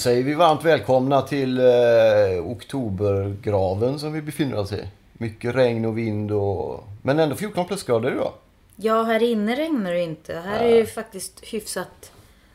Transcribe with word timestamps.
Säger 0.00 0.22
vi 0.22 0.34
varmt 0.34 0.64
välkomna 0.64 1.22
till 1.22 1.58
eh, 1.58 1.66
oktobergraven 2.44 3.98
som 3.98 4.12
vi 4.12 4.22
befinner 4.22 4.58
oss 4.58 4.72
i. 4.72 4.88
Mycket 5.12 5.54
regn 5.54 5.84
och 5.84 5.98
vind 5.98 6.32
och... 6.32 6.84
Men 7.02 7.18
ändå 7.18 7.36
14 7.36 7.66
plusgrader 7.66 8.12
idag. 8.12 8.32
Ja, 8.76 9.02
här 9.02 9.22
inne 9.22 9.56
regnar 9.56 9.92
det 9.92 10.00
inte. 10.00 10.34
Här 10.34 10.64
är 10.64 10.76
det 10.76 10.86
faktiskt 10.86 11.44
hyfsat 11.44 12.12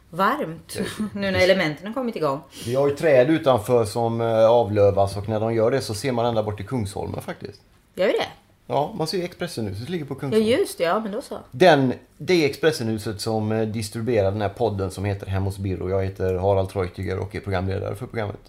varmt. 0.09 0.77
Nu 1.13 1.31
när 1.31 1.39
elementen 1.39 1.87
har 1.87 1.93
kommit 1.93 2.15
igång. 2.15 2.41
Vi 2.65 2.75
har 2.75 2.87
ju 2.87 2.95
träd 2.95 3.29
utanför 3.29 3.85
som 3.85 4.21
eh, 4.21 4.49
avlövas 4.49 5.17
och 5.17 5.29
när 5.29 5.39
de 5.39 5.53
gör 5.53 5.71
det 5.71 5.81
så 5.81 5.93
ser 5.93 6.11
man 6.11 6.25
ända 6.25 6.43
bort 6.43 6.57
till 6.57 6.67
Kungsholmen 6.67 7.21
faktiskt. 7.21 7.61
Gör 7.95 8.07
vi 8.07 8.13
det? 8.13 8.27
Ja, 8.67 8.93
man 8.97 9.07
ser 9.07 9.17
ju 9.17 9.23
Expressenhuset 9.23 9.89
ligger 9.89 10.05
på 10.05 10.13
Ja, 10.13 10.19
Kungsholmen. 10.19 10.49
just 10.49 10.77
det. 10.77 10.83
Ja, 10.83 10.99
men 10.99 11.11
då 11.11 11.21
så. 11.21 11.37
Den, 11.51 11.93
det 12.17 12.45
Expressenhuset 12.45 13.21
som 13.21 13.51
eh, 13.51 13.67
distribuerar 13.67 14.31
den 14.31 14.41
här 14.41 14.49
podden 14.49 14.91
som 14.91 15.05
heter 15.05 15.27
Hem 15.27 15.43
hos 15.43 15.57
Birro. 15.57 15.89
Jag 15.89 16.03
heter 16.03 16.33
Harald 16.35 16.69
Treutiger 16.69 17.19
och 17.19 17.35
är 17.35 17.39
programledare 17.39 17.95
för 17.95 18.05
programmet. 18.05 18.39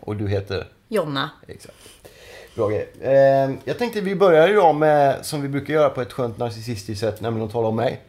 Och 0.00 0.16
du 0.16 0.28
heter? 0.28 0.66
Jonna. 0.88 1.30
Exakt. 1.48 1.76
Bra 2.54 2.68
grej. 2.68 2.88
Eh, 3.00 3.50
jag 3.64 3.78
tänkte 3.78 4.00
vi 4.00 4.14
börjar 4.14 4.48
idag 4.48 4.74
med, 4.74 5.26
som 5.26 5.42
vi 5.42 5.48
brukar 5.48 5.74
göra 5.74 5.90
på 5.90 6.00
ett 6.02 6.12
skönt 6.12 6.38
narcissistiskt 6.38 7.00
sätt, 7.00 7.20
nämligen 7.20 7.46
att 7.46 7.52
tala 7.52 7.68
om 7.68 7.76
mig. 7.76 8.00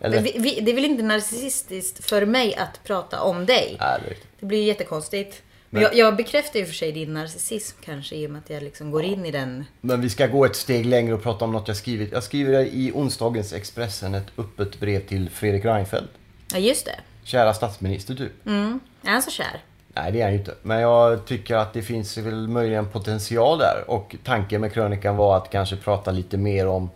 Eller? 0.00 0.20
Vi, 0.22 0.36
vi, 0.38 0.60
det 0.60 0.70
är 0.70 0.74
väl 0.74 0.84
inte 0.84 1.02
narcissistiskt 1.02 2.04
för 2.04 2.26
mig 2.26 2.54
att 2.54 2.80
prata 2.84 3.20
om 3.22 3.46
dig? 3.46 3.76
Nej, 3.80 4.00
det 4.00 4.06
är 4.06 4.10
riktigt. 4.10 4.28
Det 4.40 4.46
blir 4.46 4.58
ju 4.58 4.64
jättekonstigt. 4.64 5.42
Men 5.74 5.82
jag, 5.82 5.94
jag 5.94 6.16
bekräftar 6.16 6.58
ju 6.58 6.66
för 6.66 6.74
sig 6.74 6.92
din 6.92 7.14
narcissism 7.14 7.76
kanske 7.84 8.16
i 8.16 8.26
och 8.26 8.30
med 8.30 8.38
att 8.38 8.50
jag 8.50 8.62
liksom 8.62 8.90
går 8.90 9.02
in 9.04 9.24
i 9.24 9.30
den. 9.30 9.64
Men 9.80 10.00
vi 10.00 10.10
ska 10.10 10.26
gå 10.26 10.44
ett 10.44 10.56
steg 10.56 10.86
längre 10.86 11.14
och 11.14 11.22
prata 11.22 11.44
om 11.44 11.52
något 11.52 11.68
jag 11.68 11.76
skrivit. 11.76 12.12
Jag 12.12 12.22
skriver 12.22 12.64
i 12.64 12.92
onsdagens 12.94 13.52
Expressen 13.52 14.14
ett 14.14 14.26
öppet 14.38 14.80
brev 14.80 15.06
till 15.06 15.30
Fredrik 15.30 15.64
Reinfeldt. 15.64 16.12
Ja, 16.52 16.58
just 16.58 16.86
det. 16.86 17.00
Kära 17.24 17.54
statsminister 17.54 18.14
typ. 18.14 18.46
Mm. 18.46 18.80
Är 19.02 19.10
han 19.10 19.22
så 19.22 19.30
kär? 19.30 19.62
Nej, 19.94 20.12
det 20.12 20.20
är 20.20 20.24
han 20.24 20.32
ju 20.32 20.38
inte. 20.38 20.54
Men 20.62 20.80
jag 20.80 21.26
tycker 21.26 21.56
att 21.56 21.72
det 21.72 21.82
finns 21.82 22.18
väl 22.18 22.48
möjligen 22.48 22.88
potential 22.88 23.58
där. 23.58 23.84
Och 23.86 24.16
tanken 24.24 24.60
med 24.60 24.72
krönikan 24.72 25.16
var 25.16 25.36
att 25.36 25.50
kanske 25.50 25.76
prata 25.76 26.10
lite 26.10 26.36
mer 26.36 26.66
om, 26.66 26.90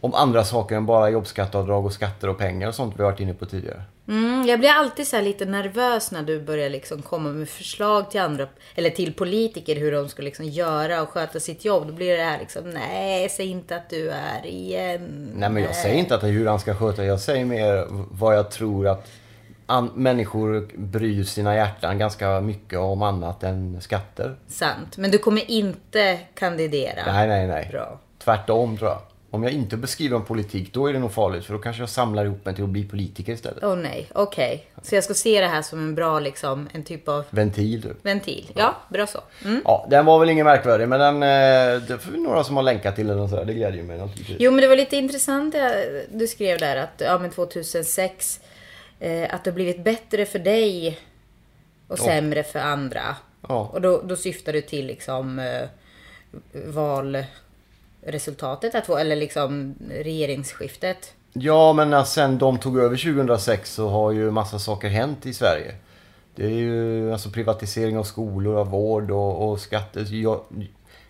om 0.00 0.14
andra 0.14 0.44
saker 0.44 0.76
än 0.76 0.86
bara 0.86 1.10
jobbskatteavdrag 1.10 1.86
och 1.86 1.92
skatter 1.92 2.28
och 2.28 2.38
pengar 2.38 2.68
och 2.68 2.74
sånt 2.74 2.94
vi 2.96 3.02
har 3.02 3.10
varit 3.10 3.20
inne 3.20 3.34
på 3.34 3.46
tidigare. 3.46 3.82
Mm, 4.08 4.46
jag 4.48 4.58
blir 4.60 4.70
alltid 4.70 5.06
så 5.06 5.16
här 5.16 5.22
lite 5.22 5.44
nervös 5.44 6.10
när 6.10 6.22
du 6.22 6.40
börjar 6.40 6.70
liksom 6.70 7.02
komma 7.02 7.28
med 7.30 7.48
förslag 7.48 8.10
till 8.10 8.20
andra, 8.20 8.46
eller 8.74 8.90
till 8.90 9.14
politiker 9.14 9.76
hur 9.76 9.92
de 9.92 10.08
ska 10.08 10.22
liksom 10.22 10.44
göra 10.44 11.02
och 11.02 11.08
sköta 11.08 11.40
sitt 11.40 11.64
jobb. 11.64 11.86
Då 11.86 11.92
blir 11.92 12.16
det 12.16 12.22
här 12.24 12.38
liksom, 12.38 12.70
nej, 12.70 13.28
säg 13.28 13.46
inte 13.46 13.76
att 13.76 13.90
du 13.90 14.10
är 14.10 14.46
igen. 14.46 15.30
Nej, 15.34 15.50
men 15.50 15.62
jag 15.62 15.74
säger 15.74 15.94
inte 15.98 16.14
att 16.14 16.22
hur 16.22 16.46
han 16.46 16.60
ska 16.60 16.74
sköta 16.74 17.04
Jag 17.04 17.20
säger 17.20 17.44
mer 17.44 17.86
vad 18.10 18.36
jag 18.36 18.50
tror 18.50 18.88
att 18.88 19.06
an- 19.66 19.90
människor 19.94 20.68
bryr 20.76 21.24
sina 21.24 21.54
hjärtan 21.56 21.98
ganska 21.98 22.40
mycket 22.40 22.78
om 22.78 23.02
annat 23.02 23.42
än 23.42 23.80
skatter. 23.80 24.36
Sant. 24.48 24.96
Men 24.96 25.10
du 25.10 25.18
kommer 25.18 25.50
inte 25.50 26.18
kandidera. 26.34 27.12
Nej, 27.12 27.28
nej, 27.28 27.46
nej. 27.46 27.68
Bra. 27.72 27.98
Tvärtom 28.18 28.78
tror 28.78 28.90
jag. 28.90 29.00
Om 29.36 29.42
jag 29.42 29.52
inte 29.52 29.76
beskriver 29.76 30.16
en 30.16 30.24
politik, 30.24 30.72
då 30.72 30.86
är 30.86 30.92
det 30.92 30.98
nog 30.98 31.12
farligt. 31.12 31.44
För 31.44 31.52
då 31.54 31.58
kanske 31.58 31.82
jag 31.82 31.88
samlar 31.88 32.24
ihop 32.24 32.44
mig 32.44 32.54
till 32.54 32.64
att 32.64 32.70
bli 32.70 32.84
politiker 32.84 33.32
istället. 33.32 33.64
Åh 33.64 33.76
nej, 33.76 34.06
okej. 34.12 34.66
Så 34.82 34.94
jag 34.94 35.04
ska 35.04 35.14
se 35.14 35.40
det 35.40 35.46
här 35.46 35.62
som 35.62 35.78
en 35.78 35.94
bra 35.94 36.20
liksom, 36.20 36.68
en 36.72 36.84
typ 36.84 37.08
av 37.08 37.24
Ventil, 37.30 37.80
du. 37.80 37.96
ventil. 38.02 38.50
Ja, 38.54 38.74
bra 38.88 39.06
så. 39.06 39.20
Mm. 39.44 39.62
Ja, 39.64 39.86
den 39.90 40.04
var 40.06 40.18
väl 40.18 40.30
ingen 40.30 40.46
märkvärdig, 40.46 40.88
men 40.88 41.00
den, 41.00 41.14
eh, 41.14 41.82
det 41.82 41.90
är 41.90 42.16
några 42.18 42.44
som 42.44 42.56
har 42.56 42.62
länkat 42.62 42.96
till 42.96 43.06
den 43.06 43.18
och 43.18 43.30
sådär. 43.30 43.44
Det 43.44 43.54
glädjer 43.54 43.82
mig 43.82 43.98
naturligtvis. 43.98 44.36
Jo, 44.40 44.50
men 44.50 44.60
det 44.60 44.68
var 44.68 44.76
lite 44.76 44.96
intressant 44.96 45.52
det 45.52 46.06
du 46.10 46.26
skrev 46.26 46.58
där 46.58 46.76
att 46.76 47.02
ja, 47.06 47.18
men 47.18 47.30
2006 47.30 48.40
eh, 49.00 49.34
att 49.34 49.44
det 49.44 49.50
har 49.50 49.54
blivit 49.54 49.84
bättre 49.84 50.26
för 50.26 50.38
dig 50.38 50.98
och 51.88 51.98
sämre 51.98 52.42
för 52.42 52.58
andra. 52.58 53.16
Ja. 53.48 53.70
Och 53.72 53.80
då, 53.80 54.02
då 54.04 54.16
syftar 54.16 54.52
du 54.52 54.60
till 54.60 54.86
liksom 54.86 55.38
eh, 55.38 55.68
valresultatet, 58.06 58.74
att 58.74 58.86
få, 58.86 58.96
eller 58.96 59.16
liksom 59.16 59.74
regeringsskiftet. 59.90 61.14
Ja, 61.32 61.72
men 61.72 62.06
sen 62.06 62.38
de 62.38 62.58
tog 62.58 62.78
över 62.78 62.96
2006 62.96 63.74
så 63.74 63.88
har 63.88 64.12
ju 64.12 64.30
massa 64.30 64.58
saker 64.58 64.88
hänt 64.88 65.26
i 65.26 65.34
Sverige. 65.34 65.74
Det 66.34 66.44
är 66.44 66.50
ju 66.50 67.12
alltså 67.12 67.30
privatisering 67.30 67.98
av 67.98 68.04
skolor, 68.04 68.56
av 68.56 68.70
vård 68.70 69.10
och, 69.10 69.50
och 69.50 69.60
skatter. 69.60 70.14
Jag, 70.14 70.40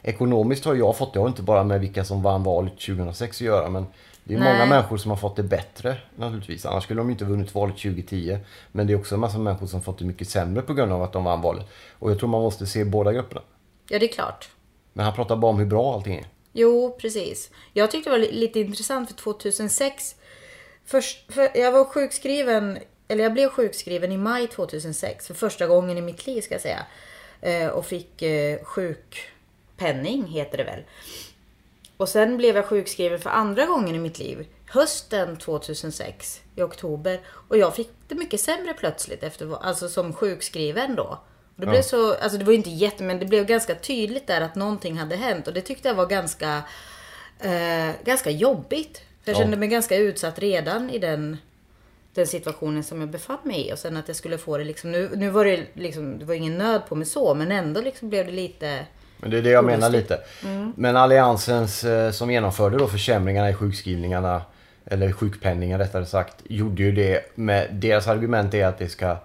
ekonomiskt 0.03 0.65
har 0.65 0.75
jag 0.75 0.97
fått, 0.97 1.15
det 1.15 1.21
har 1.21 1.29
inte 1.29 1.43
bara 1.43 1.65
med 1.65 1.81
vilka 1.81 2.05
som 2.05 2.23
vann 2.23 2.43
valet 2.43 2.73
2006 2.73 3.37
att 3.37 3.41
göra, 3.41 3.69
men 3.69 3.87
det 4.25 4.35
är 4.35 4.39
många 4.39 4.59
Nej. 4.59 4.69
människor 4.69 4.97
som 4.97 5.11
har 5.11 5.19
fått 5.19 5.37
det 5.37 5.43
bättre 5.43 5.97
naturligtvis. 6.17 6.67
Annars 6.67 6.85
skulle 6.85 7.01
de 7.01 7.11
inte 7.11 7.25
vunnit 7.25 7.55
valet 7.55 7.77
2010. 7.77 8.39
Men 8.73 8.87
det 8.87 8.93
är 8.93 8.99
också 8.99 9.15
en 9.15 9.21
massa 9.21 9.39
människor 9.39 9.67
som 9.67 9.83
fått 9.83 9.99
det 9.99 10.05
mycket 10.05 10.29
sämre 10.29 10.63
på 10.63 10.75
grund 10.75 10.93
av 10.93 11.03
att 11.03 11.13
de 11.13 11.25
vann 11.25 11.41
valet. 11.41 11.67
Och 11.99 12.11
jag 12.11 12.19
tror 12.19 12.29
man 12.29 12.43
måste 12.43 12.67
se 12.67 12.85
båda 12.85 13.13
grupperna. 13.13 13.41
Ja, 13.89 13.99
det 13.99 14.07
är 14.07 14.13
klart. 14.13 14.49
Men 14.93 15.05
han 15.05 15.15
pratar 15.15 15.37
bara 15.37 15.51
om 15.51 15.59
hur 15.59 15.67
bra 15.67 15.95
allting 15.95 16.15
är. 16.15 16.27
Jo, 16.59 16.97
precis. 17.01 17.51
Jag 17.73 17.91
tyckte 17.91 18.11
det 18.11 18.19
var 18.19 18.33
lite 18.33 18.61
intressant 18.61 19.09
för 19.09 19.17
2006. 19.17 20.15
Först, 20.85 21.33
för 21.33 21.51
jag 21.55 21.73
var 21.73 21.85
sjukskriven, 21.85 22.79
eller 23.09 23.23
jag 23.23 23.33
blev 23.33 23.49
sjukskriven 23.49 24.13
i 24.13 24.17
maj 24.17 24.47
2006 24.47 25.27
för 25.27 25.35
första 25.35 25.67
gången 25.67 25.99
i 25.99 26.03
mitt 26.03 26.27
liv 26.27 26.41
ska 26.41 26.55
jag 26.55 26.63
säga. 26.63 26.87
Eh, 27.41 27.69
och 27.69 27.87
fick 27.87 28.23
eh, 28.23 28.65
sjukpenning, 28.65 30.25
heter 30.25 30.59
det 30.59 30.65
väl. 30.65 30.85
Och 31.97 32.09
sen 32.09 32.37
blev 32.37 32.57
jag 32.57 32.67
sjukskriven 32.67 33.19
för 33.19 33.31
andra 33.31 33.67
gången 33.67 33.95
i 33.95 33.99
mitt 33.99 34.19
liv. 34.19 34.47
Hösten 34.67 35.37
2006, 35.37 36.43
i 36.57 36.63
oktober. 36.63 37.21
Och 37.27 37.57
jag 37.57 37.75
fick 37.77 37.91
det 38.09 38.15
mycket 38.15 38.41
sämre 38.41 38.75
plötsligt, 38.75 39.23
efter, 39.23 39.65
alltså 39.65 39.89
som 39.89 40.13
sjukskriven 40.13 40.95
då. 40.95 41.19
Det, 41.57 41.67
blev 41.67 41.83
så, 41.83 42.15
alltså 42.15 42.39
det 42.39 42.45
var 42.45 42.53
ju 42.53 42.57
inte 42.59 42.71
jätte, 42.71 43.03
men 43.03 43.19
det 43.19 43.27
blev 43.27 43.47
ganska 43.47 43.75
tydligt 43.75 44.27
där 44.27 44.41
att 44.41 44.55
någonting 44.55 44.99
hade 44.99 45.17
hänt. 45.17 45.49
Och 45.49 45.55
det 45.55 45.61
tyckte 45.61 45.89
jag 45.89 45.95
var 45.95 46.07
ganska, 46.07 46.63
eh, 47.41 47.91
ganska 48.05 48.31
jobbigt. 48.31 49.03
För 49.25 49.31
jag 49.31 49.37
Ja. 49.37 49.41
kände 49.43 49.57
mig 49.57 49.69
ganska 49.69 49.97
utsatt 49.97 50.39
redan 50.39 50.91
i 50.91 50.99
den, 50.99 51.37
den 52.15 52.27
situationen 52.27 52.85
som 52.85 53.01
jag 53.01 53.09
befann 53.11 53.39
mig 53.43 53.69
i. 53.69 53.73
Och 53.73 53.79
sen 53.79 53.97
att 53.97 54.09
jag 54.09 54.17
skulle 54.17 54.39
få 54.39 54.59
det 54.59 54.65
liksom, 54.65 54.93
nu, 54.93 55.11
nu 55.15 55.31
var 55.31 55.45
det 55.45 55.61
liksom, 55.75 56.19
det 56.19 56.25
var 56.25 56.35
ingen 56.35 56.59
nöd 56.59 56.83
på 56.89 56.95
mig 56.95 57.07
så, 57.07 57.35
men 57.35 57.53
ändå 57.53 57.81
liksom 57.81 58.09
blev 58.11 58.27
det 58.27 58.33
lite... 58.33 58.87
Men 59.19 59.31
det 59.31 59.39
är 59.39 59.43
det 59.43 59.51
jag 59.51 59.65
menar 59.65 59.91
lite. 59.91 60.21
Men 60.77 60.97
alliansens 60.97 61.85
eh, 61.85 62.11
som 62.11 62.31
genomförde 62.31 62.79
då 62.79 62.87
försämringarna 62.89 63.51
i 63.51 63.55
sjukskrivningarna, 63.55 64.43
eller 64.85 65.13
sjukpenningen 65.13 65.79
rättare 65.79 66.07
sagt, 66.07 66.35
gjorde 66.45 66.83
ju 66.83 66.93
det 66.93 67.37
med 67.37 67.69
deras 67.75 68.07
argument 68.09 68.55
är 68.55 68.67
att 68.67 68.79
det 68.79 68.89
ska, 68.89 69.17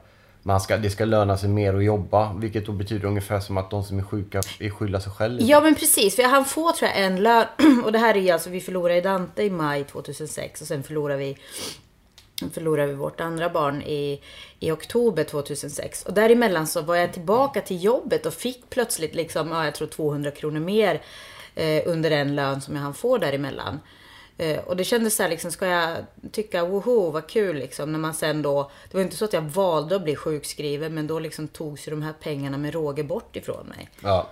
man 0.44 0.62
ska, 0.62 0.78
det 0.78 0.90
ska 0.90 1.06
löna 1.06 1.38
sig 1.38 1.50
mer 1.50 1.74
att 1.74 1.84
jobba. 1.84 2.34
Vilket 2.34 2.66
då 2.66 2.72
betyder 2.72 3.08
ungefär 3.08 3.40
som 3.40 3.58
att 3.58 3.70
de 3.70 3.84
som 3.84 4.00
är 4.00 4.04
sjuka 4.04 4.42
är 4.60 4.70
skylla 4.70 5.00
sig 5.00 5.12
själva. 5.12 5.44
Ja 5.44 5.62
men 5.62 5.76
precis, 5.76 6.16
för 6.16 6.24
han 6.24 6.46
får 6.46 6.72
tror 6.72 6.90
jag 6.90 7.06
en 7.06 7.24
lön. 7.24 7.46
Och 7.86 7.92
det 7.92 8.00
här 8.00 8.16
är 8.16 8.22
ju 8.22 8.30
alltså, 8.30 8.50
vi 8.50 8.62
förlorade 8.62 9.02
Dante 9.02 9.44
i 9.44 9.50
maj 9.50 9.84
2006 9.84 10.62
och 10.62 10.68
sen 10.68 10.84
förlorade 10.84 11.20
vi 11.20 11.38
förlorade 12.54 12.88
vi 12.88 12.94
vårt 12.94 13.22
andra 13.22 13.50
barn 13.50 13.82
i, 13.82 14.22
i 14.60 14.72
oktober 14.72 15.24
2006. 15.24 16.04
Och 16.06 16.14
däremellan 16.14 16.68
så 16.68 16.82
var 16.82 16.96
jag 16.96 17.14
tillbaka 17.14 17.62
till 17.62 17.84
jobbet 17.84 18.26
och 18.26 18.34
fick 18.34 18.70
plötsligt 18.70 19.16
liksom, 19.16 19.52
ja, 19.52 19.66
jag 19.66 19.76
tror 19.76 19.88
200 19.88 20.32
kronor 20.32 20.60
mer 20.60 21.02
eh, 21.56 21.84
under 21.86 22.10
den 22.10 22.36
lön 22.36 22.62
som 22.62 22.76
jag 22.76 22.82
han 22.82 22.94
får 22.94 23.20
däremellan. 23.20 23.80
Eh, 24.42 24.60
och 24.60 24.76
det 24.76 24.84
kändes 24.84 25.16
så 25.16 25.24
här 25.24 25.30
liksom, 25.30 25.52
ska 25.52 25.68
jag 25.68 25.98
tycka 26.32 26.66
woho 26.66 27.12
vad 27.12 27.28
kul 27.28 27.56
liksom 27.56 27.92
när 27.92 28.00
man 28.00 28.14
sen 28.14 28.42
då, 28.42 28.72
det 28.92 28.98
var 28.98 29.02
inte 29.02 29.16
så 29.16 29.26
att 29.26 29.34
jag 29.34 29.42
valde 29.42 29.96
att 29.96 30.04
bli 30.04 30.16
sjukskriven 30.16 30.94
men 30.94 31.08
då 31.08 31.20
liksom 31.20 31.48
togs 31.48 31.88
ju 31.88 31.92
de 31.92 32.02
här 32.02 32.14
pengarna 32.14 32.58
med 32.58 32.74
råge 32.74 33.04
bort 33.04 33.36
ifrån 33.36 33.68
mig. 33.68 33.90
Ja. 34.04 34.28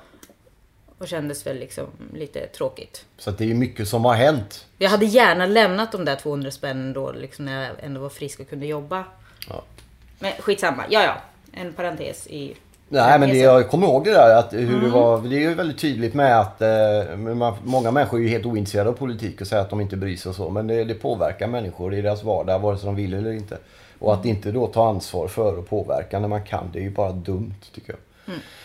Och 0.98 1.08
kändes 1.08 1.48
väl 1.48 1.60
liksom 1.60 1.86
lite 2.14 2.48
tråkigt. 2.48 3.06
Så 3.18 3.32
det 3.32 3.52
är 3.52 3.54
mycket 3.54 3.88
som 3.88 4.06
har 4.06 4.14
hänt. 4.14 4.66
Jag 4.78 4.90
hade 4.90 5.06
gärna 5.06 5.46
lämnat 5.46 5.92
de 5.92 6.06
där 6.06 6.16
200 6.16 6.52
spännen 6.52 6.94
då 6.94 7.12
liksom 7.12 7.46
när 7.46 7.66
jag 7.66 7.76
ändå 7.80 8.02
var 8.02 8.10
frisk 8.10 8.40
och 8.40 8.50
kunde 8.50 8.66
jobba. 8.66 9.06
Ja. 9.50 9.64
Men 10.20 10.32
skitsamma, 10.40 10.86
ja 10.90 11.04
ja. 11.04 11.22
En 11.52 11.74
parentes 11.74 12.28
i 12.28 12.56
Nej 12.90 13.20
men 13.20 13.30
det, 13.30 13.38
jag 13.38 13.70
kommer 13.70 13.88
ihåg 13.88 14.06
det 14.06 14.12
där 14.12 14.36
att 14.36 14.54
hur 14.54 14.82
det 14.82 14.90
var. 14.90 15.22
Det 15.22 15.36
är 15.36 15.40
ju 15.40 15.54
väldigt 15.54 15.78
tydligt 15.78 16.14
med 16.14 16.40
att 16.40 16.62
eh, 16.62 16.70
många 17.64 17.92
människor 17.92 18.20
är 18.20 18.24
ju 18.24 18.30
helt 18.30 18.46
ointresserade 18.46 18.90
av 18.90 18.94
politik 18.94 19.42
och 19.42 19.48
säger 19.48 19.62
att 19.62 19.70
de 19.70 19.82
inte 19.82 19.98
bryr 19.98 20.18
sig 20.18 20.30
och 20.30 20.36
så. 20.36 20.50
Men 20.50 20.68
det, 20.68 20.84
det 20.84 20.94
påverkar 20.94 21.48
människor 21.48 21.94
i 21.94 22.02
deras 22.02 22.24
vardag 22.24 22.60
vare 22.60 22.78
sig 22.78 22.86
de 22.86 22.96
vill 22.96 23.14
eller 23.14 23.32
inte. 23.32 23.58
Och 24.00 24.14
att 24.14 24.26
inte 24.26 24.52
då 24.52 24.68
ta 24.68 24.90
ansvar 24.90 25.28
för 25.28 25.60
att 25.60 25.70
påverka 25.70 26.20
när 26.20 26.28
man 26.28 26.44
kan 26.44 26.70
det 26.74 26.80
är 26.80 26.84
ju 26.84 26.90
bara 26.90 27.12
dumt 27.12 27.56
tycker 27.74 27.94
jag. 27.94 28.00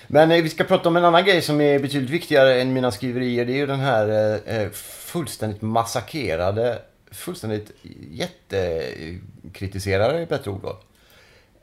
Men 0.07 0.31
eh, 0.31 0.43
vi 0.43 0.49
ska 0.49 0.65
prata 0.65 0.89
om 0.89 0.97
en 0.97 1.05
annan 1.05 1.25
grej 1.25 1.43
som 1.43 1.61
är 1.61 1.79
betydligt 1.79 2.11
viktigare 2.11 2.61
än 2.61 2.73
mina 2.73 2.91
skriverier. 2.91 3.45
Det 3.45 3.53
är 3.53 3.57
ju 3.57 3.67
den 3.67 3.81
här 3.81 4.09
eh, 4.09 4.35
eh, 4.57 4.71
fullständigt 4.71 5.63
massakrerade, 5.63 6.79
fullständigt 7.11 7.71
jättekritiserade 8.11 10.19
är 10.19 10.27
bättre 10.27 10.51
ord 10.51 10.61
då. 10.63 10.77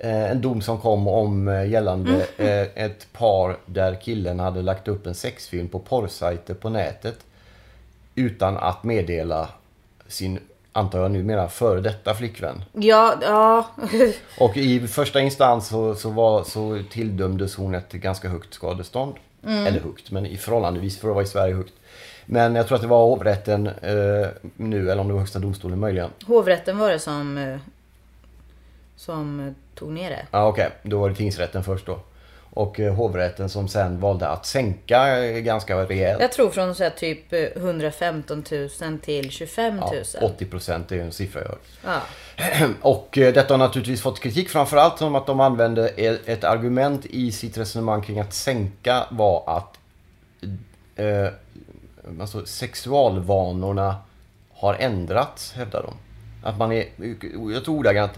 Eh, 0.04 0.32
en 0.32 0.42
dom 0.42 0.62
som 0.62 0.78
kom 0.78 1.08
om 1.08 1.48
eh, 1.48 1.70
gällande 1.70 2.28
eh, 2.38 2.84
ett 2.84 3.14
par 3.14 3.58
där 3.66 3.96
killen 3.96 4.40
hade 4.40 4.62
lagt 4.62 4.88
upp 4.88 5.08
en 5.08 5.16
sexfilm 5.16 5.68
på 5.68 5.80
porrsajter 5.80 6.54
på 6.54 6.70
nätet. 6.70 7.18
Utan 8.16 8.58
att 8.58 8.84
meddela 8.84 9.50
sin, 10.08 10.40
antar 10.72 11.00
jag 11.00 11.12
numera, 11.12 11.50
före 11.50 11.82
detta 11.82 12.14
flickvän. 12.14 12.64
Ja, 12.74 13.16
ja. 13.22 13.68
Och 14.40 14.58
i 14.58 14.88
första 14.88 15.22
instans 15.22 15.68
så, 15.68 15.96
så, 15.96 16.10
var, 16.10 16.44
så 16.44 16.80
tilldömdes 16.92 17.56
hon 17.56 17.76
ett 17.76 17.92
ganska 17.92 18.30
högt 18.30 18.54
skadestånd. 18.54 19.16
Eller 19.44 19.80
högt, 19.80 20.12
men 20.12 20.26
i 20.26 20.38
förhållandevis 20.38 21.00
för 21.00 21.08
att 21.08 21.14
vara 21.14 21.24
i 21.24 21.28
Sverige 21.28 21.56
högt. 21.56 21.74
Men 22.26 22.56
jag 22.56 22.68
tror 22.68 22.76
att 22.76 22.82
det 22.82 22.88
var 22.88 23.06
hovrätten 23.06 23.68
eh, 23.68 24.28
nu, 24.56 24.92
eller 24.92 25.02
om 25.02 25.08
det 25.08 25.14
var 25.14 25.20
högsta 25.20 25.40
domstolen 25.40 25.80
möjligen. 25.80 26.10
Hovrätten 26.26 26.78
var 26.78 26.90
det 26.90 27.00
som, 27.00 27.58
som 28.96 29.56
tog 29.82 29.92
ner 29.92 30.10
det. 30.10 30.26
Ja 30.32 30.48
okej, 30.48 30.70
då 30.84 31.00
var 31.00 31.10
det 31.10 31.16
tingsrätten 31.16 31.64
först 31.64 31.86
då. 31.86 32.00
Och 32.54 32.80
eh, 32.80 32.94
hovrätten 32.94 33.50
som 33.50 33.68
sen 33.68 34.00
valde 34.00 34.28
att 34.28 34.46
sänka 34.46 35.26
eh, 35.26 35.40
ganska 35.40 35.76
rejält. 35.76 36.22
Jag 36.22 36.32
tror 36.32 36.50
från 36.50 36.76
så 36.76 36.90
typ 36.90 37.34
eh, 37.34 37.40
115 37.40 38.44
000 38.52 39.00
till 39.00 39.32
25 39.32 39.76
000. 39.76 39.86
Ja, 40.14 40.20
80 40.22 40.46
procent 40.46 40.92
är 40.92 41.02
en 41.02 41.12
siffra 41.12 41.42
jag 41.42 41.48
hört. 41.48 41.66
Ja. 41.86 42.68
Och 42.82 43.18
eh, 43.18 43.34
detta 43.34 43.54
har 43.54 43.58
naturligtvis 43.58 44.02
fått 44.02 44.20
kritik 44.20 44.50
framförallt 44.50 44.98
som 44.98 45.16
att 45.16 45.28
de 45.28 45.40
använde 45.40 45.88
ett 46.26 46.44
argument 46.44 47.06
i 47.06 47.32
sitt 47.32 47.58
resonemang 47.58 48.02
kring 48.02 48.20
att 48.20 48.34
sänka 48.34 49.06
var 49.10 49.44
att 49.48 49.80
eh, 50.96 51.28
alltså 52.22 52.46
sexualvanorna 52.46 53.96
har 54.54 54.74
ändrats, 54.74 55.54
hävdar 55.54 55.84
de. 55.84 55.94
Att 56.44 56.58
man 56.58 56.72
är, 56.72 56.86
jag 57.54 57.66
tror 57.66 57.78
ordagrant, 57.78 58.12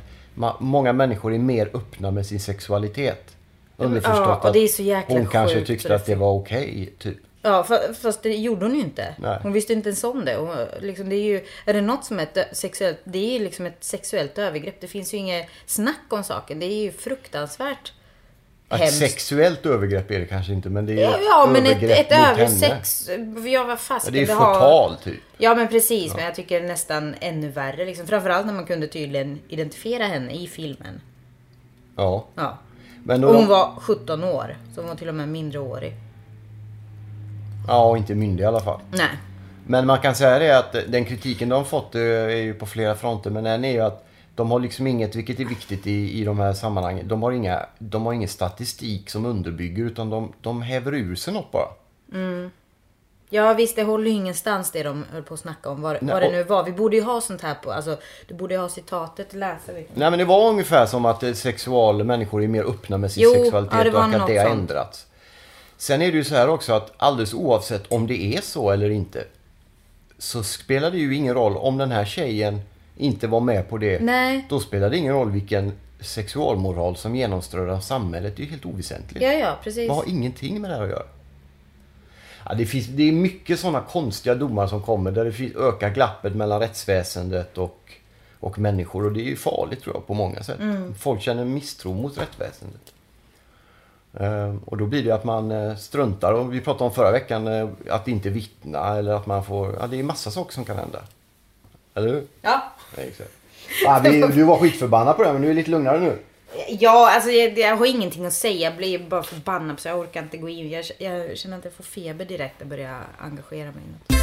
många 0.60 0.94
människor 0.94 1.34
är 1.34 1.40
mer 1.40 1.70
öppna 1.74 2.12
med 2.12 2.26
sin 2.26 2.40
sexualitet. 2.40 3.36
Underförstått 3.78 4.40
Ja, 4.44 4.48
och 4.48 4.54
det 4.54 4.60
är 4.60 4.68
så 4.68 4.82
att 4.82 4.88
jäkla 4.88 5.16
hon 5.16 5.28
kanske 5.28 5.56
sjukt 5.56 5.68
tyckte 5.68 5.96
att 5.96 6.06
det 6.06 6.16
var 6.16 6.32
okej, 6.34 6.94
typ. 7.00 7.18
Ja, 7.42 7.66
fa- 7.68 7.94
fast 7.94 8.24
det 8.24 8.36
gjorde 8.36 8.66
hon 8.66 8.76
ju 8.76 8.82
inte. 8.82 9.16
Nej. 9.18 9.40
Hon 9.44 9.54
visste 9.54 9.74
inte 9.74 9.90
ens 9.90 10.04
om 10.04 10.26
det. 10.26 10.36
Hon, 10.36 10.56
liksom, 10.82 11.10
det 11.10 11.16
är, 11.16 11.24
ju, 11.24 11.46
är 11.66 11.74
det 11.74 11.82
något 11.82 12.06
som 12.06 12.20
är 12.20 12.24
ett 12.24 12.58
sexuellt, 12.58 12.98
det 13.04 13.18
är 13.18 13.40
ju 13.40 13.44
liksom 13.44 13.66
ett 13.66 13.84
sexuellt 13.84 14.38
övergrepp. 14.38 14.82
Det 14.82 14.88
finns 14.88 15.14
ju 15.14 15.18
inget 15.18 15.48
snack 15.66 16.06
om 16.10 16.24
saken. 16.24 16.60
Det 16.60 16.66
är 16.66 16.84
ju 16.84 16.92
fruktansvärt 16.92 17.94
Ett 18.74 18.82
hemskt. 18.82 18.98
sexuellt 19.00 19.66
övergrepp 19.66 20.12
är 20.12 20.20
det 20.20 20.26
kanske 20.26 20.54
inte, 20.54 20.70
men 20.70 20.86
det 20.86 20.94
är 20.94 21.02
Ja, 21.02 21.18
ja 21.22 21.50
men 21.52 21.66
ett, 21.66 21.72
övergrepp 21.72 22.12
ett 22.12 22.12
översex. 22.12 23.10
Ja, 23.46 23.64
vad 23.64 23.72
Ja, 23.72 23.78
fasiken 23.78 24.14
det 24.14 24.22
är 24.22 24.26
förtal, 24.26 24.96
typ. 25.04 25.20
Ja 25.38 25.56
men 25.56 25.68
precis, 25.68 26.16
men 26.16 26.26
jag 26.26 26.36
tycker 26.36 26.62
nästan 26.62 27.16
ännu 27.20 27.50
värre. 27.50 27.86
Liksom. 27.86 28.08
Framförallt 28.08 28.46
när 28.46 28.54
man 28.54 28.66
kunde 28.66 28.88
tydligen 28.88 29.40
identifiera 29.48 30.04
henne 30.04 30.34
i 30.34 30.48
filmen. 30.48 31.02
Ja. 31.96 32.26
Ja. 32.36 32.58
Men 33.04 33.24
hon 33.24 33.34
de, 33.34 33.48
var 33.48 33.76
17 33.78 34.24
år, 34.24 34.58
så 34.76 34.82
hon 34.82 34.90
var 34.90 34.96
till 34.96 35.10
och 35.10 35.16
med 35.16 35.28
mindreårig. 35.30 35.94
Ja, 37.68 37.86
och 37.86 37.98
inte 37.98 38.16
myndig 38.16 38.44
i 38.44 38.48
alla 38.48 38.60
fall. 38.60 38.80
Nej. 38.92 39.08
Men 39.68 39.88
man 39.88 40.00
kan 40.00 40.16
säga 40.16 40.40
det 40.40 40.58
att 40.60 40.76
den 40.88 41.06
kritiken 41.06 41.50
de 41.50 41.66
fått 41.66 41.96
eh, 41.96 42.02
är 42.02 42.30
ju 42.30 42.54
på 42.54 42.66
flera 42.66 42.96
fronter. 42.96 43.30
Men 43.30 43.46
en 43.46 43.66
är 43.66 43.72
ju 43.72 43.82
att 43.82 44.06
de 44.36 44.52
har 44.52 44.60
liksom 44.60 44.88
inget, 44.88 45.16
vilket 45.16 45.40
är 45.40 45.46
viktigt 45.46 45.88
i, 45.88 46.20
i 46.22 46.24
de 46.24 46.40
här 46.40 46.54
sammanhangen. 46.54 47.08
De 47.08 47.24
har, 47.24 47.32
inga, 47.32 47.66
de 47.80 48.06
har 48.06 48.14
ingen 48.14 48.30
statistik 48.30 49.10
som 49.10 49.26
underbygger 49.26 49.84
utan 49.84 50.10
de, 50.10 50.34
de 50.42 50.62
häver 50.62 50.94
ur 50.94 51.16
sig 51.16 51.34
något 51.34 51.52
bara. 51.52 51.68
Ja 53.30 53.54
visst, 53.54 53.76
det 53.76 53.84
håller 53.84 54.06
ju 54.06 54.12
ingenstans 54.12 54.72
det 54.72 54.84
de 54.84 55.06
höll 55.12 55.24
på 55.24 55.34
att 55.34 55.40
snacka 55.40 55.70
om. 55.70 55.82
Vad, 55.82 55.98
Nej, 56.02 56.14
vad 56.14 56.22
det 56.22 56.32
nu 56.32 56.44
var. 56.44 56.64
Vi 56.64 56.72
borde 56.72 56.96
ju 56.96 57.02
ha 57.02 57.22
sånt 57.22 57.42
här 57.42 57.56
på, 57.56 57.72
alltså 57.72 57.98
du 58.28 58.34
borde 58.34 58.54
ju 58.54 58.60
ha 58.60 58.70
citatet, 58.70 59.34
läsa 59.34 59.74
vi. 59.74 59.88
Nej 59.94 60.10
men 60.10 60.20
det 60.20 60.26
var 60.26 60.50
ungefär 60.50 60.86
som 60.86 61.06
att 61.06 61.24
eh, 61.24 61.34
sexual, 61.34 62.04
människor 62.04 62.44
är 62.44 62.48
mer 62.48 62.64
öppna 62.64 62.98
med 62.98 63.12
sin 63.12 63.24
Jo, 63.24 63.34
sexualitet 63.34 63.94
ja, 63.94 63.98
och 63.98 64.04
att 64.04 64.28
det 64.28 64.38
har 64.38 64.48
sånt. 64.48 64.60
ändrats. 64.60 65.08
Sen 65.78 66.02
är 66.02 66.12
det 66.12 66.18
ju 66.18 66.24
så 66.24 66.36
här 66.36 66.50
också 66.50 66.74
att 66.74 66.92
alldeles 66.98 67.34
oavsett 67.34 67.92
om 67.92 68.08
det 68.08 68.22
är 68.38 68.42
så 68.42 68.72
eller 68.72 68.90
inte. 68.90 69.24
Så 70.18 70.44
spelar 70.44 70.92
det 70.92 70.98
ju 70.98 71.16
ingen 71.16 71.34
roll 71.34 71.58
om 71.58 71.78
den 71.78 71.92
här 71.92 72.06
tjejen 72.06 72.62
inte 72.98 73.28
var 73.28 73.40
med 73.40 73.70
på 73.70 73.78
det. 73.78 74.02
Nej. 74.02 74.46
Då 74.50 74.60
spelar 74.60 74.90
det 74.90 74.98
ingen 74.98 75.14
roll 75.14 75.32
vilken 75.32 75.72
sexualmoral 76.00 76.96
som 76.96 77.16
genomströmmar 77.16 77.80
samhället. 77.80 78.34
Det 78.38 78.44
är 78.44 78.48
helt 78.48 78.66
oväsentligt. 78.66 79.26
Ja, 79.26 79.32
ja, 79.32 79.60
precis. 79.64 79.88
Det 79.88 79.94
har 79.94 80.10
ingenting 80.10 80.62
med 80.62 80.72
det 80.72 80.76
här 80.76 80.84
att 80.84 80.90
göra. 80.90 81.06
Ja, 82.46 82.54
det, 82.54 82.66
finns, 82.66 82.88
det 82.88 83.04
är 83.04 83.12
mycket 83.12 83.60
sådana 83.60 83.82
konstiga 83.82 84.36
domar 84.36 84.68
som 84.68 84.82
kommer 84.82 85.12
där 85.12 85.26
det 85.26 85.32
finns, 85.32 85.56
ökar 85.56 85.90
glappet 85.90 86.36
mellan 86.36 86.60
rättsväsendet 86.60 87.58
och, 87.58 87.92
och 88.40 88.60
människor. 88.60 89.06
Och 89.06 89.12
det 89.12 89.22
är 89.22 89.26
ju 89.26 89.36
farligt 89.36 89.84
tror 89.84 89.96
jag 89.96 90.08
på 90.08 90.14
många 90.14 90.44
sätt. 90.44 90.60
Mm. 90.60 90.96
Folk 90.96 91.22
känner 91.22 91.46
misstro 91.46 91.94
mot 91.94 92.18
rättsväsendet. 92.18 92.94
Ehm, 94.20 94.58
och 94.58 94.78
då 94.78 94.86
blir 94.86 95.04
det 95.04 95.12
att 95.12 95.24
man 95.24 95.52
eh, 95.52 95.76
struntar. 95.76 96.34
Och 96.34 96.54
vi 96.54 96.62
pratade 96.62 96.84
om 96.84 96.92
förra 96.92 97.12
veckan 97.12 97.48
eh, 97.48 97.70
att 97.90 98.08
inte 98.08 98.30
vittna 98.30 98.98
eller 98.98 99.14
att 99.14 99.26
man 99.26 99.44
får... 99.46 99.78
Ja, 99.80 99.88
det 99.88 100.00
är 100.00 100.04
massa 100.04 100.32
saker 100.32 100.54
som 100.54 100.66
kan 100.66 100.78
hända. 100.78 101.00
Eller 101.96 102.08
hur? 102.08 102.28
Ja. 102.42 102.74
Exakt. 102.98 103.32
Ja, 103.84 104.02
vi, 104.04 104.22
du 104.22 104.44
var 104.44 104.58
skitförbannad 104.58 105.18
på 105.18 105.24
det 105.24 105.34
men 105.34 105.42
nu 105.42 105.50
är 105.50 105.54
lite 105.54 105.72
lugnare 105.72 106.00
nu. 106.00 106.20
Ja, 106.68 107.12
alltså 107.14 107.30
jag, 107.30 107.60
jag 107.60 107.78
har 107.78 107.86
ingenting 107.86 108.26
att 108.26 108.34
säga. 108.34 108.70
Jag 108.70 108.78
blir 108.78 109.00
bara 109.00 109.24
förbannad 109.24 109.80
så 109.80 109.88
jag 109.88 110.00
orkar 110.00 110.24
inte 110.24 110.38
gå 110.38 110.50
in. 110.50 110.70
Jag, 110.70 110.86
jag 110.98 111.38
känner 111.38 111.58
att 111.58 111.66
jag 111.66 111.74
får 111.74 111.84
feber 111.84 112.26
direkt 112.26 112.62
och 112.62 112.68
börjar 112.68 113.02
engagera 113.20 113.72
mig. 113.72 113.84
något. 113.92 114.20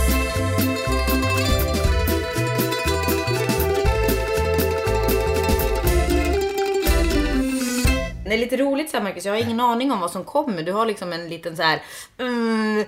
Det 8.25 8.35
är 8.35 8.39
lite 8.39 8.57
roligt 8.57 8.91
så 8.91 8.97
här 8.97 9.05
Marcus, 9.05 9.25
jag 9.25 9.33
har 9.33 9.41
ingen 9.41 9.61
aning 9.61 9.93
om 9.93 10.01
vad 10.01 10.11
som 10.11 10.25
kommer. 10.25 10.63
Du 10.63 10.73
har 10.73 10.87
liksom 10.87 11.13
en 11.13 11.29
liten 11.29 11.57
så 11.57 11.63
här... 11.63 11.83
Mm, 12.19 12.85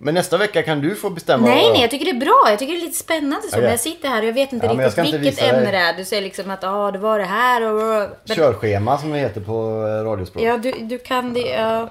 Men 0.00 0.14
nästa 0.14 0.36
vecka 0.36 0.62
kan 0.62 0.80
du 0.80 0.94
få 0.94 1.10
bestämma. 1.10 1.46
nej, 1.46 1.70
nej, 1.72 1.80
jag 1.80 1.90
tycker 1.90 2.04
det 2.04 2.10
är 2.10 2.20
bra. 2.20 2.42
Jag 2.46 2.58
tycker 2.58 2.72
det 2.72 2.78
är 2.80 2.84
lite 2.84 2.98
spännande 2.98 3.48
så. 3.50 3.56
Men 3.58 3.70
jag 3.70 3.80
sitter 3.80 4.08
här 4.08 4.22
och 4.22 4.28
jag 4.28 4.32
vet 4.32 4.52
inte 4.52 4.66
Ja, 4.66 4.72
riktigt 4.72 5.04
inte 5.04 5.18
vilket 5.18 5.42
ämne 5.54 5.70
det 5.70 5.76
är. 5.78 5.96
Du 5.96 6.04
säger 6.04 6.22
liksom 6.22 6.50
att 6.50 6.64
ah, 6.64 6.90
det 6.90 6.98
var 6.98 7.18
det 7.18 7.24
här 7.24 7.62
och... 7.72 8.08
Men, 8.24 8.36
Körschema 8.36 8.98
som 8.98 9.10
det 9.12 9.18
heter 9.18 9.40
på 9.40 9.52
eh, 9.86 10.04
radiospråk. 10.10 10.42
ja, 10.42 10.56
du, 10.56 10.72
du 10.72 10.98
kan 10.98 11.32
det. 11.34 11.40
Ja. 11.40 11.88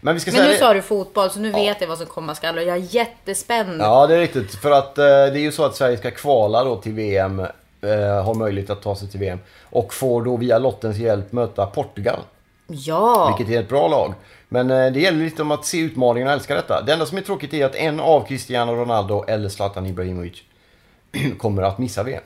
Men 0.00 0.14
vi 0.14 0.20
ska 0.20 0.32
Men 0.32 0.44
nu 0.44 0.48
det- 0.52 0.58
sa 0.58 0.74
du 0.74 0.82
fotboll 0.82 1.30
så 1.30 1.38
nu 1.38 1.50
vet 1.52 1.80
jag 1.80 1.88
vad 1.88 1.98
som 1.98 2.06
komma 2.06 2.34
skall 2.34 2.56
och 2.58 2.64
jag 2.64 2.76
är 2.76 2.94
jättespänd. 2.94 3.80
Ja, 3.80 4.06
det 4.06 4.14
är 4.14 4.18
riktigt. 4.20 4.54
För 4.54 4.70
att 4.70 4.98
eh, 4.98 5.04
det 5.04 5.10
är 5.10 5.36
ju 5.38 5.52
så 5.52 5.64
att 5.64 5.76
Sverige 5.76 5.96
ska 5.96 6.10
kvala 6.10 6.64
då 6.64 6.76
till 6.76 6.92
VM. 6.92 7.40
Eh, 7.80 8.24
har 8.24 8.34
möjlighet 8.34 8.70
att 8.70 8.82
ta 8.82 8.96
sig 8.96 9.08
till 9.08 9.20
VM. 9.20 9.38
Och 9.62 9.94
får 9.94 10.22
då 10.22 10.36
via 10.36 10.58
lottens 10.58 10.96
hjälp 10.96 11.32
möta 11.32 11.66
Portugal. 11.66 12.20
Ja. 12.66 13.34
Vilket 13.38 13.54
är 13.56 13.60
ett 13.60 13.68
bra 13.68 13.88
lag. 13.88 14.14
Men 14.54 14.70
eh, 14.70 14.92
det 14.92 15.00
gäller 15.00 15.18
lite 15.24 15.42
om 15.42 15.50
att 15.50 15.64
se 15.64 15.78
utmaningen 15.78 16.28
och 16.28 16.34
älska 16.34 16.54
detta. 16.54 16.82
Det 16.82 16.92
enda 16.92 17.06
som 17.06 17.18
är 17.18 17.22
tråkigt 17.22 17.54
är 17.54 17.64
att 17.66 17.74
en 17.74 18.00
av 18.00 18.26
Cristiano 18.26 18.72
Ronaldo 18.74 19.24
eller 19.28 19.48
Zlatan 19.48 19.86
Ibrahimovic 19.86 20.42
kommer 21.38 21.62
att 21.62 21.78
missa 21.78 22.02
VM. 22.02 22.22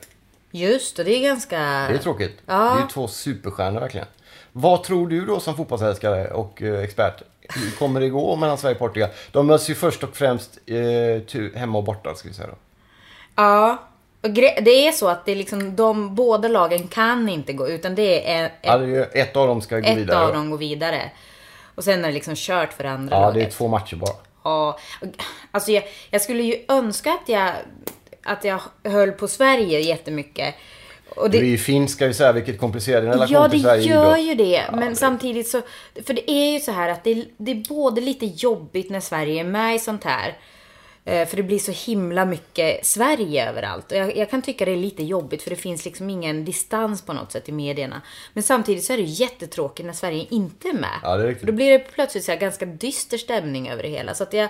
Just 0.51 0.97
det, 0.97 1.03
det 1.03 1.15
är 1.15 1.23
ganska... 1.23 1.57
Det 1.57 1.93
är 1.93 1.97
tråkigt. 1.97 2.37
Ja. 2.45 2.53
Det 2.77 2.83
är 2.83 2.87
två 2.93 3.07
superstjärnor 3.07 3.79
verkligen. 3.79 4.07
Vad 4.51 4.83
tror 4.83 5.07
du 5.07 5.25
då 5.25 5.39
som 5.39 5.55
fotbollsälskare 5.55 6.27
och 6.27 6.61
eh, 6.61 6.79
expert? 6.83 7.21
Hur 7.41 7.71
kommer 7.71 8.01
det 8.01 8.09
gå 8.09 8.35
mellan 8.35 8.57
Sverige 8.57 8.73
och 8.75 8.79
Portugal? 8.79 9.09
De 9.31 9.47
möts 9.47 9.69
ju 9.69 9.75
först 9.75 10.03
och 10.03 10.15
främst 10.17 10.59
eh, 10.65 11.59
hemma 11.59 11.77
och 11.77 11.83
borta 11.83 12.15
ska 12.15 12.27
vi 12.27 12.33
säga 12.33 12.47
då. 12.47 12.55
Ja. 13.35 13.77
Det 14.21 14.87
är 14.87 14.91
så 14.91 15.07
att 15.07 15.25
det 15.25 15.31
är 15.31 15.35
liksom 15.35 15.75
de 15.75 16.15
båda 16.15 16.47
lagen 16.47 16.87
kan 16.87 17.29
inte 17.29 17.53
gå 17.53 17.69
utan 17.69 17.95
det 17.95 18.31
är 18.31 18.51
Ja, 18.61 18.73
ett, 18.83 19.11
det 19.11 19.19
är 19.19 19.23
ett 19.23 19.35
av 19.35 19.47
dem 19.47 19.61
ska 19.61 19.79
gå 19.79 19.87
ett 19.87 19.97
vidare. 19.97 20.19
av 20.19 20.27
då. 20.27 20.33
dem 20.33 20.49
går 20.49 20.57
vidare. 20.57 21.11
Och 21.79 21.85
sen 21.85 22.03
är 22.03 22.07
det 22.07 22.13
liksom 22.13 22.33
kört 22.37 22.73
för 22.73 22.83
andra 22.83 23.15
Ja, 23.15 23.21
laget. 23.21 23.35
det 23.35 23.41
är 23.47 23.51
två 23.57 23.67
matcher 23.67 23.95
bara. 23.95 24.15
Ja, 24.43 24.79
alltså 25.51 25.71
jag, 25.71 25.83
jag 26.09 26.21
skulle 26.21 26.43
ju 26.43 26.55
önska 26.67 27.11
att 27.13 27.29
jag, 27.29 27.51
att 28.23 28.43
jag 28.43 28.59
höll 28.83 29.11
på 29.11 29.27
Sverige 29.27 29.79
jättemycket. 29.79 30.55
Och 31.15 31.29
Du 31.29 31.37
är 31.37 31.43
ju 31.43 31.57
finsk 31.57 31.95
ska 31.95 32.07
vi 32.07 32.13
säga, 32.13 32.31
vilket 32.31 32.59
komplicerar 32.59 33.01
din 33.01 33.11
relation 33.11 33.33
Ja, 33.33 33.43
det 33.43 33.49
till 33.49 33.61
Sverige 33.61 33.81
i 33.83 33.87
gör 33.87 34.17
idrott. 34.17 34.25
ju 34.27 34.35
det. 34.35 34.51
Ja, 34.71 34.75
Men 34.75 34.89
det- 34.89 34.95
samtidigt 34.95 35.47
så... 35.47 35.61
För 36.05 36.13
det 36.13 36.31
är 36.31 36.51
ju 36.53 36.59
så 36.59 36.71
här 36.71 36.89
att 36.89 37.03
det, 37.03 37.25
det 37.37 37.51
är 37.51 37.65
både 37.69 38.01
lite 38.01 38.25
jobbigt 38.25 38.89
när 38.89 38.99
Sverige 38.99 39.39
är 39.39 39.43
med 39.43 39.75
i 39.75 39.79
sånt 39.79 40.03
här. 40.03 40.37
Eh, 41.09 41.27
För 41.27 41.37
det 41.37 41.43
blir 41.43 41.59
så 41.59 41.71
himla 41.71 42.25
mycket 42.25 42.85
Sverige 42.85 43.49
överallt. 43.49 43.91
Och 43.91 43.97
jag, 43.97 44.17
jag 44.17 44.29
kan 44.29 44.41
tycka 44.41 44.65
det 44.65 44.71
är 44.71 44.77
lite 44.77 45.03
jobbigt 45.03 45.41
för 45.41 45.49
det 45.49 45.55
finns 45.55 45.85
liksom 45.85 46.09
ingen 46.09 46.45
distans 46.45 47.01
på 47.01 47.13
något 47.13 47.31
sätt 47.31 47.49
i 47.49 47.51
medierna. 47.51 48.01
Men 48.33 48.43
samtidigt 48.43 48.83
så 48.83 48.93
är 48.93 48.97
det 48.97 49.03
jättetråkigt 49.03 49.85
när 49.85 49.93
Sverige 49.93 50.25
inte 50.29 50.67
är 50.67 50.73
med. 50.73 50.99
Ja, 51.03 51.17
det 51.17 51.29
är 51.29 51.37
då 51.41 51.51
blir 51.51 51.69
det 51.71 51.79
plötsligt 51.79 52.23
så 52.23 52.35
ganska 52.35 52.65
dyster 52.65 53.17
stämning 53.17 53.69
över 53.69 53.83
det 53.83 53.89
hela. 53.89 54.13
Så 54.13 54.23
att 54.23 54.33
jag, 54.33 54.49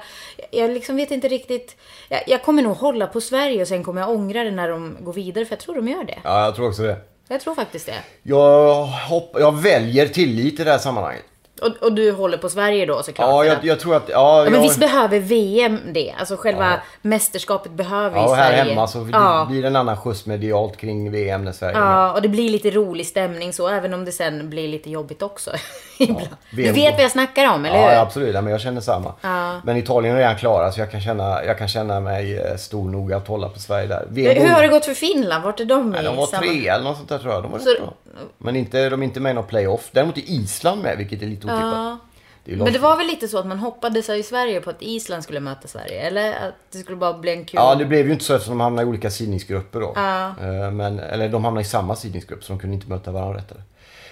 jag 0.52 0.72
liksom 0.72 0.96
vet 0.96 1.12
inte 1.12 1.28
riktigt. 1.28 1.76
Jag, 2.10 2.24
jag 2.28 2.44
kommer 2.44 2.62
nog 2.62 2.78
hålla 2.78 3.08
på 3.08 3.22
Sverige 3.22 3.62
och 3.62 3.68
sen 3.68 3.84
kommer 3.84 4.02
jag 4.02 4.10
ångra 4.10 4.44
det 4.44 4.52
när 4.52 4.70
de 4.70 4.98
går 5.00 5.14
vidare. 5.14 5.46
För 5.46 5.56
jag 5.56 5.60
tror 5.60 5.76
de 5.76 5.88
gör 5.88 6.04
det. 6.04 6.20
Ja, 6.24 6.46
jag 6.46 6.56
tror 6.56 6.68
också 6.68 6.82
det. 6.82 6.98
Jag 7.28 7.42
tror 7.42 7.56
faktiskt 7.56 7.86
det. 7.86 8.04
Jag, 8.24 8.86
hopp, 8.86 9.36
jag 9.40 9.62
väljer 9.62 10.08
tillit 10.08 10.60
i 10.60 10.64
det 10.64 10.72
här 10.72 10.78
sammanhanget. 10.78 11.24
Och, 11.60 11.72
och 11.82 11.94
du 11.94 12.12
håller 12.12 12.38
på 12.38 12.50
Sverige 12.50 12.86
då 12.86 13.04
såklart? 13.04 13.30
Ja, 13.30 13.46
jag, 13.46 13.58
jag 13.62 13.80
tror 13.80 13.96
att... 13.96 14.04
Ja, 14.10 14.38
Ja, 14.38 14.44
men 14.44 14.54
jag, 14.54 14.62
visst 14.62 14.80
behöver 14.80 15.20
VM 15.20 15.80
det? 15.94 16.14
Alltså 16.20 16.36
själva 16.38 16.74
mästerskapet 17.02 17.72
behöver 17.72 18.18
ja, 18.18 18.30
och 18.30 18.36
här 18.36 18.50
Sverige. 18.52 18.64
hemma 18.70 18.88
så 18.88 19.08
ja. 19.12 19.46
blir 19.50 19.62
det 19.62 19.68
en 19.68 19.76
annan 19.76 19.98
skjuts 19.98 20.26
medialt 20.26 20.78
kring 20.78 21.12
VM 21.12 21.46
när 21.46 21.52
Sverige. 21.52 21.78
Ja, 21.78 22.12
och 22.14 22.22
det 22.22 22.28
blir 22.30 22.50
lite 22.50 22.70
rolig 22.72 23.06
stämning 23.08 23.54
så, 23.54 23.68
även 23.68 23.94
om 23.94 24.06
det 24.06 24.12
sen 24.12 24.50
blir 24.50 24.68
lite 24.68 24.90
jobbigt 24.90 25.22
också. 25.22 25.52
Ibland. 26.00 26.28
du 26.52 26.72
vet 26.72 26.94
vad 26.94 27.04
jag 27.04 27.12
snackar 27.12 27.54
om, 27.54 27.66
eller 27.66 27.78
Ja, 27.78 27.90
hur? 27.90 27.96
absolut. 28.02 28.36
Ja, 28.36 28.42
men 28.42 28.52
jag 28.52 28.62
känner 28.62 28.82
samma. 28.82 29.14
Ja. 29.22 29.62
Men 29.64 29.78
Italien 29.78 30.16
är 30.16 30.20
redan 30.20 30.36
klara 30.36 30.72
så 30.72 30.80
jag 30.80 30.92
kan 30.92 31.02
känna, 31.02 31.44
jag 31.46 31.58
kan 31.58 31.68
känna 31.68 32.00
mig 32.00 32.38
eh, 32.38 32.56
stor 32.56 32.90
nog 32.90 33.14
att 33.14 33.28
hålla 33.28 33.50
på 33.50 33.60
Sverige 33.60 33.88
där. 33.88 34.06
VM 34.10 34.44
Hur 34.44 34.50
har 34.50 34.62
det 34.62 34.68
gått 34.68 34.86
för 34.86 34.94
Finland? 34.94 35.44
Vart 35.44 35.60
är 35.60 35.66
de 35.66 35.90
Nej, 35.92 36.02
i? 36.02 36.06
de 36.06 36.16
var 36.16 36.26
samma- 36.26 36.42
tre 36.44 36.68
eller 36.68 36.84
något 36.84 36.98
sånt 36.98 37.10
där 37.10 37.18
tror 37.18 37.34
jag. 37.34 37.44
De 37.44 37.52
var 37.52 37.60
Så- 37.60 37.70
rätt 37.70 37.80
bra. 37.80 37.94
Men 38.38 38.56
inte, 38.56 38.90
de 38.90 39.02
är 39.02 39.04
inte 39.04 39.20
med 39.20 39.30
i 39.32 39.34
någon 39.34 39.48
playoff. 39.48 39.90
Däremot 39.92 40.18
är 40.18 40.30
Island 40.30 40.82
med, 40.84 40.98
vilket 40.98 41.22
är 41.22 41.26
lite 41.28 41.48
otippat. 41.48 41.62
Ja. 41.62 41.98
Det 42.46 42.52
är 42.52 42.58
Men 42.58 42.74
det 42.74 42.80
var 42.80 42.98
väl 42.98 43.08
lite 43.08 43.28
så 43.28 43.38
att 43.40 43.48
man 43.48 43.60
hoppades 43.60 44.10
i 44.10 44.24
Sverige 44.24 44.62
på 44.62 44.70
att 44.70 44.82
Island 44.82 45.24
skulle 45.24 45.40
möta 45.40 45.68
Sverige? 45.68 46.02
Eller 46.02 46.32
att 46.34 46.54
det 46.72 46.78
skulle 46.78 46.98
bara 46.98 47.14
bli 47.14 47.32
en 47.32 47.46
kul... 47.46 47.56
Ja, 47.56 47.76
det 47.76 47.86
blev 47.86 48.06
ju 48.06 48.14
inte 48.14 48.26
så 48.26 48.34
eftersom 48.36 48.58
de 48.58 48.64
hamnade 48.64 48.86
i 48.88 48.90
olika 48.90 49.10
sidningsgrupper 49.10 49.80
då. 49.80 49.94
Ja. 49.96 50.28
Eh, 50.28 50.72
Men, 50.72 51.00
eller 51.00 51.30
de 51.30 51.44
hamnade 51.44 51.62
i 51.62 51.70
samma 51.70 51.96
sidningsgrupp 51.96 52.44
så 52.44 52.54
de 52.54 52.60
kunde 52.60 52.76
inte 52.76 52.88
möta 52.90 53.12
varandra 53.12 53.38
rättare. 53.38 53.62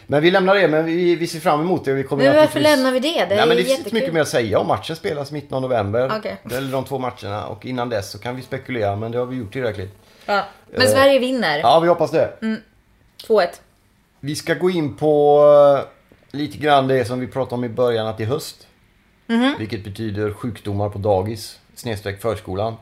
Men 0.07 0.21
vi 0.21 0.31
lämnar 0.31 0.55
det, 0.55 0.67
men 0.67 0.85
vi, 0.85 1.15
vi 1.15 1.27
ser 1.27 1.39
fram 1.39 1.61
emot 1.61 1.85
det. 1.85 1.93
Vi 1.93 2.03
kommer 2.03 2.23
Men 2.23 2.35
varför 2.35 2.41
naturligtvis- 2.47 2.75
lämnar 2.77 2.91
vi 2.91 2.99
det? 2.99 3.13
Det 3.13 3.19
är 3.19 3.37
Nej, 3.37 3.47
men 3.47 3.57
det 3.57 3.63
finns 3.63 3.77
inte 3.79 3.93
mycket 3.93 4.13
mer 4.13 4.21
att 4.21 4.27
säga 4.27 4.59
om 4.59 4.67
matchen 4.67 4.95
spelas 4.95 5.31
mitten 5.31 5.53
av 5.55 5.61
november. 5.61 6.11
Okej. 6.17 6.37
Eller 6.51 6.71
de 6.71 6.85
två 6.85 6.99
matcherna. 6.99 7.47
Och 7.47 7.65
innan 7.65 7.89
dess 7.89 8.11
så 8.11 8.19
kan 8.19 8.35
vi 8.35 8.41
spekulera, 8.41 8.95
men 8.95 9.11
det 9.11 9.17
har 9.17 9.25
vi 9.25 9.35
gjort 9.35 9.53
tillräckligt. 9.53 9.91
Ja. 10.25 10.43
Men 10.71 10.87
Sverige 10.87 11.19
vinner. 11.19 11.59
Ja, 11.59 11.79
vi 11.79 11.87
hoppas 11.87 12.11
det. 12.11 12.33
2-1. 13.27 13.47
Vi 14.19 14.35
ska 14.35 14.53
gå 14.53 14.69
in 14.69 14.95
på 14.95 15.41
eh, 16.31 16.37
lite 16.37 16.57
grann 16.57 16.87
det 16.87 17.05
som 17.05 17.19
vi 17.19 17.27
pratade 17.27 17.55
om 17.55 17.63
i 17.63 17.69
början, 17.69 18.07
att 18.07 18.17
det 18.17 18.23
är 18.23 18.27
höst. 18.27 18.67
Mhm. 19.27 19.55
Vilket 19.59 19.83
betyder 19.83 20.33
sjukdomar 20.33 20.89
på 20.89 20.99
dagis, 20.99 21.59
snedstreck 21.75 22.21
förskolan. 22.21 22.75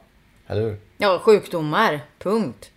Eller 0.48 0.62
hur? 0.62 0.77
Ja, 0.98 1.20
sjukdomar. 1.20 2.00
Punkt. 2.20 2.72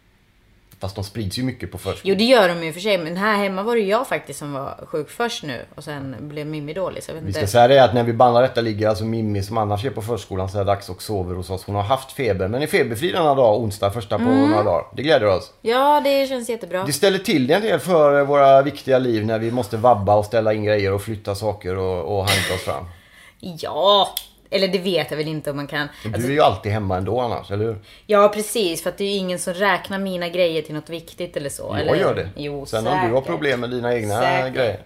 Fast 0.81 0.95
de 0.95 1.05
sprids 1.05 1.39
ju 1.39 1.43
mycket 1.43 1.73
på 1.73 1.79
förskolan. 1.79 2.01
Jo, 2.05 2.15
det 2.15 2.25
gör 2.25 2.49
de 2.49 2.65
ju 2.67 2.73
för 2.73 2.81
sig. 2.81 2.99
Men 2.99 3.17
här 3.17 3.37
hemma 3.37 3.63
var 3.63 3.75
det 3.77 3.81
jag 3.83 4.07
faktiskt 4.09 4.39
som 4.39 4.53
var 4.53 4.85
sjuk 4.87 5.11
först 5.11 5.43
nu. 5.43 5.65
Och 5.75 5.85
sen 5.85 6.17
blev 6.21 6.47
Mimmi 6.47 6.73
dålig. 6.75 7.03
Så 7.03 7.11
jag 7.11 7.15
vet 7.15 7.25
Vi 7.25 7.29
inte. 7.29 7.39
ska 7.41 7.47
säga 7.47 7.69
det 7.69 7.85
att 7.85 7.95
när 7.95 8.03
vi 8.05 8.13
bandar 8.13 8.43
detta 8.43 8.61
ligger 8.61 8.89
alltså 8.89 9.05
Mimmi 9.05 9.43
som 9.43 9.59
annars 9.59 9.85
är 9.85 9.91
på 9.91 10.03
förskolan 10.03 10.49
så 10.49 10.59
här 10.59 10.65
dags 10.65 10.89
och 10.89 11.03
sover 11.03 11.35
hos 11.35 11.51
oss. 11.51 11.65
Hon 11.65 11.75
har 11.75 11.83
haft 11.83 12.13
feber 12.13 12.49
men 12.49 12.63
är 12.63 12.67
feberfri 12.67 13.13
denna 13.13 13.35
dag, 13.35 13.61
onsdag, 13.61 13.91
första 13.91 14.19
på 14.19 14.25
Mm. 14.25 14.51
några 14.51 14.63
dagar. 14.63 14.85
Det 14.97 15.03
gläder 15.03 15.27
oss. 15.27 15.53
Ja, 15.63 16.01
det 16.05 16.27
känns 16.29 16.49
jättebra. 16.49 16.85
Det 16.85 16.93
ställer 16.93 17.19
till 17.19 17.47
det 17.47 17.55
en 17.55 17.63
del 17.63 17.79
för 17.81 18.23
våra 18.25 18.63
viktiga 18.63 18.99
liv 18.99 19.27
när 19.27 19.39
vi 19.39 19.51
måste 19.51 19.77
vabba 19.77 20.17
och 20.17 20.25
ställa 20.25 20.53
in 20.53 20.65
grejer 20.65 20.93
och 20.93 21.03
flytta 21.03 21.35
saker 21.35 21.77
och, 21.79 22.19
och 22.19 22.25
hanka 22.29 22.55
oss 22.55 22.61
fram. 22.65 22.85
Ja, 23.41 24.09
eller 24.51 24.69
det 24.69 24.79
vet 24.79 25.11
jag 25.11 25.19
väl 25.19 25.29
inte 25.29 25.51
om 25.51 25.57
man 25.57 25.67
kan. 25.67 25.89
Alltså, 26.05 26.21
Du 26.21 26.27
är 26.27 26.33
ju 26.33 26.41
alltid 26.41 26.73
hemma 26.73 26.97
ändå 26.97 27.21
annars, 27.21 27.51
eller 27.51 27.65
hur? 27.65 27.77
ja, 28.07 28.29
precis. 28.29 28.83
För 28.83 28.91
att 28.91 28.99
det 28.99 29.05
är 29.05 29.09
ju 29.09 29.15
ingen 29.17 29.39
som 29.39 29.55
räknar 29.55 29.99
mina 29.99 30.29
grejer 30.29 30.63
till 30.63 30.75
något 30.75 30.91
viktigt 30.91 31.37
eller 31.37 31.51
så. 31.51 31.63
Jag 31.71 31.81
eller? 31.81 31.95
gör 31.95 32.15
det. 32.15 32.29
Jo, 32.37 32.67
Sen 32.67 32.79
om 32.79 32.85
du 32.85 32.91
har 32.91 33.09
säkert. 33.09 33.27
problem 33.27 33.61
med 33.61 33.71
dina 33.71 33.95
egna 33.95 34.21
Säkert. 34.21 34.55
grejer. 34.55 34.81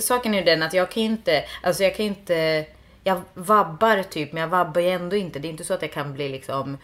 Saken 0.00 0.34
är 0.34 0.38
ju 0.38 0.44
den 0.44 0.62
att 0.62 0.74
jag 0.74 0.90
kan 0.90 1.02
ju 1.02 1.08
inte, 1.08 1.44
alltså 1.62 1.82
jag 1.82 1.96
kan 1.96 2.04
ju 2.04 2.08
inte, 2.10 2.64
jag 3.04 3.20
vabbar 3.34 4.02
typ 4.10 4.32
men 4.32 4.40
jag 4.40 4.48
vabbar 4.48 4.80
ju 4.80 4.88
ändå 4.90 5.16
inte. 5.16 5.38
Det 5.38 5.48
är 5.48 5.50
inte 5.50 5.64
så 5.64 5.74
att 5.74 5.82
jag 5.82 5.92
kan 5.92 6.14
bli 6.14 6.28
liksom 6.28 6.78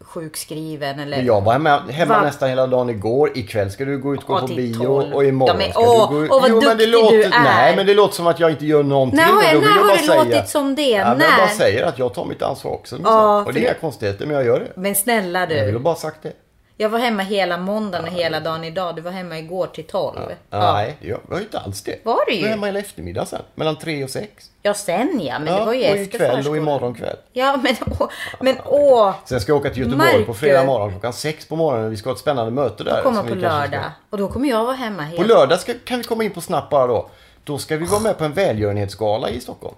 sjukskriven 0.00 1.00
eller... 1.00 1.16
Men 1.16 1.26
jag 1.26 1.40
var 1.40 1.52
hemma, 1.52 1.78
hemma 1.90 2.14
Va? 2.14 2.22
nästan 2.24 2.48
hela 2.48 2.66
dagen 2.66 2.90
igår. 2.90 3.30
Ikväll 3.34 3.70
ska 3.70 3.84
du 3.84 3.98
gå 3.98 4.14
ut 4.14 4.20
och 4.20 4.26
gå 4.26 4.38
på 4.40 4.46
bio 4.46 4.86
och 4.86 5.24
imorgon 5.24 5.56
men 5.58 5.70
ska 5.70 5.80
åh, 5.80 6.10
du 6.10 6.16
gå 6.16 6.24
ut. 6.24 6.30
åh, 6.30 6.40
vad 6.42 6.50
men 6.50 6.78
det 6.78 6.86
låter, 6.86 7.16
du 7.16 7.22
är. 7.24 7.30
Nej, 7.30 7.76
men 7.76 7.86
det 7.86 7.94
låter 7.94 8.14
som 8.14 8.26
att 8.26 8.40
jag 8.40 8.50
inte 8.50 8.66
gör 8.66 8.82
någonting. 8.82 9.20
Har 9.20 9.36
och 9.36 9.42
jag- 9.44 9.54
då 9.54 9.60
vill 9.60 9.68
när 9.70 9.76
jag 9.76 9.82
har 9.84 9.92
det 9.96 9.98
säga- 10.02 10.24
låtit 10.24 10.48
som 10.48 10.74
det? 10.74 10.82
Ja, 10.90 11.04
men 11.08 11.18
När? 11.18 11.24
jag 11.24 11.36
bara 11.38 11.48
säger 11.48 11.84
att 11.84 11.98
jag 11.98 12.14
tar 12.14 12.24
mitt 12.24 12.42
ansvar 12.42 12.72
också. 12.72 12.98
Ja, 13.04 13.44
och 13.46 13.52
det 13.52 13.60
är 13.60 13.62
inga 13.62 13.74
konstigheter, 13.74 14.26
men 14.26 14.36
jag 14.36 14.44
gör 14.46 14.60
det. 14.60 14.80
Men 14.80 14.94
snälla 14.94 15.40
Jag 15.40 15.64
vill 15.64 15.74
du. 15.74 15.80
bara 15.80 15.94
sagt 15.94 16.22
det. 16.22 16.32
Jag 16.76 16.88
var 16.88 16.98
hemma 16.98 17.22
hela 17.22 17.58
måndagen 17.58 18.04
och 18.08 18.12
hela 18.12 18.40
dagen 18.40 18.64
idag. 18.64 18.96
Du 18.96 19.02
var 19.02 19.10
hemma 19.10 19.38
igår 19.38 19.66
till 19.66 19.84
12. 19.84 20.18
Nej, 20.50 20.96
jag 21.00 21.18
var 21.28 21.36
ju 21.38 21.42
inte 21.42 21.58
alls 21.58 21.82
det. 21.82 22.04
Var 22.04 22.18
du 22.26 22.32
ju? 22.32 22.38
Jag 22.40 22.44
var 22.44 22.50
hemma 22.50 22.66
hela 22.66 22.78
eftermiddag 22.78 23.26
sen. 23.26 23.42
Mellan 23.54 23.76
tre 23.78 24.04
och 24.04 24.10
sex. 24.10 24.50
Ja, 24.62 24.74
sen 24.74 25.20
ja. 25.22 25.38
Men 25.38 25.52
ja, 25.52 25.58
det 25.60 25.64
var 25.66 25.72
ju 25.72 25.80
och 25.80 25.86
efter 25.86 26.02
ikväll 26.02 26.30
och 26.30 26.36
förskolan. 26.36 26.62
imorgon 26.62 26.94
kväll. 26.94 27.16
Ja, 27.32 27.60
men 27.62 27.76
åh. 28.00 28.08
Men 28.40 28.56
åh. 28.66 29.14
Sen 29.24 29.40
ska 29.40 29.52
jag 29.52 29.60
åka 29.60 29.70
till 29.70 29.78
Göteborg 29.82 30.12
på 30.12 30.18
Marcus. 30.18 30.36
fredag 30.38 30.64
morgon 30.64 30.90
klockan 30.90 31.12
sex 31.12 31.48
på 31.48 31.56
morgonen. 31.56 31.90
Vi 31.90 31.96
ska 31.96 32.08
ha 32.08 32.14
ett 32.14 32.20
spännande 32.20 32.50
möte 32.52 32.84
där. 32.84 33.02
Komma 33.02 33.16
som 33.16 33.28
på 33.28 33.34
vi 33.34 33.40
kanske 33.40 33.66
ska- 33.68 33.76
lördag. 33.76 33.90
Och 34.10 34.18
då 34.18 34.28
kommer 34.28 34.48
jag 34.48 34.64
vara 34.64 34.76
hemma 34.76 35.02
På 35.10 35.16
helt. 35.16 35.28
lördag 35.28 35.60
ska, 35.60 35.72
kan 35.84 35.98
vi 35.98 36.04
komma 36.04 36.24
in 36.24 36.30
på 36.30 36.40
snabbt 36.40 36.70
bara 36.70 36.86
då. 36.86 37.08
Då 37.44 37.58
ska 37.58 37.76
vi 37.76 37.86
vara 37.86 38.00
med 38.00 38.18
på 38.18 38.24
en 38.24 38.32
välgörenhetsgala 38.32 39.28
i 39.30 39.40
Stockholm. 39.40 39.74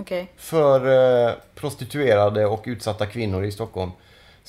Okej. 0.00 0.32
För 0.36 1.26
eh, 1.26 1.32
prostituerade 1.54 2.46
och 2.46 2.62
utsatta 2.66 3.06
kvinnor 3.06 3.44
i 3.44 3.52
Stockholm 3.52 3.90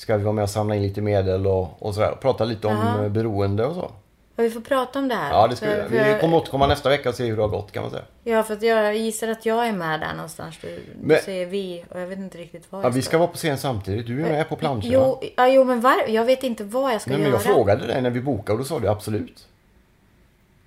ska 0.00 0.16
vi 0.16 0.24
vara 0.24 0.32
med 0.32 0.42
och 0.42 0.50
samla 0.50 0.74
in 0.76 0.82
lite 0.82 1.00
medel 1.00 1.46
och, 1.46 1.68
och 1.82 1.94
sådär. 1.94 2.14
Prata 2.20 2.44
lite 2.44 2.66
om 2.66 2.76
Jaha. 2.76 3.04
eh, 3.04 3.08
beroende 3.10 3.64
och 3.66 3.74
så. 3.74 3.90
Ja, 4.36 4.42
vi 4.42 4.50
får 4.50 4.60
prata 4.60 4.98
om 4.98 5.08
det 5.08 5.14
här. 5.14 5.30
Ja, 5.30 5.46
det 5.48 5.56
ska 5.56 5.66
vi 5.66 5.72
För- 5.82 5.88
Vi 5.88 5.96
jag- 5.98 6.20
kommer 6.20 6.36
återkomma 6.36 6.66
nästa 6.66 6.88
vecka 6.88 7.08
och 7.08 7.14
se 7.14 7.24
hur 7.26 7.36
det 7.36 7.42
har 7.42 7.48
gått 7.48 7.72
kan 7.72 7.82
man 7.82 7.90
säga. 7.90 8.02
Ja, 8.24 8.42
för 8.42 8.54
att 8.54 8.62
jag 8.62 8.96
gissar 8.96 9.28
att 9.28 9.46
jag 9.46 9.68
är 9.68 9.72
med 9.72 10.00
där 10.00 10.14
någonstans. 10.14 10.58
Du, 10.62 10.68
du 10.68 10.82
Men- 11.00 11.20
säger 11.22 11.46
vi 11.46 11.84
och 11.90 12.00
jag 12.00 12.06
vet 12.06 12.18
inte 12.18 12.38
riktigt 12.38 12.64
vad 12.70 12.84
Ja, 12.84 12.88
vi 12.88 13.02
ska 13.02 13.18
vara 13.18 13.28
på 13.28 13.36
scen 13.36 13.58
samtidigt. 13.58 14.06
Du 14.06 14.24
är 14.26 14.28
med 14.30 14.48
på 14.48 14.56
planscherna. 14.56 14.88
Jo, 14.92 15.22
ja, 15.36 15.48
jo 15.48 15.64
men 15.64 15.80
var, 15.80 15.94
jag 16.08 16.24
vet 16.24 16.42
inte 16.42 16.64
vad 16.64 16.92
jag 16.94 17.00
ska 17.00 17.10
Nej, 17.10 17.18
men 17.20 17.26
göra. 17.30 17.36
jag 17.44 17.54
frågade 17.54 17.86
dig 17.86 18.02
när 18.02 18.10
vi 18.10 18.20
bokade 18.20 18.52
och 18.52 18.58
då 18.58 18.64
sa 18.64 18.78
du 18.78 18.88
absolut. 18.88 19.46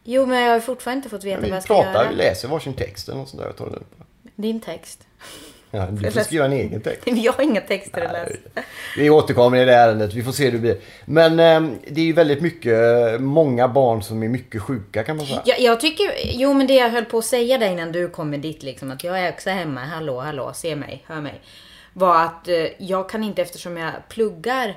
Jo, 0.03 0.25
men 0.25 0.41
jag 0.41 0.51
har 0.51 0.59
fortfarande 0.59 0.97
inte 0.97 1.09
fått 1.09 1.23
veta 1.23 1.41
Vi 1.41 1.49
vad 1.49 1.55
jag 1.57 1.63
ska 1.63 1.73
pratar, 1.75 1.93
göra. 1.93 2.09
vi 2.09 2.15
läser 2.15 2.47
varsin 2.47 2.73
text 2.73 3.07
eller 3.09 3.17
något 3.19 3.29
sånt 3.29 3.41
där. 3.41 3.47
Jag 3.49 3.55
tar 3.57 3.65
det. 3.69 3.79
Din 4.35 4.61
text. 4.61 5.03
Ja, 5.75 5.86
du 5.92 6.12
får 6.12 6.20
skriva 6.20 6.46
en 6.46 6.53
egen 6.53 6.82
text. 6.82 7.01
Jag 7.06 7.34
har 7.34 7.44
inga 7.44 7.62
texter 7.62 8.01
att 8.01 8.12
läsa. 8.12 8.68
Vi 8.98 9.10
återkommer 9.10 9.58
i 9.58 9.65
det 9.65 9.74
ärendet. 9.74 10.13
Vi 10.13 10.24
får 10.24 10.32
se 10.32 10.46
hur 10.46 10.51
det 10.51 10.58
blir. 10.58 10.77
Men 11.06 11.39
eh, 11.39 11.77
det 11.88 12.01
är 12.01 12.06
ju 12.06 12.13
väldigt 12.13 12.42
mycket, 12.42 12.77
många 13.22 13.68
barn 13.68 14.03
som 14.03 14.24
är 14.24 14.30
mycket 14.30 14.62
sjuka 14.62 15.03
kan 15.03 15.18
man 15.18 15.25
säga. 15.25 15.42
Jag, 15.46 15.60
jag 15.60 15.80
tycker, 15.80 16.06
jo 16.24 16.53
men 16.53 16.68
det 16.68 16.74
jag 16.74 16.89
höll 16.89 17.06
på 17.06 17.18
att 17.18 17.25
säga 17.25 17.58
där 17.58 17.72
innan 17.72 17.92
du 17.92 18.10
kom 18.10 18.30
med 18.30 18.39
ditt 18.39 18.63
liksom, 18.63 18.92
att 18.92 19.03
jag 19.03 19.20
är 19.20 19.30
också 19.30 19.50
hemma, 19.50 19.80
hallå, 19.80 20.20
hallå, 20.20 20.51
se 20.53 20.75
mig, 20.75 21.03
hör 21.08 21.22
mig. 21.22 21.42
Var 21.94 22.24
att 22.24 22.48
eh, 22.48 22.56
jag 22.77 23.10
kan 23.10 23.24
inte, 23.24 23.42
eftersom 23.42 23.77
jag 23.77 23.92
pluggar, 24.10 24.75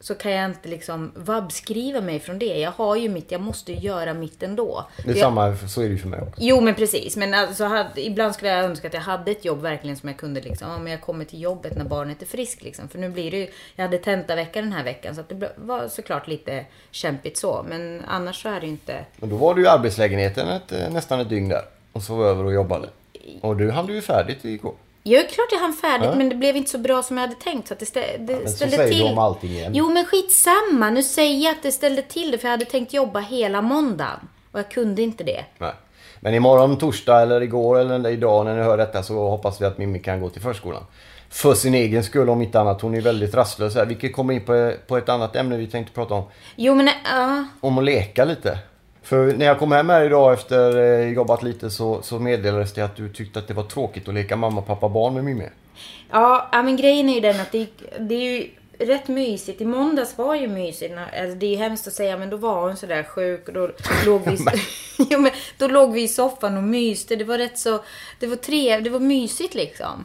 så 0.00 0.14
kan 0.14 0.32
jag 0.32 0.44
inte 0.44 0.68
liksom 0.68 1.12
vabbskriva 1.14 2.00
mig 2.00 2.20
från 2.20 2.38
det. 2.38 2.58
Jag 2.58 2.70
har 2.70 2.96
ju 2.96 3.08
mitt, 3.08 3.32
jag 3.32 3.40
måste 3.40 3.72
ju 3.72 3.78
göra 3.78 4.14
mitt 4.14 4.42
ändå. 4.42 4.86
Det 4.96 5.10
är 5.10 5.14
jag, 5.14 5.18
samma, 5.18 5.56
så 5.56 5.80
är 5.80 5.84
det 5.84 5.90
ju 5.90 5.98
för 5.98 6.08
mig 6.08 6.20
också. 6.20 6.34
Jo 6.38 6.60
men 6.60 6.74
precis, 6.74 7.16
men 7.16 7.34
alltså, 7.34 7.64
hade, 7.64 8.06
ibland 8.06 8.34
skulle 8.34 8.50
jag 8.50 8.64
önska 8.64 8.86
att 8.86 8.94
jag 8.94 9.00
hade 9.00 9.30
ett 9.30 9.44
jobb 9.44 9.62
verkligen 9.62 9.96
som 9.96 10.08
jag 10.08 10.18
kunde 10.18 10.40
liksom, 10.40 10.70
om 10.70 10.88
jag 10.88 11.00
kommer 11.00 11.24
till 11.24 11.40
jobbet 11.40 11.76
när 11.76 11.84
barnet 11.84 12.22
är 12.22 12.26
friskt 12.26 12.62
liksom. 12.62 12.88
För 12.88 12.98
nu 12.98 13.08
blir 13.08 13.30
det 13.30 13.36
ju, 13.36 13.48
jag 13.76 13.84
hade 13.84 13.98
tentavecka 13.98 14.60
den 14.60 14.72
här 14.72 14.84
veckan 14.84 15.14
så 15.14 15.22
det 15.28 15.52
var 15.56 15.88
såklart 15.88 16.28
lite 16.28 16.64
kämpigt 16.90 17.36
så. 17.36 17.64
Men 17.68 18.02
annars 18.08 18.42
så 18.42 18.48
är 18.48 18.60
det 18.60 18.66
ju 18.66 18.72
inte. 18.72 19.04
Men 19.16 19.30
då 19.30 19.36
var 19.36 19.54
du 19.54 19.62
i 19.62 19.66
arbetslägenheten 19.66 20.48
ett, 20.48 20.72
eh, 20.72 20.90
nästan 20.90 21.20
ett 21.20 21.28
dygn 21.28 21.48
där. 21.48 21.62
Och 21.92 22.02
sov 22.02 22.26
över 22.26 22.44
och 22.44 22.52
jobbade. 22.52 22.88
Och 23.40 23.56
du 23.56 23.70
hann 23.70 23.86
du 23.86 23.94
ju 23.94 24.02
färdigt 24.02 24.44
igår. 24.44 24.74
Jo, 25.10 25.20
klart 25.30 25.46
jag 25.52 25.58
hann 25.58 25.72
färdigt 25.72 26.08
Ja. 26.10 26.14
men 26.14 26.28
det 26.28 26.34
blev 26.34 26.56
inte 26.56 26.70
så 26.70 26.78
bra 26.78 27.02
som 27.02 27.16
jag 27.16 27.26
hade 27.28 27.40
tänkt. 27.40 27.68
Så 27.68 27.74
att 27.74 27.80
det, 27.80 27.86
stä, 27.86 28.00
det 28.18 28.32
men 28.36 28.48
så 28.48 28.56
ställde 28.56 28.76
säger 28.76 28.90
du 28.90 28.94
till. 28.98 29.06
om 29.06 29.18
allting 29.18 29.50
igen. 29.50 29.72
Jo 29.74 29.90
men 29.90 30.04
skitsamma, 30.04 30.90
nu 30.90 31.02
säger 31.02 31.44
jag 31.44 31.50
att 31.52 31.62
det 31.62 31.72
ställde 31.72 32.02
till 32.02 32.30
det 32.30 32.38
för 32.38 32.48
jag 32.48 32.50
hade 32.50 32.64
tänkt 32.64 32.92
jobba 32.92 33.20
hela 33.20 33.62
måndagen. 33.62 34.28
Och 34.52 34.58
jag 34.58 34.70
kunde 34.70 35.02
inte 35.02 35.24
det. 35.24 35.44
Nej. 35.58 35.72
Men 36.20 36.34
imorgon 36.34 36.78
torsdag 36.78 37.22
eller 37.22 37.40
igår 37.40 37.78
eller 37.78 38.10
idag 38.10 38.44
när 38.44 38.56
ni 38.56 38.62
hör 38.62 38.76
detta 38.76 39.02
så 39.02 39.28
hoppas 39.28 39.60
vi 39.60 39.64
att 39.64 39.78
Mimmi 39.78 39.98
kan 39.98 40.20
gå 40.20 40.28
till 40.30 40.42
förskolan. 40.42 40.82
För 41.30 41.54
sin 41.54 41.74
egen 41.74 42.04
skull 42.04 42.28
om 42.30 42.42
inte 42.42 42.60
annat. 42.60 42.80
Hon 42.82 42.94
är 42.94 43.00
väldigt 43.00 43.34
rastlös 43.34 43.74
här. 43.74 43.86
Vilket 43.86 44.12
kommer 44.12 44.34
in 44.34 44.44
på, 44.44 44.72
på 44.86 44.96
ett 44.96 45.08
annat 45.08 45.36
ämne 45.36 45.56
vi 45.56 45.66
tänkte 45.66 45.94
prata 45.94 46.14
om. 46.14 46.24
Jo 46.56 46.74
men 46.74 46.88
ja. 47.04 47.44
Om 47.60 47.78
att 47.78 47.84
leka 47.84 48.24
lite. 48.24 48.58
För 49.08 49.32
när 49.32 49.46
jag 49.46 49.58
kom 49.58 49.72
hem 49.72 49.88
här 49.88 50.04
idag 50.04 50.32
efter 50.32 50.76
eh, 50.76 51.12
jobbat 51.12 51.42
lite 51.42 51.70
så, 51.70 52.02
så 52.02 52.18
meddelades 52.18 52.72
det 52.72 52.82
att 52.82 52.96
du 52.96 53.12
tyckte 53.12 53.38
att 53.38 53.48
det 53.48 53.54
var 53.54 53.62
tråkigt 53.62 54.08
att 54.08 54.14
leka 54.14 54.36
mamma, 54.36 54.62
pappa, 54.62 54.88
barn 54.88 55.14
med 55.14 55.24
Mimmi. 55.24 55.48
Ja, 56.10 56.48
ja, 56.52 56.62
men 56.62 56.76
grejen 56.76 57.08
är 57.08 57.14
ju 57.14 57.20
den 57.20 57.40
att 57.40 57.52
det, 57.52 57.66
det 57.98 58.14
är 58.14 58.32
ju 58.32 58.50
rätt 58.78 59.08
mysigt. 59.08 59.60
I 59.60 59.64
måndags 59.64 60.18
var 60.18 60.34
ju 60.34 60.48
mysigt. 60.48 60.94
Alltså, 60.98 61.38
det 61.38 61.46
är 61.46 61.50
ju 61.50 61.56
hemskt 61.56 61.86
att 61.86 61.92
säga 61.92 62.16
men 62.16 62.30
då 62.30 62.36
var 62.36 62.60
hon 62.60 62.76
sådär 62.76 63.02
sjuk 63.02 63.48
och 63.48 63.54
då 63.54 63.70
låg 64.06 64.22
vi, 64.24 64.38
jo, 65.10 65.18
men 65.20 65.32
då 65.58 65.66
låg 65.68 65.92
vi 65.92 66.02
i 66.02 66.08
soffan 66.08 66.56
och 66.56 66.62
myste. 66.62 67.16
Det 67.16 67.24
var 67.24 67.38
rätt 67.38 67.58
så, 67.58 67.80
det 68.20 68.26
var 68.26 68.36
trevligt, 68.36 68.84
det 68.84 68.90
var 68.90 69.00
mysigt 69.00 69.54
liksom. 69.54 70.04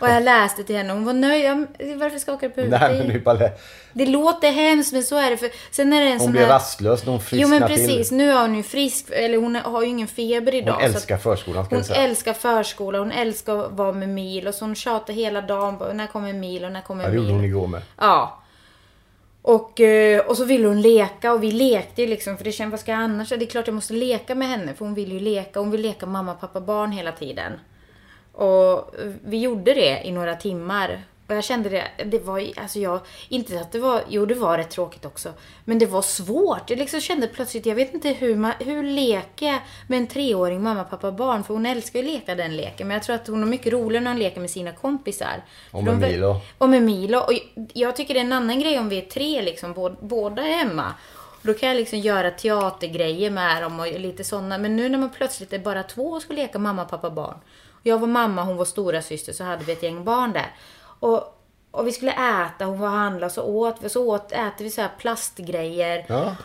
Och 0.00 0.08
jag 0.08 0.22
läste 0.22 0.64
till 0.64 0.76
henne 0.76 0.90
och 0.92 0.96
hon 0.96 1.04
var 1.06 1.12
nöjd. 1.12 1.66
Varför 1.98 2.18
skakar 2.18 2.48
du 2.48 2.54
på 2.54 2.60
huvudet? 2.60 2.80
Nej, 2.80 2.98
men 2.98 3.08
det, 3.08 3.18
bara, 3.18 3.50
Det 3.92 4.06
låter 4.06 4.50
hemskt 4.52 4.92
men 4.92 5.02
så 5.02 5.16
är 5.16 5.30
det. 5.30 5.36
För 5.36 5.50
sen 5.70 5.92
är 5.92 6.00
det 6.00 6.06
en 6.06 6.12
hon 6.12 6.20
sån 6.20 6.32
blir 6.32 6.42
här... 6.42 6.48
rastlös 6.48 7.04
när 7.04 7.10
hon 7.12 7.20
frisknar 7.20 7.54
Jo 7.54 7.60
men 7.60 7.68
precis, 7.68 8.08
till. 8.08 8.16
nu 8.18 8.30
är 8.30 8.40
hon 8.40 8.54
ju 8.54 8.62
frisk. 8.62 9.06
Eller 9.10 9.38
hon 9.38 9.54
har 9.54 9.82
ju 9.82 9.88
ingen 9.88 10.08
feber 10.08 10.54
idag. 10.54 10.72
Hon 10.72 10.80
så 10.82 10.88
att- 10.88 10.94
älskar 10.94 11.16
förskolan 11.18 11.64
ska 11.64 11.74
hon 11.74 11.84
säga. 11.84 12.02
älskar 12.02 12.32
förskola, 12.32 12.98
hon 12.98 13.12
älskar 13.12 13.56
att 13.64 13.72
vara 13.72 13.92
med 13.92 14.08
Mil 14.08 14.48
och 14.48 14.54
så 14.54 14.64
hon 14.64 14.74
tjatar 14.74 15.12
hela 15.12 15.40
dagen 15.40 15.96
när 15.96 16.06
kommer 16.06 16.32
Mil 16.32 16.64
och 16.64 16.72
när 16.72 16.80
kommer 16.80 17.04
Ja, 17.04 17.10
det 17.10 17.16
gjorde 17.16 17.28
hon 17.30 17.40
Mil. 17.40 17.50
igår 17.50 17.66
med. 17.66 17.82
Ja. 17.98 18.34
Och, 19.42 19.80
eh, 19.80 20.20
och 20.20 20.36
så 20.36 20.44
ville 20.44 20.68
hon 20.68 20.80
leka 20.82 21.32
och 21.32 21.42
vi 21.42 21.52
lekte 21.52 22.02
ju 22.02 22.08
liksom 22.08 22.36
för 22.36 22.44
det 22.44 22.52
känns, 22.52 22.70
vad 22.70 22.80
ska 22.80 22.90
jag 22.92 23.00
annars? 23.00 23.28
Det 23.28 23.34
är 23.34 23.46
klart 23.46 23.66
jag 23.66 23.74
måste 23.74 23.92
leka 23.92 24.34
med 24.34 24.48
henne 24.48 24.74
för 24.74 24.84
hon 24.84 24.94
vill 24.94 25.12
ju 25.12 25.20
leka. 25.20 25.60
Hon 25.60 25.70
vill 25.70 25.80
leka 25.80 26.06
mamma, 26.06 26.34
pappa, 26.34 26.60
barn 26.60 26.92
hela 26.92 27.12
tiden. 27.12 27.52
Och 28.44 28.94
vi 29.24 29.38
gjorde 29.38 29.74
det 29.74 30.02
i 30.04 30.12
några 30.12 30.34
timmar. 30.36 31.02
Och 31.26 31.34
jag 31.34 31.44
kände 31.44 31.68
det, 31.68 31.84
det 32.04 32.18
var, 32.18 32.48
alltså 32.56 32.78
jag, 32.78 33.00
inte 33.28 33.60
att 33.60 33.72
det 33.72 33.78
var, 33.78 34.02
jo 34.08 34.26
det 34.26 34.34
var 34.34 34.58
rätt 34.58 34.70
tråkigt 34.70 35.04
också. 35.04 35.32
Men 35.64 35.78
det 35.78 35.86
var 35.86 36.02
svårt. 36.02 36.70
Jag 36.70 36.78
liksom 36.78 37.00
kände 37.00 37.26
plötsligt, 37.28 37.66
jag 37.66 37.74
vet 37.74 37.94
inte 37.94 38.08
hur 38.08 38.36
man, 38.36 38.52
hur 38.58 38.82
leker 38.82 39.46
jag 39.46 39.58
med 39.88 39.98
en 39.98 40.06
treåring 40.06 40.62
mamma, 40.62 40.84
pappa, 40.84 41.12
barn? 41.12 41.44
För 41.44 41.54
hon 41.54 41.66
älskar 41.66 42.00
ju 42.00 42.06
att 42.06 42.12
leka 42.12 42.34
den 42.34 42.56
leken. 42.56 42.88
Men 42.88 42.94
jag 42.94 43.02
tror 43.04 43.16
att 43.16 43.26
hon 43.26 43.38
har 43.42 43.46
mycket 43.48 43.72
roligare 43.72 44.04
när 44.04 44.10
hon 44.10 44.18
leker 44.20 44.40
med 44.40 44.50
sina 44.50 44.72
kompisar. 44.72 45.44
Och 45.70 45.84
med 45.84 45.94
de- 46.00 46.06
Milo. 46.06 46.40
Och 46.58 46.68
med 46.68 46.82
Milo. 46.82 47.18
Och 47.18 47.32
jag 47.72 47.96
tycker 47.96 48.14
det 48.14 48.20
är 48.20 48.24
en 48.24 48.32
annan 48.32 48.60
grej 48.60 48.78
om 48.78 48.88
vi 48.88 48.98
är 48.98 49.02
tre 49.06 49.42
liksom, 49.42 49.74
bå- 49.74 49.96
båda 50.00 50.42
är 50.42 50.52
hemma. 50.56 50.94
Då 51.42 51.54
kan 51.54 51.68
jag 51.68 51.76
liksom 51.76 51.98
göra 51.98 52.30
teatergrejer 52.30 53.30
med 53.30 53.62
dem 53.62 53.80
och 53.80 54.00
lite 54.00 54.24
sådana. 54.24 54.58
Men 54.58 54.76
nu 54.76 54.88
när 54.88 54.98
man 54.98 55.10
plötsligt 55.10 55.52
är 55.52 55.58
bara 55.58 55.82
två 55.82 56.10
och 56.10 56.22
ska 56.22 56.34
leka 56.34 56.58
mamma, 56.58 56.84
pappa, 56.84 57.10
barn. 57.10 57.38
Jag 57.88 57.98
var 57.98 58.08
mamma, 58.08 58.42
hon 58.42 58.56
var 58.56 58.64
stora 58.64 59.02
syster 59.02 59.32
så 59.32 59.44
hade 59.44 59.64
vi 59.64 59.72
ett 59.72 59.82
gäng 59.82 60.04
barn 60.04 60.32
där. 60.32 60.54
Och, 61.00 61.34
och 61.70 61.86
vi 61.86 61.92
skulle 61.92 62.12
äta, 62.12 62.64
hon 62.64 62.80
var 62.80 62.88
handla 62.88 63.30
så 63.30 63.42
åt 63.42 63.76
vi. 63.80 63.88
Så 63.88 64.06
åt, 64.06 64.32
äter 64.32 64.64
vi 64.64 64.70
så 64.70 64.80
här 64.80 64.90
plastgrejer. 64.98 66.04
Ja. 66.08 66.36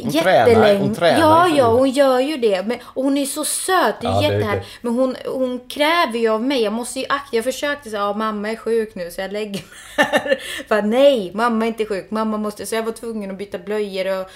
Hon 0.00 0.10
Jättelänge. 0.10 0.54
tränar, 0.54 0.76
hon 0.76 0.94
tränar 0.94 1.18
ja, 1.18 1.48
ja, 1.48 1.66
hon 1.72 1.90
gör 1.90 2.20
ju 2.20 2.36
det. 2.36 2.62
Men, 2.66 2.78
och 2.84 3.04
hon 3.04 3.18
är 3.18 3.24
så 3.26 3.44
söt. 3.44 3.94
Det 4.00 4.06
är 4.06 4.10
Ja, 4.10 4.22
jättehärligt. 4.22 4.66
Men 4.80 4.94
hon, 4.94 5.16
hon 5.26 5.68
kräver 5.68 6.18
ju 6.18 6.28
av 6.28 6.42
mig. 6.42 6.62
Jag 6.62 6.72
måste 6.72 7.00
ju 7.00 7.06
akta. 7.08 7.36
Jag 7.36 7.44
försökte 7.44 7.90
säga, 7.90 8.02
ja 8.02 8.12
mamma 8.12 8.50
är 8.50 8.56
sjuk 8.56 8.94
nu 8.94 9.10
så 9.10 9.20
jag 9.20 9.32
lägger 9.32 9.60
mig 9.60 9.62
här. 9.96 10.38
För 10.68 10.82
nej, 10.82 11.30
mamma 11.34 11.64
är 11.64 11.68
inte 11.68 11.86
sjuk. 11.86 12.10
Mamma 12.10 12.36
måste. 12.36 12.66
Så 12.66 12.74
jag 12.74 12.82
var 12.82 12.92
tvungen 12.92 13.30
att 13.30 13.38
byta 13.38 13.58
blöjor 13.58 14.20
och 14.20 14.26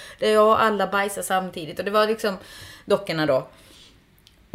och 0.47 0.61
alla 0.63 0.87
bajsade 0.87 1.23
samtidigt. 1.23 1.79
Och 1.79 1.85
det 1.85 1.91
var 1.91 2.07
liksom 2.07 2.37
dockorna 2.85 3.25
då. 3.25 3.47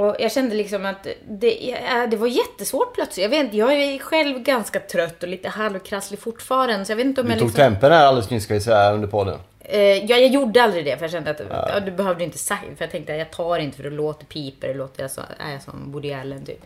Och 0.03 0.17
jag 0.19 0.33
kände 0.33 0.55
liksom 0.55 0.87
att 0.87 1.07
det, 1.29 1.73
äh, 1.73 2.09
det 2.11 2.17
var 2.17 2.27
jättesvårt 2.27 2.95
plötsligt. 2.95 3.23
Jag 3.23 3.31
vet 3.31 3.45
inte, 3.45 3.57
jag 3.57 3.73
är 3.73 3.99
själv 3.99 4.39
ganska 4.39 4.81
trött 4.81 5.23
och 5.23 5.29
lite 5.29 5.49
halvkrasslig 5.49 6.21
fortfarande. 6.21 6.85
Så 6.85 6.93
jag 6.93 6.97
vet 6.97 7.07
inte 7.07 7.21
om 7.21 7.27
Du 7.27 7.33
jag 7.33 7.39
tog 7.39 7.49
liksom... 7.49 7.65
tempen 7.65 7.93
här 7.93 8.07
alldeles 8.07 8.31
nyss 8.31 8.45
ska 8.45 8.55
vi 8.55 8.61
säga 8.61 8.93
under 8.93 9.09
podden. 9.09 9.39
Eh, 9.61 9.81
ja, 9.81 10.17
jag 10.17 10.29
gjorde 10.29 10.63
aldrig 10.63 10.85
det 10.85 10.97
för 10.97 11.05
jag 11.05 11.11
kände 11.11 11.31
att 11.31 11.41
ja. 11.51 11.81
du 11.81 11.91
behövde 11.91 12.25
inte 12.25 12.39
säga 12.39 12.61
För 12.77 12.85
jag 12.85 12.91
tänkte 12.91 13.13
att 13.13 13.19
jag 13.19 13.31
tar 13.31 13.59
inte 13.59 13.77
för 13.77 13.83
det 13.85 13.91
låter 13.91 14.27
piper, 14.27 14.69
det 14.69 14.75
låter 14.75 15.03
jag 15.03 15.11
så, 15.11 15.21
är 15.39 15.53
jag 15.53 15.63
som 15.63 15.93
Woody 15.93 16.13
Allen 16.13 16.45
typ. 16.45 16.61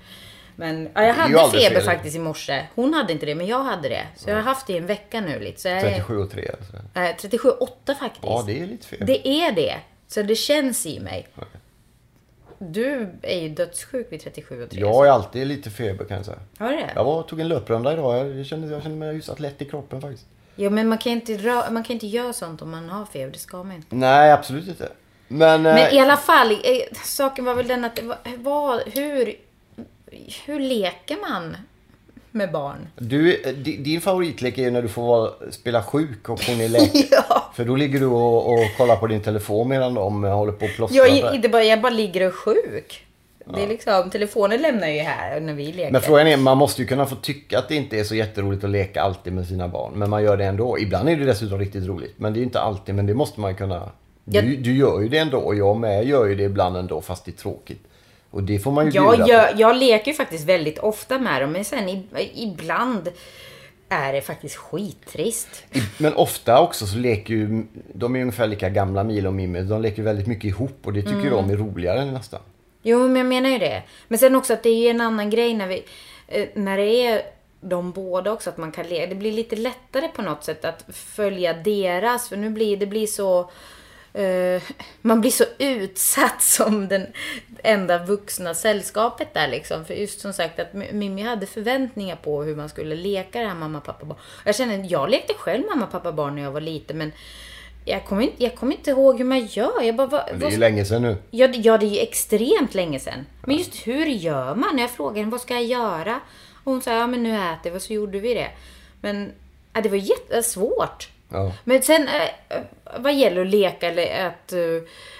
Men 0.58 0.88
ja, 0.94 1.02
jag 1.02 1.14
hade 1.14 1.50
feber 1.50 1.74
fel. 1.74 1.82
faktiskt 1.82 2.16
i 2.16 2.18
morse. 2.18 2.66
Hon 2.74 2.94
hade 2.94 3.12
inte 3.12 3.26
det, 3.26 3.34
men 3.34 3.46
jag 3.46 3.64
hade 3.64 3.88
det. 3.88 4.06
Så 4.16 4.30
jag 4.30 4.36
har 4.36 4.42
haft 4.42 4.66
det 4.66 4.72
i 4.72 4.76
en 4.76 4.86
vecka 4.86 5.20
nu 5.20 5.40
lite. 5.40 5.60
Så 5.60 5.68
jag 5.68 5.78
är, 5.78 5.82
37 5.82 6.18
och 6.18 6.30
3. 6.30 6.50
Alltså. 6.58 6.76
eh, 6.94 7.30
37,8 7.30 7.94
faktiskt. 7.94 8.22
Ja, 8.22 8.44
det 8.46 8.62
är 8.62 8.66
lite 8.66 8.86
fel. 8.86 8.98
Det 9.06 9.28
är 9.28 9.52
det. 9.52 9.76
Så 10.08 10.22
det 10.22 10.34
känns 10.34 10.86
i 10.86 11.00
mig. 11.00 11.28
Du 12.58 13.08
är 13.22 13.40
ju 13.40 13.48
dödssjuk 13.48 14.12
vid 14.12 14.20
37 14.20 14.62
och 14.62 14.70
3. 14.70 14.80
Jag 14.80 15.06
är 15.06 15.10
alltid 15.10 15.46
lite 15.46 15.70
feber 15.70 16.04
kan 16.04 16.16
jag 16.16 16.26
säga. 16.26 16.38
Har 16.58 16.70
du 16.70 16.76
det? 16.76 16.92
Jag 16.94 17.04
var, 17.04 17.22
tog 17.22 17.40
en 17.40 17.48
löprunda 17.48 17.92
idag. 17.92 18.38
Jag 18.38 18.46
kände, 18.46 18.68
jag 18.68 18.82
kände 18.82 18.98
mig 18.98 19.14
hyfsat 19.14 19.40
lätt 19.40 19.62
i 19.62 19.64
kroppen 19.64 20.00
faktiskt. 20.00 20.26
Ja, 20.56 20.70
men 20.70 20.88
man 20.88 20.98
kan, 20.98 21.12
inte 21.12 21.32
rö- 21.32 21.70
man 21.70 21.84
kan 21.84 21.94
inte 21.94 22.06
göra 22.06 22.32
sånt 22.32 22.62
om 22.62 22.70
man 22.70 22.88
har 22.88 23.04
feber. 23.06 23.32
Det 23.32 23.38
ska 23.38 23.56
man 23.62 23.76
inte. 23.76 23.96
Nej, 23.96 24.32
absolut 24.32 24.68
inte. 24.68 24.88
Men... 25.28 25.62
Men 25.62 25.76
eh, 25.78 25.94
i 25.94 25.98
alla 25.98 26.16
fall, 26.16 26.50
eh, 26.52 26.58
saken 27.04 27.44
var 27.44 27.54
väl 27.54 27.68
den 27.68 27.84
att 27.84 27.98
var, 28.38 28.82
hur, 28.86 29.34
hur 30.46 30.60
leker 30.60 31.16
man 31.30 31.56
med 32.36 32.52
barn? 32.52 32.76
Du, 32.98 33.34
eh, 33.34 33.52
di- 33.54 33.76
din 33.76 34.00
favoritlek 34.00 34.58
är 34.58 34.62
ju 34.62 34.70
när 34.70 34.82
du 34.82 34.88
får 34.88 35.02
vara, 35.06 35.30
spela 35.50 35.82
sjuk 35.82 36.28
och 36.28 36.40
hon 36.46 36.60
är 36.60 36.68
läkare. 36.68 37.02
Ja. 37.28 37.50
För 37.54 37.64
då 37.64 37.76
ligger 37.76 38.00
du 38.00 38.06
och, 38.06 38.52
och 38.52 38.58
kollar 38.76 38.96
på 38.96 39.06
din 39.06 39.20
telefon 39.20 39.68
medan 39.68 39.94
de 39.94 40.24
håller 40.24 40.52
på 40.52 40.64
och 40.64 40.70
plåstrar. 40.76 41.06
Jag, 41.06 41.34
inte 41.34 41.48
bara, 41.48 41.64
jag 41.64 41.80
bara 41.80 41.92
ligger 41.92 42.20
och 42.20 42.26
är 42.26 42.30
sjuk. 42.30 43.02
Det 43.54 43.62
är 43.62 43.68
liksom, 43.68 44.10
telefonen 44.10 44.62
lämnar 44.62 44.88
ju 44.88 44.98
här 45.00 45.40
när 45.40 45.52
vi 45.54 45.72
leker. 45.72 45.92
Men 45.92 46.00
frågan 46.00 46.26
är, 46.26 46.36
man 46.36 46.58
måste 46.58 46.82
ju 46.82 46.88
kunna 46.88 47.06
få 47.06 47.16
tycka 47.16 47.58
att 47.58 47.68
det 47.68 47.74
inte 47.74 47.98
är 48.00 48.04
så 48.04 48.14
jätteroligt 48.14 48.64
att 48.64 48.70
leka 48.70 49.02
alltid 49.02 49.32
med 49.32 49.46
sina 49.46 49.68
barn. 49.68 49.92
Men 49.94 50.10
man 50.10 50.22
gör 50.24 50.36
det 50.36 50.44
ändå. 50.44 50.78
Ibland 50.78 51.08
är 51.08 51.16
det 51.16 51.24
dessutom 51.24 51.58
riktigt 51.58 51.86
roligt. 51.86 52.14
Men 52.16 52.32
det 52.32 52.36
är 52.36 52.40
ju 52.40 52.44
inte 52.44 52.60
alltid, 52.60 52.94
men 52.94 53.06
det 53.06 53.14
måste 53.14 53.40
man 53.40 53.50
ju 53.50 53.56
kunna. 53.56 53.90
Du, 54.24 54.36
Jag- 54.38 54.62
du 54.62 54.76
gör 54.76 55.00
ju 55.00 55.08
det 55.08 55.18
ändå 55.18 55.38
och 55.38 55.54
jag 55.56 55.76
med 55.76 56.06
gör 56.06 56.26
ju 56.26 56.34
det 56.34 56.42
ibland 56.44 56.76
ändå 56.76 57.00
fast 57.00 57.24
det 57.24 57.30
är 57.30 57.36
tråkigt. 57.36 57.82
Och 58.36 58.42
det 58.42 58.58
får 58.58 58.70
man 58.72 58.84
ju 58.86 58.92
jag, 58.92 59.16
bjuda 59.16 59.28
jag, 59.32 59.52
på. 59.54 59.60
jag 59.60 59.76
leker 59.76 60.10
ju 60.10 60.16
faktiskt 60.16 60.44
väldigt 60.44 60.78
ofta 60.78 61.18
med 61.18 61.42
dem, 61.42 61.52
men 61.52 61.64
sen 61.64 61.88
i, 61.88 62.06
ibland 62.34 63.08
är 63.88 64.12
det 64.12 64.20
faktiskt 64.20 64.56
skittrist. 64.56 65.64
Men 65.98 66.14
ofta 66.14 66.60
också 66.60 66.86
så 66.86 66.96
leker 66.98 67.34
ju, 67.34 67.64
de 67.94 68.16
är 68.16 68.20
ungefär 68.20 68.46
lika 68.46 68.68
gamla 68.68 69.04
Milo 69.04 69.28
och 69.28 69.34
Mimmi. 69.34 69.62
De 69.62 69.82
leker 69.82 70.02
väldigt 70.02 70.26
mycket 70.26 70.44
ihop 70.44 70.78
och 70.84 70.92
det 70.92 71.02
tycker 71.02 71.14
Mm. 71.14 71.30
de 71.30 71.50
är 71.50 71.56
roligare 71.56 72.04
nästan. 72.04 72.40
Jo, 72.82 72.98
men 73.08 73.16
jag 73.16 73.26
menar 73.26 73.50
ju 73.50 73.58
det. 73.58 73.82
Men 74.08 74.18
sen 74.18 74.34
också 74.34 74.52
att 74.52 74.62
det 74.62 74.68
är 74.70 74.82
ju 74.82 74.88
en 74.88 75.00
annan 75.00 75.30
grej 75.30 75.54
när 75.54 75.66
vi... 75.68 75.84
eh, 76.28 76.46
När 76.54 76.76
det 76.76 77.06
är 77.06 77.22
de 77.60 77.92
båda 77.92 78.32
också, 78.32 78.50
att 78.50 78.56
man 78.58 78.72
kan 78.72 78.86
le. 78.86 79.06
Det 79.06 79.14
blir 79.14 79.32
lite 79.32 79.56
lättare 79.56 80.08
på 80.08 80.22
något 80.22 80.44
sätt 80.44 80.64
att 80.64 80.84
följa 80.92 81.52
deras. 81.52 82.28
För 82.28 82.36
nu 82.36 82.50
blir 82.50 82.76
det 82.76 82.86
blir 82.86 83.06
så... 83.06 83.50
eh, 84.22 84.62
man 85.02 85.20
blir 85.20 85.30
så 85.30 85.44
utsatt 85.58 86.42
som 86.42 86.88
den 86.88 87.06
enda 87.62 88.04
vuxna 88.04 88.54
sällskapet 88.54 89.34
där 89.34 89.48
liksom. 89.48 89.84
För 89.84 89.94
just 89.94 90.20
som 90.20 90.32
sagt 90.32 90.58
att 90.60 90.72
Mimmi 90.72 91.22
hade 91.22 91.46
förväntningar 91.46 92.16
på 92.16 92.42
hur 92.42 92.56
man 92.56 92.68
skulle 92.68 92.94
leka 92.94 93.40
det 93.40 93.46
här 93.46 93.54
mamma, 93.54 93.80
pappa, 93.80 94.04
barn. 94.06 94.18
Jag 94.44 94.54
känner, 94.56 94.86
jag 94.92 95.10
lekte 95.10 95.34
själv 95.34 95.64
mamma, 95.66 95.86
pappa, 95.86 96.12
barn 96.12 96.34
när 96.34 96.42
jag 96.42 96.50
var 96.52 96.60
liten 96.60 96.98
men 96.98 97.12
jag 97.88 98.04
kommer 98.04 98.22
inte, 98.22 98.42
jag 98.44 98.54
kommer 98.56 98.72
inte 98.72 98.90
ihåg 98.90 99.18
hur 99.18 99.24
man 99.24 99.46
gör. 99.46 99.82
Jag 99.82 99.96
bara, 99.96 100.06
vad, 100.06 100.22
Men 100.30 100.40
det 100.40 100.46
är 100.46 100.50
ju 100.50 100.56
länge 100.56 100.84
sedan 100.84 101.02
nu. 101.02 101.16
Ja, 101.30 101.48
det- 101.48 101.58
ja, 101.58 101.78
det 101.78 101.86
är 101.86 101.90
ju 101.90 101.98
extremt 101.98 102.74
länge 102.74 103.00
sedan. 103.00 103.26
Men 103.44 103.56
just 103.56 103.74
hur 103.86 104.06
gör 104.06 104.54
man? 104.54 104.76
När 104.76 104.82
jag 104.82 104.90
frågade 104.90 105.20
henne, 105.20 105.30
vad 105.30 105.40
ska 105.40 105.54
jag 105.54 105.64
göra? 105.64 106.20
Och 106.64 106.72
hon 106.72 106.82
sa, 106.82 106.92
ja 106.92 107.06
men 107.06 107.22
nu 107.22 107.34
äter 107.36 107.70
vi 107.70 107.78
och 107.78 107.82
så 107.82 107.92
gjorde 107.92 108.18
vi 108.20 108.34
det. 108.34 108.50
Men 109.00 109.32
ja, 109.72 109.80
det 109.80 109.88
var 109.88 109.96
jättesvårt. 109.96 111.08
Ja. 111.28 111.52
Men 111.64 111.82
sen 111.82 112.08
eh, 112.08 112.58
vad 113.00 113.14
gäller 113.14 113.40
att 113.40 113.46
leka 113.46 113.88
eller 113.88 114.26
att, 114.26 114.52
eh, 114.52 114.58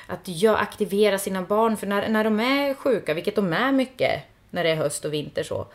att 0.07 0.61
aktivera 0.61 1.19
sina 1.19 1.43
barn. 1.43 1.77
För 1.77 1.87
när, 1.87 2.09
när 2.09 2.25
de 2.25 2.41
är 2.41 2.75
sjuka, 2.75 3.15
vilket 3.15 3.37
de 3.37 3.53
är 3.53 3.73
mycket 3.73 4.23
när 4.51 4.65
det 4.65 4.71
är 4.71 4.77
höst 4.77 5.05
och 5.05 5.13
vinter 5.13 5.43
så. 5.43 5.67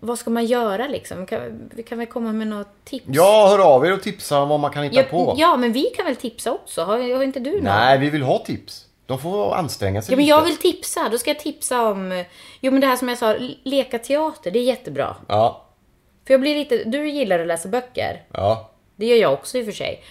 Vad 0.00 0.18
ska 0.18 0.30
man 0.30 0.44
göra 0.46 0.86
liksom? 0.86 1.26
Kan, 1.26 1.70
vi 1.74 1.82
kan 1.82 1.98
väl 1.98 2.06
komma 2.06 2.32
med 2.32 2.46
något 2.46 2.84
tips? 2.84 3.04
Ja, 3.08 3.48
hör 3.50 3.74
av 3.74 3.86
er 3.86 3.92
och 3.92 4.02
tipsa 4.02 4.40
om 4.40 4.48
vad 4.48 4.60
man 4.60 4.70
kan 4.72 4.82
hitta 4.82 4.96
ja, 4.96 5.02
på. 5.02 5.34
ja, 5.38 5.56
men 5.56 5.72
vi 5.72 5.82
kan 5.82 6.04
väl 6.06 6.16
tipsa 6.16 6.52
också? 6.52 6.82
Har, 6.82 7.16
har 7.16 7.22
inte 7.22 7.40
du 7.40 7.52
något? 7.52 7.62
Nej, 7.62 7.98
vi 7.98 8.10
vill 8.10 8.22
ha 8.22 8.38
tips. 8.38 8.84
De 9.06 9.18
får 9.18 9.54
anstränga 9.54 10.02
sig 10.02 10.12
Ja, 10.12 10.16
men 10.16 10.24
lite. 10.24 10.30
jag 10.36 10.44
vill 10.44 10.56
tipsa. 10.56 11.08
Då 11.08 11.18
ska 11.18 11.30
jag 11.30 11.38
tipsa 11.38 11.82
om... 11.88 12.24
Jo, 12.60 12.72
men 12.72 12.80
det 12.80 12.86
här 12.86 12.96
som 12.96 13.08
jag 13.08 13.18
sa, 13.18 13.36
leka 13.62 13.98
teater, 13.98 14.50
det 14.50 14.58
är 14.58 14.62
jättebra. 14.62 15.16
Ja, 15.28 15.66
För 16.26 16.34
jag 16.34 16.40
blir 16.40 16.54
lite... 16.54 16.84
Du 16.84 17.08
gillar 17.10 17.38
att 17.38 17.46
läsa 17.46 17.68
böcker. 17.68 18.22
ja. 18.32 18.70
Det 18.98 19.06
gör 19.06 19.16
jag 19.16 19.32
också 19.32 19.58
i 19.58 19.62
och 19.62 19.64
för 19.66 19.72
sig. 19.72 20.02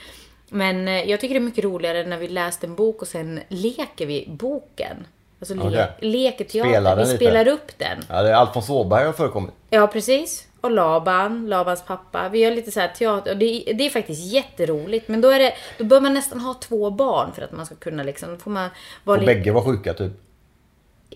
Men 0.50 0.88
eh, 0.88 1.10
jag 1.10 1.20
tycker 1.20 1.34
det 1.36 1.40
är 1.40 1.44
mycket 1.44 1.64
roligare 1.64 2.04
när 2.06 2.18
vi 2.18 2.28
läst 2.28 2.64
en 2.64 2.76
bok 2.76 3.02
och 3.02 3.08
sen 3.08 3.40
leker 3.50 4.06
vi 4.06 4.26
boken. 4.28 5.08
Alltså 5.40 5.54
le- 5.56 5.62
Okej. 5.64 5.88
leker 6.00 6.46
teater. 6.46 6.70
Spelar 6.70 6.96
vi 6.96 7.02
lite. 7.04 7.16
spelar 7.16 7.48
upp 7.48 7.72
den. 7.78 8.00
ja 8.10 8.22
det 8.22 8.30
är 8.30 8.34
Alfons 8.34 8.70
Åberg 8.70 9.06
har 9.06 9.14
förekommit. 9.14 9.54
Ja, 9.70 9.88
precis. 9.88 10.48
Och 10.62 10.72
Laban, 10.72 11.48
Labans 11.50 11.84
pappa. 11.86 12.30
Vi 12.30 12.40
gör 12.40 12.52
lite 12.52 12.72
så 12.72 12.80
här 12.80 12.88
teater. 12.88 13.32
Och 13.32 13.38
det, 13.38 13.64
det 13.78 13.86
är 13.86 13.90
faktiskt 13.90 14.34
jätteroligt. 14.34 15.08
Men 15.08 15.22
då, 15.22 15.30
är 15.30 15.40
det, 15.40 15.54
då 15.78 15.84
bör 15.84 16.02
man 16.02 16.14
nästan 16.14 16.40
ha 16.40 16.54
två 16.54 16.90
barn 16.92 17.34
för 17.34 17.42
att 17.42 17.52
man 17.52 17.66
ska 17.66 17.76
kunna 17.76 18.04
liksom... 18.04 18.40
Får 18.40 18.52
man 18.52 18.70
vara 19.04 19.18
Och 19.18 19.22
lite... 19.24 19.34
bägge 19.36 19.52
var 19.52 19.62
sjuka 19.62 19.94
typ. 19.94 20.12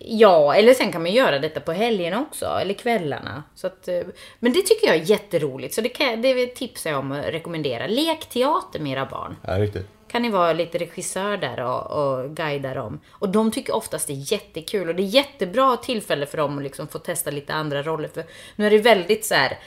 Ja, 0.05 0.55
eller 0.55 0.73
sen 0.73 0.91
kan 0.91 1.01
man 1.01 1.11
göra 1.11 1.39
detta 1.39 1.59
på 1.59 1.71
helgerna 1.71 2.21
också, 2.21 2.45
eller 2.45 2.73
kvällarna. 2.73 3.43
Så 3.55 3.67
att, 3.67 3.87
eh, 3.87 4.01
men 4.39 4.53
det 4.53 4.61
tycker 4.61 4.87
jag 4.87 4.95
är 4.95 5.09
jätteroligt, 5.09 5.73
så 5.73 5.81
det, 5.81 5.89
kan, 5.89 6.21
det 6.21 6.47
tipsar 6.47 6.89
jag 6.89 6.99
om 6.99 7.11
att 7.11 7.25
rekommendera. 7.25 7.87
Lek 7.87 8.25
teater 8.25 8.79
med 8.79 8.91
era 8.91 9.05
barn. 9.05 9.35
Ja, 9.47 9.59
riktigt. 9.59 9.87
Kan 10.07 10.21
ni 10.21 10.29
vara 10.29 10.53
lite 10.53 10.77
regissör 10.77 11.37
där 11.37 11.59
och, 11.59 11.91
och 11.91 12.35
guida 12.35 12.73
dem. 12.73 12.99
Och 13.09 13.29
de 13.29 13.51
tycker 13.51 13.75
oftast 13.75 14.07
det 14.07 14.13
är 14.13 14.33
jättekul 14.33 14.89
och 14.89 14.95
det 14.95 15.03
är 15.03 15.05
jättebra 15.05 15.77
tillfälle 15.77 16.25
för 16.25 16.37
dem 16.37 16.57
att 16.57 16.63
liksom 16.63 16.87
få 16.87 16.99
testa 16.99 17.31
lite 17.31 17.53
andra 17.53 17.83
roller. 17.83 18.07
För 18.07 18.23
nu 18.55 18.65
är 18.65 18.71
det 18.71 18.77
väldigt 18.77 19.25
så 19.25 19.35
här 19.35 19.57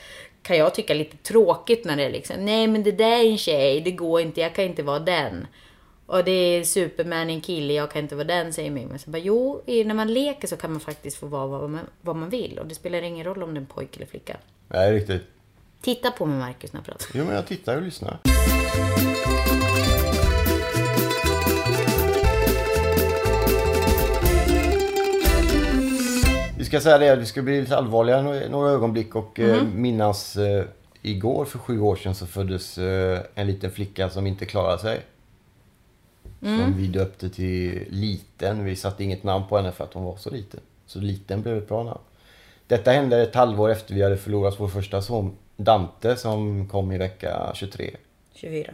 kan 0.43 0.57
jag 0.57 0.75
tycka 0.75 0.95
lite 0.95 1.17
tråkigt 1.17 1.85
när 1.85 1.97
det 1.97 2.05
är 2.05 2.11
liksom, 2.11 2.45
nej 2.45 2.67
men 2.67 2.83
det 2.83 2.93
där 2.93 3.25
är 3.25 3.31
en 3.31 3.39
tjej, 3.39 3.81
det 3.81 3.91
går 3.91 4.21
inte, 4.21 4.41
jag 4.41 4.55
kan 4.55 4.65
inte 4.65 4.83
vara 4.83 4.99
den. 4.99 5.47
Och 6.07 6.25
det 6.25 6.31
är 6.31 6.65
Superman 6.65 7.31
en 7.31 7.41
kille, 7.41 7.73
jag 7.73 7.91
kan 7.91 8.03
inte 8.03 8.15
vara 8.15 8.27
den, 8.27 8.53
säger 8.53 8.71
Mimmi. 8.71 8.99
Så 8.99 9.11
bara, 9.11 9.19
jo, 9.19 9.63
när 9.67 9.95
man 9.95 10.15
leker 10.15 10.49
så 10.49 10.57
kan 10.57 10.71
man 10.71 10.81
faktiskt 10.81 11.17
få 11.17 11.27
vara 11.27 11.47
vad 11.47 11.71
man, 11.71 11.81
vad 12.01 12.17
man 12.17 12.31
vill. 12.31 12.59
Och 12.59 12.67
det 12.67 12.75
spelar 12.75 13.03
ingen 13.03 13.25
roll 13.25 13.43
om 13.43 13.55
det 13.55 13.59
är 13.59 13.61
en 13.61 13.67
pojke 13.67 13.97
eller 13.97 14.07
flicka. 14.07 14.37
Nej, 14.69 14.93
riktigt. 14.93 15.23
Titta 15.81 16.11
på 16.11 16.27
mig 16.27 16.39
Marcus 16.39 16.73
när 16.73 16.79
jag 16.81 16.87
pratar. 16.87 17.07
Jo, 17.15 17.25
men 17.25 17.35
jag 17.35 17.47
tittar 17.47 17.77
och 17.77 17.83
lyssnar. 17.83 18.19
Vi 26.59 26.65
ska 26.65 26.81
säga 26.81 26.99
det, 26.99 27.17
vi 27.17 27.27
ska 27.27 27.43
bli 27.43 27.61
lite 27.61 27.77
allvarliga 27.77 28.23
några, 28.51 28.71
ögonblick 28.71 29.15
och 29.15 29.41
eh, 29.41 29.63
minnas 29.75 30.37
eh, 30.37 30.65
igår 31.03 31.45
för 31.45 31.59
sju 31.59 31.81
år 31.81 31.97
sedan 31.97 32.15
så 32.15 32.27
föddes 32.27 32.79
eh, 32.79 33.21
en 33.35 33.47
liten 33.47 33.71
flicka 33.71 34.11
som 34.11 34.27
inte 34.27 34.47
klarade 34.47 34.79
sig. 34.79 35.01
Som 36.45 36.75
vi 36.77 36.87
döpte 36.87 37.31
till 37.31 37.85
Liten. 37.91 38.65
Vi 38.65 38.77
satte 38.77 39.05
inget 39.05 39.23
namn 39.23 39.45
på 39.49 39.57
henne 39.57 39.73
för 39.73 39.85
att 39.85 39.95
hon 39.95 40.05
var 40.05 40.17
så 40.17 40.31
liten. 40.31 40.61
Så 40.87 41.01
Liten 41.01 41.43
blev 41.43 41.59
ett 41.59 41.69
bra 41.69 41.83
namn. 41.83 42.01
Detta 42.67 42.91
hände 42.91 43.23
ett 43.23 43.35
halvår 43.35 43.71
efter 43.71 43.95
vi 43.95 44.03
hade 44.03 44.17
förlorat 44.17 44.61
vår 44.61 44.69
första 44.69 45.03
son 45.03 45.37
Dante 45.57 46.17
som 46.17 46.69
kom 46.69 46.93
i 46.93 46.99
vecka 46.99 47.53
23. 47.55 47.91
24. 48.35 48.73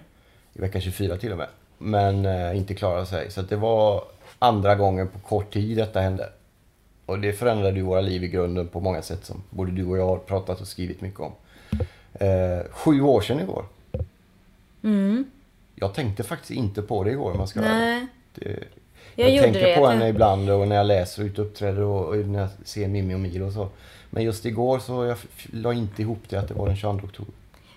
I 0.53 0.61
vecka 0.61 0.81
24 0.81 1.17
till 1.17 1.33
och 1.33 1.39
med. 1.39 1.49
Men 1.79 2.27
eh, 2.27 2.57
inte 2.57 2.75
klarade 2.75 3.07
sig. 3.07 3.31
Så 3.31 3.43
det 3.43 3.57
var 3.57 4.05
andra 4.39 4.75
gången 4.75 5.09
på 5.09 5.19
kort 5.19 5.53
tid 5.53 5.77
detta 5.77 6.01
hände. 6.01 6.29
Och 7.07 7.19
det 7.19 7.33
förändrade 7.33 7.77
ju 7.77 7.83
våra 7.83 8.01
liv 8.01 8.25
i 8.25 8.29
grunden 8.29 8.69
på 8.69 8.81
många 8.81 9.03
sätt 9.03 9.25
som 9.25 9.43
både 9.51 9.73
du 9.73 9.87
och 9.87 9.99
jag 9.99 10.07
har 10.07 10.19
pratat 10.19 10.61
och 10.61 10.69
skrivit 10.69 11.01
mycket 11.01 11.21
om. 11.21 11.33
Eh, 12.13 12.65
sju 12.71 13.01
år 13.01 13.21
sedan 13.21 13.41
igår. 13.41 13.65
Jag 15.81 15.95
tänkte 15.95 16.23
faktiskt 16.23 16.51
inte 16.51 16.83
på 16.83 17.05
det 17.05 17.11
igår 17.11 17.31
om 17.31 17.39
man 17.39 17.49
ska. 17.49 17.61
Nej. 17.61 18.07
det, 18.35 18.65
Jag 19.15 19.31
jag, 19.31 19.45
tänker 19.45 19.61
det. 19.61 19.75
på 19.77 19.81
Jag 19.81 19.89
henne 19.91 20.09
ibland 20.09 20.51
och 20.51 20.69
när 20.69 20.77
jag 20.77 20.87
läser 20.87 21.23
och 21.23 21.27
ute 21.27 21.43
uppträder 21.43 21.83
och, 21.83 22.09
och 22.09 22.17
när 22.17 22.41
jag 22.41 22.49
ser 22.65 22.89
Mimmi 22.89 23.15
och 23.15 23.21
Milo 23.21 23.47
och 23.47 23.53
så. 23.53 23.69
Men 24.11 24.23
just 24.23 24.47
igår 24.47 24.79
så 24.79 25.05
jag 25.05 25.17
la 25.53 25.73
inte 25.73 26.03
ihop 26.03 26.19
det 26.29 26.37
att 26.37 26.49
det 26.49 26.55
var 26.55 26.67
den 26.67 26.77
22 26.77 27.07
oktober. 27.07 27.35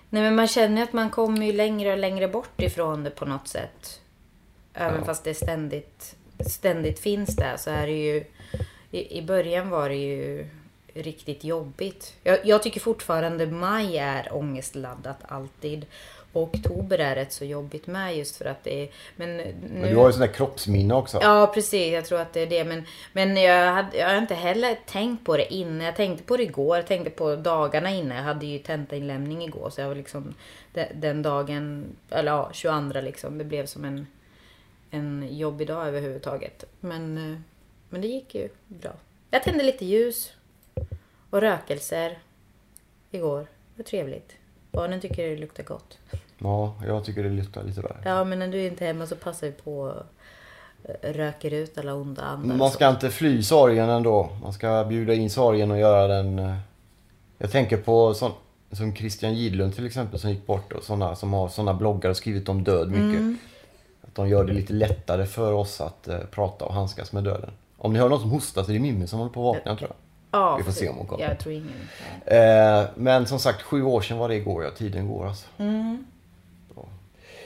Nej 0.10 0.24
men 0.24 0.36
man 0.36 0.48
känner 0.48 0.84
att 0.84 0.94
man 0.94 1.10
kommer 1.10 1.46
ju 1.46 1.54
längre 1.54 1.92
och 1.92 1.98
längre 1.98 2.28
bort 2.28 2.62
ifrån 2.62 3.04
det 3.04 3.10
på 3.10 3.26
något 3.26 3.48
sätt. 3.48 4.00
Även 4.74 5.00
Ja. 5.00 5.06
fast 5.06 5.24
det 5.24 5.34
ständigt, 5.34 6.16
ständigt 6.48 7.00
finns 7.00 7.36
där 7.36 7.58
så 7.58 7.70
är 7.70 7.88
det 7.88 7.94
ju... 8.06 8.24
I, 8.92 9.18
I 9.18 9.22
början 9.22 9.70
var 9.70 9.89
det 9.89 9.96
ju 9.96 10.48
riktigt 10.94 11.44
jobbigt. 11.44 12.13
Jag, 12.24 12.46
jag 12.46 12.63
tycker 12.63 12.80
fortfarande 12.80 13.48
maj 13.48 13.98
är 13.98 14.36
ångestladdat 14.36 15.18
alltid. 15.28 15.86
Oktober 16.34 17.00
är 17.00 17.15
rätt 17.15 17.34
så 17.34 17.46
jobbigt 17.46 17.88
med 17.88 18.17
just 18.17 18.38
för 18.38 18.46
att 18.46 18.63
det 18.63 18.84
är... 18.84 18.89
Men, 19.15 19.38
nu, 19.38 19.56
Men 19.72 19.89
du 19.89 19.96
har 19.96 20.08
ju 20.08 20.13
sån 20.13 20.22
där 20.22 20.34
kroppsminne 20.34 20.93
också. 20.93 21.19
Ja, 21.22 21.52
precis. 21.54 21.93
Jag 21.93 22.06
tror 22.06 22.19
att 22.19 22.34
det 22.34 22.41
är 22.41 22.48
det. 22.48 22.63
Men, 22.63 22.84
men 23.13 23.38
jag, 23.38 23.74
hade, 23.74 23.98
jag 23.98 24.10
har 24.10 24.17
inte 24.17 24.36
heller 24.36 24.78
tänkt 24.86 25.26
på 25.26 25.38
det 25.38 25.54
innan. 25.54 25.82
Jag 25.82 25.96
tänkte 25.96 26.24
på 26.24 26.38
det 26.38 26.43
igår. 26.43 26.78
Jag 26.78 26.88
tänkte 26.88 27.10
på 27.10 27.36
dagarna 27.36 27.91
innan. 27.91 28.17
Jag 28.17 28.24
hade 28.24 28.46
ju 28.46 28.60
tentainlämning 28.60 29.43
igår. 29.43 29.69
Så 29.69 29.82
jag 29.82 29.88
var 29.88 29.96
liksom 29.96 30.34
den, 30.74 30.88
den 31.02 31.22
dagen, 31.22 31.86
eller 32.10 32.32
ja, 32.32 32.50
22 32.54 33.02
liksom. 33.02 33.38
Det 33.38 33.43
blev 33.43 33.65
som 33.65 33.86
en, 33.86 34.08
en 34.91 35.28
jobbig 35.38 35.67
dag 35.67 35.88
överhuvudtaget. 35.88 36.65
Men, 36.80 37.17
eh, 37.17 37.39
men 37.89 38.02
det 38.02 38.08
gick 38.08 38.36
ju 38.36 38.50
bra. 38.67 38.93
Jag 39.32 39.43
tände 39.43 39.63
lite 39.63 39.86
ljus 39.86 40.34
och 41.30 41.41
rökelser 41.41 42.19
igår. 43.12 43.39
Det 43.39 43.78
var 43.78 43.84
trevligt. 43.84 44.36
Barnen 44.72 45.02
tycker 45.02 45.30
det 45.30 45.36
luktar 45.36 45.63
gott. 45.63 45.98
Ja, 46.44 46.74
jag 46.88 47.06
tycker 47.06 47.24
det 47.24 47.30
luktar 47.30 47.64
lite 47.64 47.82
värre. 47.82 47.98
Ja, 48.06 48.24
men 48.24 48.40
när 48.40 48.48
du 48.48 48.62
är 48.62 48.68
inte 48.68 48.84
är 48.86 48.88
hemma 48.88 49.08
så 49.08 49.16
passar 49.16 49.48
vi 49.48 49.54
på 49.54 49.94
röker 51.02 51.52
ut 51.54 51.78
alla 51.78 51.94
onda 51.94 52.22
andar. 52.22 52.56
Man 52.56 52.72
ska 52.72 52.90
inte 52.90 53.10
fly 53.10 53.44
sorgen 53.44 53.90
ändå. 53.90 54.30
Man 54.44 54.54
ska 54.54 54.86
bjuda 54.90 55.14
in 55.14 55.30
sorgen 55.30 55.72
och 55.72 55.80
göra 55.80 56.08
den... 56.08 56.40
eh, 56.40 56.56
Jag 57.38 57.52
tänker 57.52 57.78
på 57.78 58.14
sån, 58.14 58.32
som 58.72 58.96
Christian 58.96 59.34
Gidlund 59.34 59.76
till 59.76 59.86
exempel 59.86 60.20
som 60.20 60.30
gick 60.30 60.46
bort 60.48 60.74
och 60.74 60.84
såna 60.84 61.16
som 61.16 61.34
har 61.34 61.48
såna 61.48 61.74
bloggar 61.74 62.10
och 62.10 62.18
skrivit 62.18 62.50
om 62.50 62.64
död 62.64 62.88
mycket. 62.88 63.20
Mm. 63.20 63.38
Att 64.02 64.16
de 64.16 64.30
gör 64.30 64.44
det 64.44 64.54
lite 64.54 64.74
lättare 64.74 65.26
för 65.26 65.52
oss 65.54 65.82
att 65.82 66.08
eh, 66.08 66.18
prata 66.32 66.66
och 66.66 66.74
handskas 66.74 67.12
med 67.14 67.24
döden. 67.24 67.52
Om 67.78 67.94
ni 67.94 68.00
hör 68.00 68.10
någon 68.10 68.20
som 68.22 68.30
hostar 68.32 68.64
så 68.64 68.70
är 68.70 68.74
det 68.74 68.80
Mimmi 68.80 69.08
som 69.08 69.20
håller 69.20 69.32
på 69.32 69.50
att 69.50 69.56
vakna 69.56 69.76
tror 69.76 69.90
jag. 69.90 69.98
Ja, 70.40 70.58
Vi 70.58 70.64
får 70.64 70.72
se 70.72 70.90
om 70.90 70.96
hon 70.98 71.08
kommer. 71.08 71.24
Jag 71.24 71.40
tror 71.40 71.54
ingen. 71.56 71.88
Eh, 72.26 72.84
men 72.96 73.26
som 73.28 73.40
sagt, 73.40 73.62
sju 73.62 73.84
år 73.84 74.02
sedan 74.02 74.18
var 74.18 74.30
det 74.30 74.36
igår. 74.36 74.64
Ja, 74.64 74.70
tiden 74.78 75.08
går 75.08 75.28
alltså. 75.28 75.46
Ja. 75.58 75.98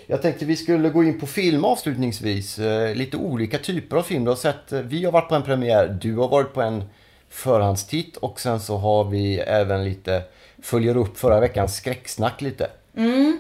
Jag 0.10 0.22
tänkte 0.22 0.46
vi 0.46 0.56
skulle 0.56 0.90
gå 0.90 1.04
in 1.04 1.20
på 1.20 1.26
film 1.28 1.66
avslutningsvis. 1.66 2.60
Eh, 2.60 2.96
lite 2.96 3.18
olika 3.18 3.58
typer 3.58 3.98
av 3.98 4.04
film. 4.04 4.24
Du 4.24 4.32
har 4.32 4.36
sett, 4.36 4.72
eh, 4.72 4.80
vi 4.80 5.06
har 5.06 5.12
varit 5.12 5.30
på 5.30 5.36
en 5.36 5.44
premiär, 5.44 5.88
du 6.02 6.16
har 6.16 6.28
varit 6.28 6.54
på 6.54 6.62
en 6.62 6.84
förhandstitt 7.30 8.18
och 8.18 8.40
sen 8.40 8.60
så 8.60 8.78
har 8.78 9.04
vi 9.04 9.38
även 9.40 9.84
lite, 9.84 10.24
följer 10.62 10.98
upp 10.98 11.18
förra 11.18 11.40
veckans 11.40 11.76
skräcksnack 11.76 12.42
lite. 12.42 12.70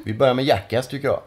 Vi 0.06 0.14
börjar 0.20 0.34
med 0.34 0.46
Jackass 0.46 0.88
tycker 0.88 1.08
jag. 1.08 1.20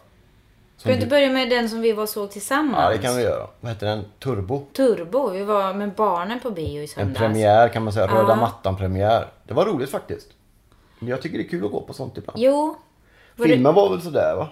Ska 0.77 0.89
vi 0.89 0.95
inte 0.95 1.07
börja 1.07 1.31
med 1.31 1.51
den 1.51 1.69
som 1.69 1.81
vi 1.81 1.93
var 1.93 2.07
såg 2.07 2.31
tillsammans? 2.31 2.83
Ja, 2.83 2.91
det 2.91 2.99
kan 2.99 3.17
vi 3.17 3.23
göra. 3.23 3.47
Vad 3.61 3.73
heter 3.73 3.87
den? 3.87 4.05
Turbo? 4.19 4.63
Turbo. 4.73 5.31
Vi 5.31 5.45
var 5.45 5.75
med 5.75 5.93
barnen 5.93 6.41
på 6.41 6.51
bio 6.51 6.79
i 6.79 6.83
En 6.83 6.89
söndags. 6.89 7.19
premiär 7.19 7.69
kan 7.69 7.85
man 7.85 7.93
säga. 7.93 8.07
Röda 8.07 8.37
mattan-premiär. 8.37 9.27
Det 9.45 9.55
var 9.55 9.67
roligt 9.67 9.91
faktiskt. 9.91 10.29
Jag 11.01 11.23
tycker 11.23 11.39
det 11.39 11.45
är 11.45 11.49
kul 11.49 11.65
att 11.65 11.73
gå 11.73 11.81
på 11.81 11.93
sånt 11.93 12.19
ibland. 12.19 12.39
Jo. 12.39 12.77
Var 13.37 13.47
det... 13.47 13.53
Filmen 13.53 13.75
var 13.75 13.91
väl 13.91 14.03
sådär 14.03 14.35
va? 14.37 14.49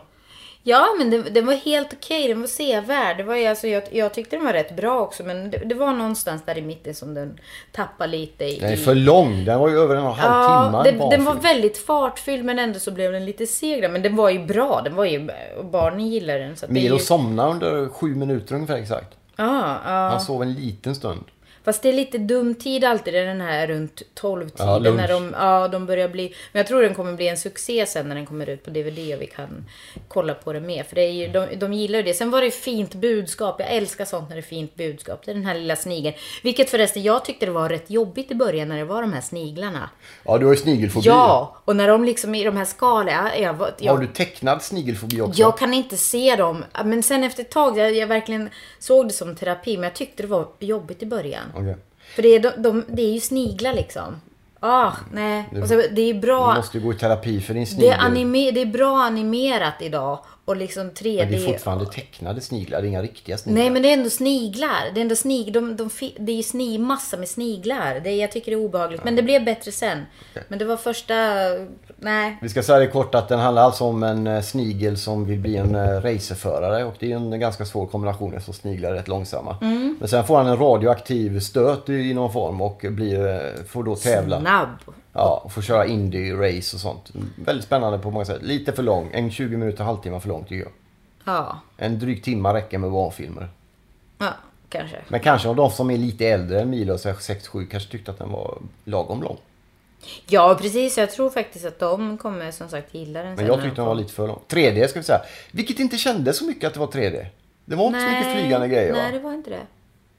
Ja, 0.68 0.86
men 0.98 1.10
den, 1.10 1.24
den 1.32 1.46
var 1.46 1.54
helt 1.54 1.92
okej. 1.92 2.28
Den 2.28 2.40
var 2.40 2.46
sevärd. 2.46 3.16
Det 3.16 3.22
var 3.22 3.48
alltså, 3.48 3.66
jag, 3.66 3.82
jag 3.90 4.14
tyckte 4.14 4.36
den 4.36 4.44
var 4.44 4.52
rätt 4.52 4.76
bra 4.76 5.00
också. 5.00 5.22
Men 5.22 5.50
det, 5.50 5.58
det 5.58 5.74
var 5.74 5.92
någonstans 5.92 6.42
där 6.46 6.58
i 6.58 6.62
mitten 6.62 6.94
som 6.94 7.14
den 7.14 7.38
tappade 7.72 8.10
lite 8.12 8.44
i... 8.44 8.58
Den 8.60 8.72
är 8.72 8.76
för 8.76 8.94
lång. 8.94 9.44
Den 9.44 9.60
var 9.60 9.68
ju 9.68 9.78
över 9.78 9.96
en 9.96 10.02
och 10.04 10.10
en 10.12 10.18
halv 10.18 10.32
Ja, 10.32 10.82
timme. 10.84 10.84
den, 10.84 11.00
en 11.00 11.10
den 11.10 11.24
var 11.24 11.34
väldigt 11.34 11.78
fartfylld 11.78 12.44
men 12.44 12.58
ändå 12.58 12.78
så 12.78 12.90
blev 12.90 13.12
den 13.12 13.24
lite 13.24 13.46
seg. 13.46 13.90
Men 13.90 14.02
den 14.02 14.16
var 14.16 14.30
ju 14.30 14.46
bra. 14.46 14.80
Den 14.84 14.94
var 14.94 15.04
ju, 15.04 15.28
och 15.58 15.64
barnen 15.64 16.06
gillar 16.06 16.38
den. 16.38 16.56
Så 16.56 16.66
Milo 16.68 16.94
ju... 16.96 17.00
somnade 17.02 17.50
under 17.50 17.88
sju 17.88 18.14
minuter 18.14 18.54
ungefär 18.54 18.76
exakt. 18.76 19.16
Ja, 19.36 19.76
ja. 19.84 20.08
Han 20.10 20.20
sov 20.20 20.42
en 20.42 20.52
liten 20.52 20.94
stund. 20.94 21.24
Fast 21.68 21.82
det 21.82 21.88
är 21.88 21.92
lite 21.92 22.18
dum 22.18 22.54
tid 22.54 22.84
alltid, 22.84 23.14
den 23.14 23.40
här 23.40 23.66
runt 23.66 24.02
12 24.14 24.50
Ja, 24.58 24.78
när 24.78 25.08
de, 25.08 25.34
ja, 25.38 25.68
de 25.68 25.86
börjar 25.86 26.08
bli... 26.08 26.34
Men 26.52 26.60
jag 26.60 26.66
tror 26.66 26.82
den 26.82 26.94
kommer 26.94 27.12
bli 27.12 27.28
en 27.28 27.36
succé 27.36 27.86
sen 27.86 28.08
när 28.08 28.14
den 28.14 28.26
kommer 28.26 28.48
ut 28.48 28.64
på 28.64 28.70
DVD 28.70 29.14
och 29.14 29.22
vi 29.22 29.26
kan 29.26 29.64
kolla 30.08 30.34
på 30.34 30.52
det 30.52 30.60
mer. 30.60 30.82
För 30.82 30.94
det 30.94 31.02
är 31.02 31.12
ju, 31.12 31.28
de, 31.28 31.46
de 31.56 31.72
gillar 31.72 31.98
ju 31.98 32.02
det. 32.02 32.14
Sen 32.14 32.30
var 32.30 32.40
det 32.40 32.44
ju 32.44 32.50
fint 32.50 32.94
budskap. 32.94 33.56
Jag 33.58 33.72
älskar 33.72 34.04
sånt 34.04 34.28
när 34.28 34.36
det 34.36 34.40
är 34.40 34.42
fint 34.42 34.74
budskap. 34.74 35.22
Det 35.24 35.30
är 35.30 35.34
den 35.34 35.46
här 35.46 35.54
lilla 35.54 35.76
snigeln. 35.76 36.16
Vilket 36.42 36.70
förresten, 36.70 37.02
jag 37.02 37.24
tyckte 37.24 37.46
det 37.46 37.52
var 37.52 37.68
rätt 37.68 37.90
jobbigt 37.90 38.30
i 38.30 38.34
början 38.34 38.68
när 38.68 38.78
det 38.78 38.84
var 38.84 39.02
de 39.02 39.12
här 39.12 39.20
sniglarna. 39.20 39.90
Ja, 40.24 40.38
du 40.38 40.44
har 40.44 40.52
ju 40.52 40.58
snigelfobi. 40.60 41.06
Ja, 41.06 41.56
och 41.64 41.76
när 41.76 41.88
de 41.88 42.04
liksom 42.04 42.34
i 42.34 42.44
de 42.44 42.56
här 42.56 42.64
skalorna... 42.64 43.38
Jag, 43.38 43.56
jag, 43.78 43.92
Har 43.92 44.00
du 44.00 44.06
tecknad 44.06 44.62
snigelfobi 44.62 45.20
också? 45.20 45.40
jag 45.40 45.58
kan 45.58 45.74
inte 45.74 45.96
se 45.96 46.36
dem. 46.36 46.64
Men 46.84 47.02
sen 47.02 47.24
efter 47.24 47.42
ett 47.42 47.50
tag, 47.50 47.78
jag, 47.78 47.96
jag 47.96 48.06
verkligen 48.06 48.50
såg 48.78 49.08
det 49.08 49.12
som 49.12 49.36
terapi. 49.36 49.76
Men 49.76 49.84
jag 49.84 49.94
tyckte 49.94 50.22
det 50.22 50.28
var 50.28 50.46
jobbigt 50.58 51.02
i 51.02 51.06
början. 51.06 51.44
Okej. 51.58 51.76
För 52.14 52.22
det 52.22 52.28
är, 52.28 52.40
de, 52.40 52.50
de, 52.62 52.84
det 52.88 53.02
är 53.02 53.12
ju 53.12 53.20
sniglar 53.20 53.72
liksom. 53.74 54.20
Ah, 54.60 54.92
nej. 55.12 55.44
Och 55.62 55.68
så, 55.68 55.74
det 55.74 56.00
är 56.02 56.14
Du 56.14 56.20
bra. 56.20 56.54
måste 56.54 56.78
ju 56.78 56.84
gå 56.84 56.92
i 56.92 56.96
terapi 56.96 57.40
för 57.40 57.54
din 57.54 57.62
Det 57.62 57.66
snigel. 57.70 57.92
är, 57.92 57.98
anime, 57.98 58.50
det 58.50 58.60
är 58.62 58.66
bra 58.66 58.98
animerat 59.02 59.74
idag. 59.80 60.18
Och 60.48 60.56
liksom 60.56 60.90
3D. 60.90 61.18
Men 61.18 61.30
det 61.30 61.36
är 61.36 61.46
fortfarande 61.46 61.86
tecknade 61.86 62.40
sniglar, 62.40 62.80
det 62.80 62.86
är 62.86 62.88
inga 62.88 63.02
riktiga 63.02 63.38
sniglar. 63.38 63.62
Nej 63.62 63.70
men 63.70 63.82
det 63.82 63.88
är 63.88 63.92
ändå 63.92 64.10
sniglar. 64.10 64.90
Det 64.94 65.00
är 65.00 65.02
ändå 65.02 65.16
snig, 65.16 65.52
de, 65.52 65.76
de, 65.76 65.90
det 66.18 66.32
är 66.32 66.36
ju 66.36 66.42
snig, 66.42 66.80
massa 66.80 67.16
med 67.16 67.28
sniglar. 67.28 68.00
Det, 68.00 68.16
jag 68.16 68.32
tycker 68.32 68.50
det 68.50 68.56
är 68.56 68.64
obehagligt. 68.64 69.04
Men 69.04 69.16
det 69.16 69.22
blev 69.22 69.44
bättre 69.44 69.72
sen. 69.72 69.98
Men 70.48 70.58
det 70.58 70.64
var 70.64 70.76
första... 70.76 71.14
Nej. 71.96 72.38
Vi 72.42 72.48
ska 72.48 72.62
säga 72.62 72.78
det 72.78 72.86
kort 72.86 73.14
att 73.14 73.28
den 73.28 73.38
handlar 73.40 73.62
alltså 73.62 73.84
om 73.84 74.02
en 74.02 74.26
eh, 74.26 74.42
snigel 74.42 74.96
som 74.96 75.26
vill 75.26 75.38
bli 75.38 75.56
en 75.56 75.74
eh, 75.74 76.00
racerförare 76.00 76.84
och 76.84 76.94
det 76.98 77.12
är 77.12 77.16
en 77.16 77.40
ganska 77.40 77.64
svår 77.64 77.86
kombination 77.86 78.34
eftersom 78.34 78.54
sniglar 78.54 78.90
är 78.90 78.94
rätt 78.94 79.08
långsamma. 79.08 79.56
Mm. 79.62 79.96
Men 80.00 80.08
sen 80.08 80.24
får 80.24 80.36
han 80.36 80.46
en 80.46 80.56
radioaktiv 80.56 81.40
stöt 81.40 81.88
i 81.88 82.14
någon 82.14 82.32
form 82.32 82.60
och 82.60 82.84
blir, 82.88 83.26
eh, 83.26 83.64
får 83.66 83.84
då 83.84 83.96
tävla. 83.96 84.40
Snabb. 84.40 84.68
Ja, 85.12 85.42
och 85.44 85.52
får 85.52 85.62
köra 85.62 85.86
Indy-race 85.86 86.74
och 86.74 86.80
sånt. 86.80 87.10
Väldigt 87.36 87.64
spännande 87.64 87.98
på 87.98 88.10
många 88.10 88.24
sätt. 88.24 88.42
Lite 88.42 88.72
för 88.72 88.82
lång. 88.82 89.10
En 89.12 89.30
20 89.30 89.56
minuter, 89.56 89.84
halvtimme 89.84 90.20
för 90.20 90.28
lång 90.28 90.44
tycker 90.44 90.64
jag. 90.64 90.72
Ja. 91.24 91.60
En 91.76 91.98
dryg 91.98 92.24
timma 92.24 92.54
räcker 92.54 92.78
med 92.78 92.90
barnfilmer. 92.90 93.48
Ja, 94.18 94.32
kanske. 94.68 94.96
Men 95.08 95.20
kanske 95.20 95.48
av 95.48 95.56
de 95.56 95.70
som 95.70 95.90
är 95.90 95.98
lite 95.98 96.26
äldre 96.26 96.60
än 96.60 96.70
Milo, 96.70 96.98
så 96.98 97.08
6-7, 97.08 97.66
kanske 97.66 97.90
tyckte 97.90 98.10
att 98.10 98.18
den 98.18 98.30
var 98.30 98.58
lagom 98.84 99.22
lång. 99.22 99.38
Ja 100.26 100.58
precis, 100.60 100.98
jag 100.98 101.10
tror 101.10 101.30
faktiskt 101.30 101.64
att 101.64 101.78
de 101.78 102.18
kommer 102.18 102.50
som 102.50 102.68
sagt 102.68 102.94
gilla 102.94 103.22
den 103.22 103.34
Men 103.34 103.46
jag 103.46 103.54
tyckte 103.54 103.68
de 103.68 103.74
den 103.74 103.86
var 103.86 103.94
lite 103.94 104.12
för 104.12 104.26
lång. 104.26 104.40
3D 104.48 104.86
ska 104.86 104.98
vi 104.98 105.04
säga. 105.04 105.20
Vilket 105.52 105.78
inte 105.78 105.96
kändes 105.96 106.38
så 106.38 106.44
mycket 106.44 106.64
att 106.64 106.74
det 106.74 106.80
var 106.80 106.86
3D. 106.86 107.26
Det 107.64 107.76
var 107.76 107.86
inte 107.86 108.00
så 108.00 108.06
mycket 108.06 108.32
flygande 108.32 108.68
grejer 108.68 108.92
Nej, 108.92 109.02
va? 109.02 109.10
det 109.12 109.18
var 109.18 109.34
inte 109.34 109.50
det. 109.50 109.66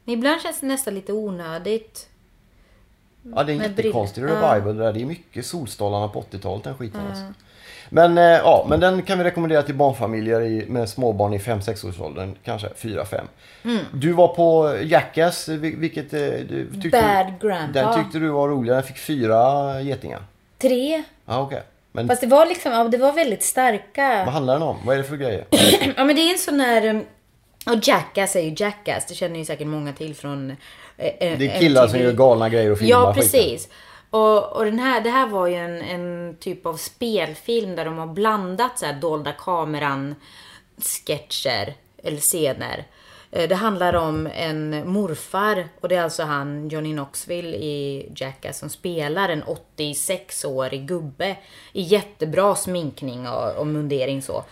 Men 0.04 0.13
ibland 0.13 0.41
känns 0.41 0.60
det 0.60 0.67
nästan 0.67 0.95
lite 0.95 1.13
onödigt. 1.13 2.09
Ja, 3.36 3.43
det 3.43 3.51
är 3.51 3.55
en 3.55 3.62
jättekonstig 3.62 4.23
revival 4.23 4.77
det 4.77 4.84
där. 4.84 4.93
Det 4.93 5.01
är 5.01 5.05
mycket 5.05 5.45
Solstolarna 5.45 6.08
på 6.08 6.21
80-talet 6.21 6.63
den 6.63 6.75
skiten 6.77 7.01
alltså. 7.10 7.23
Men, 7.89 8.17
eh, 8.17 8.23
ja, 8.23 8.65
men 8.69 8.79
den 8.79 9.01
kan 9.01 9.17
vi 9.17 9.23
rekommendera 9.23 9.62
till 9.62 9.75
barnfamiljer 9.75 10.41
i, 10.41 10.65
med 10.67 10.89
småbarn 10.89 11.34
i 11.34 11.38
5-6 11.38 11.88
årsåldern. 11.89 12.36
Kanske 12.43 12.67
4-5. 12.67 13.21
Mm. 13.63 13.77
Du 13.93 14.12
var 14.12 14.27
på 14.27 14.75
Jackass, 14.84 15.47
vil- 15.49 15.75
vilket 15.77 16.13
eh, 16.13 16.19
du 16.19 16.69
tyckte, 16.82 16.89
Bad 17.01 17.34
Grandpa. 17.49 17.79
den 17.82 18.03
tyckte 18.03 18.19
du 18.19 18.29
var 18.29 18.47
rolig. 18.49 18.71
Den 18.73 18.84
fick 18.84 18.97
fyra 18.97 19.82
getingar. 19.82 20.19
Tre. 20.58 21.03
Ja, 21.25 21.41
okej. 21.41 21.62
Men 21.91 22.08
Fast 22.08 22.21
det 22.21 22.27
var 22.27 22.45
liksom, 22.45 22.71
ja, 22.71 22.84
det 22.84 22.97
var 22.97 23.13
väldigt 23.13 23.43
starka. 23.43 24.23
vad 24.25 24.34
handlar 24.34 24.53
den 24.53 24.63
om? 24.63 24.77
Vad 24.86 24.93
är 24.93 24.97
det 24.97 25.03
för 25.03 25.17
grejer? 25.17 25.45
Ja 25.97 26.03
men 26.03 26.15
det 26.15 26.21
är 26.21 26.32
en 26.32 26.38
sån 26.39 26.60
här... 26.60 27.03
Och 27.65 27.88
Jackass 27.88 28.36
är 28.36 28.41
ju 28.41 28.54
Jackass. 28.58 29.06
Det 29.06 29.13
känner 29.15 29.39
ju 29.39 29.45
säkert 29.45 29.67
många 29.67 29.93
till 29.93 30.15
från... 30.15 30.50
eh, 30.98 31.08
eh, 31.19 31.38
Det 31.38 31.48
är 31.56 31.60
killar 31.60 31.88
som 31.88 32.00
gör 32.00 32.12
galna 32.13 32.50
grejer 32.50 32.72
och 32.72 32.80
filmar 32.80 32.91
Ja, 33.02 33.13
skiten. 33.13 33.22
precis. 33.22 33.69
Och, 34.10 34.56
och 34.58 34.65
den 34.65 34.80
här, 34.80 35.02
det 35.02 35.10
här 35.10 35.28
var 35.28 35.48
ju 35.48 35.56
en, 35.56 35.82
en 35.82 36.38
typ 36.39 36.65
av 36.65 36.78
spelfilm 36.78 37.76
där 37.76 37.86
de 37.86 37.98
har 37.98 38.08
blandat 38.08 38.80
så 38.80 38.86
här 38.86 38.93
dolda 38.93 39.32
kameran 39.32 40.15
sketcher 40.82 41.74
eller 42.04 42.17
scener. 42.17 42.86
Eh, 43.32 43.50
Det 43.50 43.56
handlar 43.56 43.93
om 43.93 44.30
en 44.36 44.89
morfar 44.89 45.67
och 45.82 45.89
det 45.89 45.95
är 45.95 46.02
alltså 46.04 46.24
han 46.24 46.69
Johnny 46.69 46.93
Knoxville 46.93 47.58
i 47.58 48.12
Jackass 48.15 48.60
som 48.60 48.69
spelar 48.69 49.30
en 49.30 49.43
86-årig 49.43 50.88
gubbe 50.88 51.36
i 51.74 51.82
jättebra 51.82 52.56
sminkning 52.56 53.28
och, 53.28 53.56
och 53.58 53.67
mundering 53.67 54.22
så. 54.22 54.43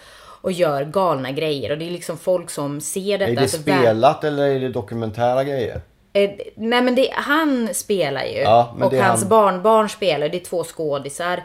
Och 0.42 0.52
gör 0.52 0.86
galna 0.86 1.32
grejer 1.32 1.72
och 1.72 1.78
det 1.78 1.88
är 1.88 1.92
liksom 1.92 2.18
folk 2.18 2.50
som 2.50 2.82
ser 2.82 3.18
detta. 3.18 3.32
Är 3.32 3.36
det 3.36 3.42
alltså, 3.42 3.62
spelat 3.62 4.24
eller 4.24 4.48
är 4.48 4.60
det 4.60 4.70
dokumentära 4.70 5.44
grejer? 5.44 5.82
Eh, 6.14 6.30
nej 6.56 6.82
men 6.82 6.96
det, 6.96 7.10
han 7.14 7.70
spelar 7.74 8.24
ju. 8.24 8.40
Ja, 8.40 8.76
och 8.82 8.94
hans 8.94 9.22
han- 9.22 9.30
barnbarn 9.30 9.90
spelar. 9.90 10.30
Det 10.30 10.38
är 10.38 10.46
två 10.46 10.64
skådisar. 10.64 11.44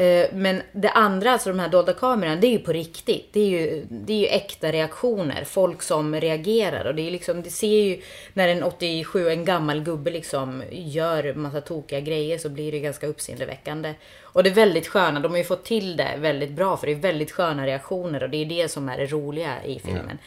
Eh, 0.00 0.26
men 0.32 0.62
det 0.72 0.90
andra, 0.90 1.32
alltså 1.32 1.48
de 1.48 1.58
här 1.58 1.68
dolda 1.68 1.92
kamerorna, 1.92 2.36
det 2.36 2.46
är 2.46 2.50
ju 2.50 2.58
på 2.58 2.72
riktigt. 2.72 3.28
Det 3.32 3.40
är 3.40 3.48
ju, 3.48 3.86
det 3.90 4.12
är 4.12 4.18
ju 4.18 4.26
äkta 4.26 4.72
reaktioner. 4.72 5.44
Folk 5.44 5.82
som 5.82 6.14
reagerar. 6.14 6.84
Och 6.84 6.94
det 6.94 7.02
är 7.02 7.10
liksom, 7.10 7.42
det 7.42 7.50
ser 7.50 7.82
ju 7.82 8.00
när 8.32 8.48
en 8.48 8.62
87, 8.62 9.28
en 9.28 9.44
gammal 9.44 9.80
gubbe 9.80 10.10
liksom 10.10 10.62
gör 10.70 11.34
massa 11.34 11.60
tokiga 11.60 12.00
grejer 12.00 12.38
så 12.38 12.48
blir 12.48 12.72
det 12.72 12.80
ganska 12.80 13.06
uppseendeväckande. 13.06 13.94
Och 14.22 14.42
det 14.42 14.50
är 14.50 14.54
väldigt 14.54 14.86
sköna, 14.86 15.20
de 15.20 15.30
har 15.30 15.38
ju 15.38 15.44
fått 15.44 15.64
till 15.64 15.96
det 15.96 16.16
väldigt 16.18 16.50
bra 16.50 16.76
för 16.76 16.86
det 16.86 16.92
är 16.92 16.96
väldigt 16.96 17.30
sköna 17.30 17.66
reaktioner 17.66 18.22
och 18.22 18.30
det 18.30 18.36
är 18.36 18.46
det 18.46 18.68
som 18.68 18.88
är 18.88 18.98
det 18.98 19.06
roliga 19.06 19.64
i 19.64 19.78
filmen. 19.78 20.18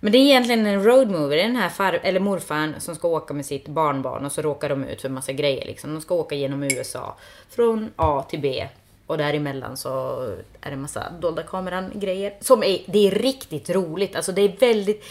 Men 0.00 0.12
det 0.12 0.18
är 0.18 0.22
egentligen 0.22 0.66
en 0.66 0.84
road 0.84 1.10
movie. 1.10 1.36
Det 1.36 1.42
är 1.42 1.46
den 1.46 1.56
här 1.56 1.68
far, 1.68 2.00
eller 2.02 2.20
morfaren 2.20 2.74
som 2.78 2.94
ska 2.94 3.08
åka 3.08 3.34
med 3.34 3.46
sitt 3.46 3.68
barnbarn 3.68 4.24
och 4.24 4.32
så 4.32 4.42
råkar 4.42 4.68
de 4.68 4.84
ut 4.84 5.02
för 5.02 5.08
massa 5.08 5.32
grejer. 5.32 5.64
Liksom. 5.64 5.94
De 5.94 6.00
ska 6.00 6.14
åka 6.14 6.34
genom 6.34 6.62
USA. 6.62 7.16
Från 7.50 7.90
A 7.96 8.24
till 8.30 8.40
B. 8.40 8.68
Och 9.12 9.18
däremellan 9.18 9.76
så 9.76 10.22
är 10.60 10.70
det 10.70 10.76
massa 10.76 11.10
dolda 11.20 11.42
kameran 11.42 11.90
grejer. 11.94 12.34
Som 12.40 12.62
är, 12.62 12.78
det 12.86 13.06
är 13.06 13.10
riktigt 13.10 13.70
roligt. 13.70 14.16
Alltså 14.16 14.32
det 14.32 14.42
är 14.42 14.56
väldigt, 14.60 15.04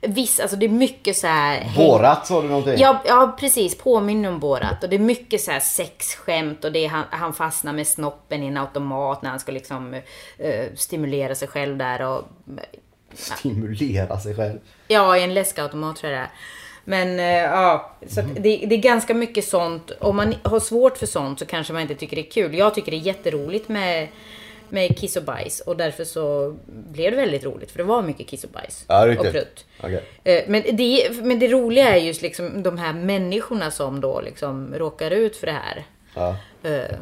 viss, 0.00 0.40
alltså 0.40 0.56
det 0.56 0.66
är 0.66 0.70
mycket 0.70 1.16
så 1.16 1.26
här. 1.26 1.72
Borat 1.76 2.26
sa 2.26 2.42
du 2.42 2.48
någonting? 2.48 2.74
Ja, 2.78 3.02
ja 3.06 3.36
precis. 3.40 3.78
Påminner 3.78 4.28
om 4.28 4.40
Borat. 4.40 4.84
Och 4.84 4.90
det 4.90 4.96
är 4.96 5.00
mycket 5.00 5.40
så 5.40 5.50
här 5.50 5.60
sexskämt 5.60 6.64
och 6.64 6.72
det 6.72 6.84
är 6.84 6.88
han, 6.88 7.04
han 7.10 7.34
fastnar 7.34 7.72
med 7.72 7.86
snoppen 7.86 8.42
i 8.42 8.46
en 8.46 8.56
automat 8.56 9.22
när 9.22 9.30
han 9.30 9.40
ska 9.40 9.52
liksom 9.52 9.94
eh, 10.38 10.64
stimulera 10.76 11.34
sig 11.34 11.48
själv 11.48 11.76
där. 11.76 12.02
Och, 12.02 12.24
Stimulera 13.14 14.20
sig 14.20 14.34
själv. 14.34 14.58
Ja, 14.88 15.16
i 15.16 15.22
en 15.22 15.34
läskautomat 15.34 15.96
tror 15.96 16.12
jag 16.12 16.20
det 16.20 16.24
är. 16.24 16.30
Men 16.88 17.18
eh, 17.20 17.26
ja, 17.26 17.90
så 18.06 18.20
att 18.20 18.26
det, 18.34 18.56
det 18.66 18.74
är 18.74 18.78
ganska 18.78 19.14
mycket 19.14 19.44
sånt. 19.44 19.90
Om 19.98 20.16
man 20.16 20.34
har 20.42 20.60
svårt 20.60 20.98
för 20.98 21.06
sånt 21.06 21.38
så 21.38 21.46
kanske 21.46 21.72
man 21.72 21.82
inte 21.82 21.94
tycker 21.94 22.16
det 22.16 22.22
är 22.26 22.30
kul. 22.30 22.54
Jag 22.54 22.74
tycker 22.74 22.90
det 22.90 22.96
är 22.96 23.00
jätteroligt 23.00 23.68
med, 23.68 24.08
med 24.68 24.98
kiss 24.98 25.16
och 25.16 25.22
bajs. 25.24 25.60
Och 25.60 25.76
därför 25.76 26.04
så 26.04 26.56
blev 26.66 27.10
det 27.10 27.16
väldigt 27.16 27.44
roligt. 27.44 27.70
För 27.70 27.78
det 27.78 27.84
var 27.84 28.02
mycket 28.02 28.26
kiss 28.26 28.44
och 28.44 28.50
bajs. 28.50 28.84
Ja, 28.88 29.02
och 29.02 29.08
riktigt. 29.08 29.32
prutt. 29.32 29.66
Okej. 29.80 30.02
Eh, 30.24 30.44
Men 30.46 30.62
det, 30.76 31.10
men 31.22 31.38
det 31.38 31.48
roliga 31.48 31.88
är 31.88 32.00
just 32.00 32.22
liksom 32.22 32.62
de 32.62 32.78
här 32.78 32.92
människorna 32.92 33.70
som 33.70 34.00
då 34.00 34.20
liksom 34.20 34.74
råkar 34.74 35.10
ut 35.10 35.36
för 35.36 35.46
det 35.46 35.52
här. 35.52 35.84
Ja, 36.14 36.36
Eh, 36.62 36.96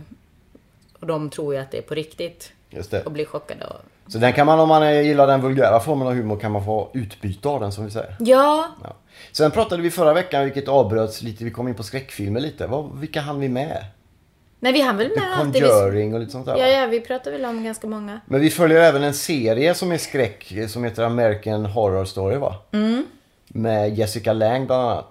Och 1.00 1.06
de 1.06 1.30
tror 1.30 1.54
ju 1.54 1.60
att 1.60 1.70
det 1.70 1.78
är 1.78 1.82
på 1.82 1.94
riktigt. 1.94 2.52
Just 2.76 2.90
det. 2.90 3.02
Och 3.02 3.12
blir 3.12 3.24
chockade. 3.24 3.64
Och... 3.64 4.12
Så 4.12 4.18
den 4.18 4.32
kan 4.32 4.46
man, 4.46 4.60
om 4.60 4.68
man 4.68 5.04
gillar 5.04 5.26
den 5.26 5.40
vulgära 5.40 5.80
formen 5.80 6.08
av 6.08 6.14
humor, 6.14 6.36
kan 6.36 6.52
man 6.52 6.64
få 6.64 6.90
utbyte 6.94 7.48
av 7.48 7.60
den 7.60 7.72
som 7.72 7.84
vi 7.84 7.90
säger. 7.90 8.16
Ja, 8.18 8.68
Ja. 8.84 8.96
Sen 9.32 9.50
pratade 9.50 9.82
vi 9.82 9.90
förra 9.90 10.12
veckan, 10.12 10.44
vilket 10.44 10.68
avbröts 10.68 11.22
lite, 11.22 11.44
vi 11.44 11.50
kom 11.50 11.68
in 11.68 11.74
på 11.74 11.82
skräckfilmer 11.82 12.40
lite. 12.40 12.66
Vad, 12.66 12.98
vilka 12.98 13.20
hann 13.20 13.40
vi 13.40 13.48
med? 13.48 13.84
nej 14.60 14.72
vi 14.72 14.80
hann 14.80 14.96
väl 14.96 15.08
med 15.16 15.38
allt 15.38 15.52
det 15.52 15.60
vi... 15.60 15.68
Conjuring 15.68 16.14
och 16.14 16.20
lite 16.20 16.32
sånt 16.32 16.46
där. 16.46 16.56
Ja, 16.56 16.66
ja, 16.66 16.86
vi 16.86 17.00
pratar 17.00 17.30
väl 17.30 17.44
om 17.44 17.64
ganska 17.64 17.86
många. 17.86 18.20
Men 18.26 18.40
vi 18.40 18.50
följer 18.50 18.80
även 18.80 19.02
en 19.02 19.14
serie 19.14 19.74
som 19.74 19.92
är 19.92 19.98
skräck, 19.98 20.52
som 20.68 20.84
heter 20.84 21.02
American 21.02 21.66
Horror 21.66 22.04
Story 22.04 22.36
va? 22.36 22.56
Mm. 22.72 23.06
Med 23.48 23.98
Jessica 23.98 24.32
Lange 24.32 24.66
bland 24.66 24.82
annat. 24.82 25.10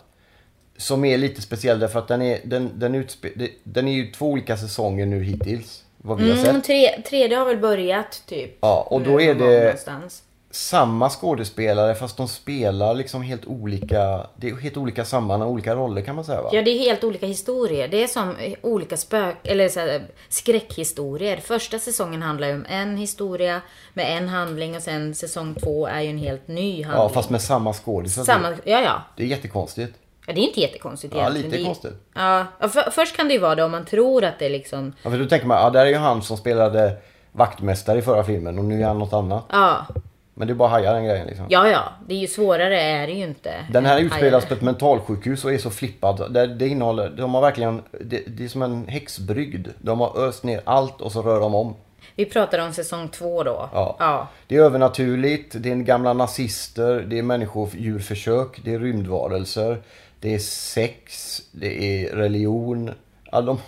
Som 0.78 1.06
är 1.06 1.18
lite 1.18 1.42
speciell 1.42 1.80
därför 1.80 2.00
att 2.00 2.08
den 2.08 2.22
är, 2.22 2.40
den, 2.44 2.72
den, 2.80 2.96
utspe, 2.96 3.30
den 3.64 3.88
är 3.88 3.92
ju 3.92 4.12
två 4.12 4.26
olika 4.26 4.58
säsonger 4.58 5.06
nu 5.06 5.24
hittills. 5.24 5.84
Vad 6.06 6.18
vi 6.18 6.24
har 6.32 6.38
Mm, 6.38 6.56
sett. 6.56 6.64
tre, 6.64 7.02
tredje 7.02 7.38
har 7.38 7.46
väl 7.46 7.58
börjat 7.58 8.24
typ. 8.26 8.58
Ja, 8.62 8.88
och 8.90 9.02
då 9.02 9.22
är 9.22 9.36
det- 9.36 9.60
Någonstans. 9.64 10.22
Samma 10.52 11.10
skådespelare 11.10 11.96
fast 11.96 12.18
de 12.18 12.28
spelar 12.28 12.94
liksom 12.94 13.22
helt 13.22 13.46
olika, 13.46 14.28
det 14.36 14.50
är 14.50 14.56
helt 14.56 14.78
olika 14.78 15.06
sammanhang, 15.06 15.50
olika 15.50 15.76
roller 15.76 16.02
kan 16.02 16.16
man 16.16 16.26
säga 16.26 16.42
va? 16.42 16.50
Ja, 16.54 16.62
det 16.62 16.72
är 16.72 16.80
helt 16.80 17.04
olika 17.04 17.26
historier. 17.26 17.88
Det 17.88 18.04
är 18.04 18.08
som 18.08 18.36
olika 18.62 18.98
spök... 18.98 19.36
Eller 19.44 19.70
så 19.70 19.80
här, 19.80 20.02
skräckhistorier. 20.30 21.38
Första 21.38 21.80
säsongen 21.80 22.22
handlar 22.22 22.48
ju 22.48 22.54
om 22.54 22.66
en 22.70 22.98
historia 22.98 23.62
med 23.94 24.18
en 24.18 24.28
handling 24.30 24.76
och 24.76 24.82
sen 24.82 25.16
säsong 25.16 25.56
två 25.64 25.88
är 25.88 26.02
ju 26.02 26.10
en 26.10 26.18
helt 26.18 26.48
ny 26.48 26.84
handling. 26.84 27.04
Ja, 27.04 27.10
fast 27.10 27.30
med 27.30 27.42
samma 27.42 27.74
skådisar. 27.74 28.24
Samma, 28.24 28.50
ja, 28.64 28.82
ja. 28.82 29.02
Det 29.18 29.24
är 29.24 29.28
jättekonstigt. 29.28 29.94
Ja, 30.28 30.34
det 30.34 30.42
är 30.42 30.44
inte 30.44 30.62
jättekonstigt 30.62 31.16
Ja, 31.16 31.30
lite 31.30 31.58
det 31.58 31.64
konstigt. 31.64 31.94
Ja, 32.16 32.46
för, 32.60 32.92
först 32.92 33.16
kan 33.16 33.28
det 33.28 33.34
ju 33.34 33.40
vara 33.40 33.56
det 33.56 33.64
om 33.64 33.72
man 33.72 33.86
tror 33.86 34.24
att 34.24 34.40
det 34.40 34.50
liksom... 34.50 34.94
Ja, 35.04 35.10
för 35.10 35.18
då 35.18 35.26
tänker 35.26 35.48
man, 35.48 35.58
ja 35.58 35.70
där 35.70 35.86
är 35.86 35.90
ju 35.90 35.96
han 35.96 36.22
som 36.22 36.38
spelade 36.38 36.98
vaktmästare 37.32 38.00
i 38.00 38.02
förra 38.02 38.24
filmen 38.24 38.60
och 38.60 38.66
nu 38.66 38.82
är 38.82 38.88
han 38.88 39.00
något 39.00 39.14
annat. 39.14 39.44
Ja, 39.52 39.86
Men 40.34 40.48
det 40.48 40.54
är 40.54 40.56
bara 40.56 40.70
hajar 40.70 40.94
den 40.94 41.06
grejen 41.06 41.28
liksom. 41.28 41.46
ja, 41.50 41.68
ja. 41.68 41.84
Det 42.08 42.16
är 42.16 42.20
ju 42.20 42.28
svårare 42.28 42.82
är 42.82 43.08
det 43.08 43.14
ju 43.14 43.24
inte. 43.24 43.54
Den 43.72 43.86
här 43.86 44.00
utspelas 44.00 44.44
hajar. 44.44 44.48
på 44.48 44.54
ett 44.54 44.62
mentalsjukhus 44.62 45.46
och 45.46 45.54
är 45.54 45.58
så 45.58 45.70
flippad. 45.70 46.34
Det, 46.34 46.48
det 46.48 46.68
innehåller, 46.68 47.10
de 47.10 47.34
har 47.34 47.42
verkligen, 47.42 47.82
det, 47.92 48.24
det 48.28 48.44
är 48.44 48.48
som 48.48 48.62
en 48.62 48.88
häxbrygd. 48.88 49.68
De 49.78 50.00
har 50.00 50.18
öst 50.18 50.44
ner 50.44 50.62
allt 50.64 51.02
och 51.02 51.12
så 51.12 51.22
rör 51.22 51.40
de 51.40 51.56
om. 51.56 51.76
Vi 52.16 52.26
pratar 52.26 52.60
om 52.60 52.74
säsong 52.74 53.10
två 53.10 53.44
då. 53.44 53.70
Ja. 53.74 53.96
ja. 54.00 54.28
Det 54.48 54.56
är 54.56 54.62
övernaturligt, 54.62 55.56
det 55.60 55.72
är 55.72 55.76
gamla 55.76 56.14
nazister, 56.14 57.06
det 57.10 57.20
är 57.20 57.24
människodjurförsök, 57.24 58.62
det 58.64 58.74
är 58.74 58.80
rymdvarelser, 58.80 59.82
det 60.26 60.34
är 60.34 60.40
sex, 60.40 61.42
det 61.52 62.04
är 62.04 62.16
religion. 62.16 62.92
Ja, 63.32 63.42
de, 63.42 63.60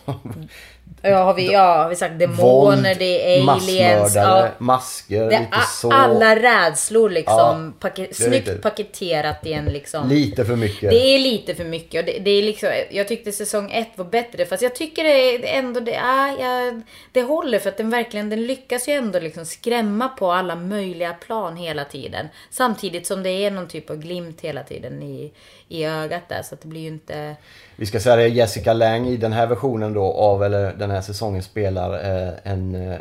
Ja, 1.01 1.23
har 1.23 1.33
vi, 1.33 1.51
ja, 1.51 1.77
har 1.83 1.89
vi 1.89 1.95
sagt 1.95 2.19
demoner, 2.19 2.41
våld, 2.43 2.83
det 2.99 3.37
är 3.37 3.49
aliens. 3.49 4.15
Ja. 4.15 4.47
masker, 4.57 5.19
Det 5.19 5.39
lite 5.39 5.47
är 5.51 5.61
så. 5.81 5.91
alla 5.91 6.35
rädslor 6.35 7.09
liksom. 7.09 7.73
Ja, 7.81 7.87
pake- 7.89 8.07
är 8.09 8.13
snyggt 8.13 8.33
riktigt. 8.33 8.61
paketerat 8.61 9.45
i 9.45 9.53
en 9.53 9.65
liksom. 9.65 10.09
Lite 10.09 10.45
för 10.45 10.55
mycket. 10.55 10.89
Det 10.89 11.15
är 11.15 11.19
lite 11.19 11.55
för 11.55 11.63
mycket. 11.63 12.05
Det, 12.05 12.19
det 12.19 12.31
är 12.31 12.43
liksom, 12.43 12.69
jag 12.91 13.07
tyckte 13.07 13.31
säsong 13.31 13.71
ett 13.71 13.87
var 13.95 14.05
bättre. 14.05 14.45
Fast 14.45 14.63
jag 14.63 14.75
tycker 14.75 15.03
det 15.03 15.47
ändå 15.55 15.79
det, 15.79 15.95
är, 15.95 16.27
ja, 16.39 16.81
det 17.11 17.21
håller. 17.21 17.59
För 17.59 17.69
att 17.69 17.77
den 17.77 17.89
verkligen 17.89 18.29
den 18.29 18.45
lyckas 18.47 18.87
ju 18.89 18.93
ändå 18.93 19.19
liksom 19.19 19.45
skrämma 19.45 20.07
på 20.07 20.31
alla 20.31 20.55
möjliga 20.55 21.13
plan 21.13 21.55
hela 21.57 21.85
tiden. 21.85 22.27
Samtidigt 22.51 23.07
som 23.07 23.23
det 23.23 23.29
är 23.29 23.51
någon 23.51 23.67
typ 23.67 23.89
av 23.89 23.97
glimt 23.97 24.41
hela 24.41 24.63
tiden 24.63 25.03
i, 25.03 25.31
i 25.67 25.85
ögat 25.85 26.29
där. 26.29 26.41
Så 26.43 26.55
att 26.55 26.61
det 26.61 26.67
blir 26.67 26.81
ju 26.81 26.87
inte... 26.87 27.35
Vi 27.75 27.85
ska 27.85 27.99
säga 27.99 28.15
det, 28.15 28.27
Jessica 28.27 28.73
Lange 28.73 29.09
i 29.09 29.17
den 29.17 29.33
här 29.33 29.47
versionen 29.47 29.93
då 29.93 30.03
av, 30.13 30.43
eller 30.43 30.73
den 30.79 30.91
här 30.91 31.01
säsongen 31.01 31.43
spelar 31.43 31.93
eh, 31.93 32.33
en 32.43 32.75
eh, 32.75 32.97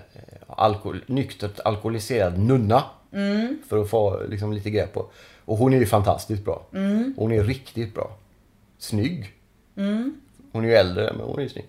alkohol, 0.46 1.04
nyktert 1.06 1.60
alkoholiserad 1.64 2.38
nunna. 2.38 2.84
För 3.68 3.82
att 3.82 3.90
få 3.90 4.22
liksom, 4.28 4.52
lite 4.52 4.70
grepp 4.70 4.92
på. 4.92 5.06
Och 5.44 5.56
hon 5.56 5.74
är 5.74 5.78
ju 5.78 5.86
fantastiskt 5.86 6.44
bra. 6.44 6.66
Hon 7.16 7.32
är 7.32 7.44
riktigt 7.44 7.94
bra. 7.94 8.16
Snygg. 8.78 9.32
Hon 10.52 10.64
är 10.64 10.68
ju 10.68 10.74
äldre 10.74 11.12
men 11.12 11.26
hon 11.26 11.38
är 11.38 11.42
ju 11.42 11.48
snygg. 11.48 11.66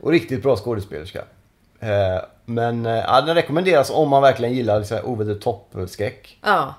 Och 0.00 0.10
riktigt 0.10 0.42
bra 0.42 0.56
skådespelerska. 0.56 1.24
Eh, 1.80 2.22
men 2.44 2.84
ja, 2.84 3.20
den 3.20 3.34
rekommenderas 3.34 3.90
om 3.90 4.08
man 4.08 4.22
verkligen 4.22 4.54
gillar 4.54 5.06
over 5.08 5.34
the 5.34 5.40
top-skräck. 5.40 6.38
Ja. 6.42 6.74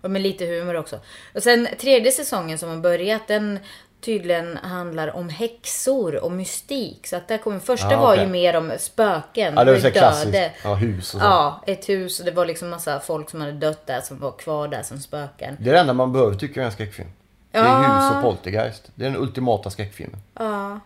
Och 0.00 0.10
med 0.10 0.22
lite 0.22 0.46
humor 0.46 0.76
också. 0.76 1.00
Och 1.34 1.42
sen 1.42 1.68
tredje 1.80 2.12
säsongen 2.12 2.58
som 2.58 2.68
har 2.68 2.76
börjat, 2.76 3.28
den 3.28 3.58
tydligen 4.00 4.56
handlar 4.56 5.16
om 5.16 5.28
häxor 5.28 6.24
och 6.24 6.32
mystik. 6.32 7.06
Så 7.06 7.16
att 7.16 7.28
där 7.28 7.38
kommer, 7.38 7.58
första 7.58 7.90
Ja, 7.92 8.00
var 8.00 8.12
okej. 8.12 8.24
ju 8.24 8.30
mer 8.30 8.56
om 8.56 8.72
spöken. 8.78 9.54
Ja, 9.56 9.64
det 9.64 9.72
var 9.72 9.78
så 9.78 9.90
klassiskt. 9.90 10.38
Ja, 10.64 10.74
hus 10.74 11.14
och 11.14 11.20
så. 11.20 11.26
Ja, 11.26 11.62
ett 11.66 11.88
hus 11.88 12.20
och 12.20 12.26
det 12.26 12.32
var 12.32 12.46
liksom 12.46 12.68
massa 12.70 13.00
folk 13.00 13.30
som 13.30 13.40
hade 13.40 13.52
dött 13.52 13.86
där 13.86 14.00
som 14.00 14.18
var 14.18 14.32
kvar 14.32 14.68
där 14.68 14.82
som 14.82 14.98
spöken. 14.98 15.56
Det 15.60 15.70
är 15.70 15.74
det 15.74 15.80
enda 15.80 15.92
man 15.92 16.12
behöver 16.12 16.34
tycka 16.36 16.60
är 16.60 16.64
en 16.64 16.72
skräckfilm. 16.72 17.08
Det 17.50 17.58
är 17.58 17.64
Ja. 17.64 17.78
hus 17.78 18.16
och 18.16 18.22
poltergeist. 18.22 18.90
Det 18.94 19.06
är 19.06 19.10
den 19.10 19.20
ultimata 19.20 19.70
skräckfilmen. 19.70 20.20
Ja. 20.38 20.80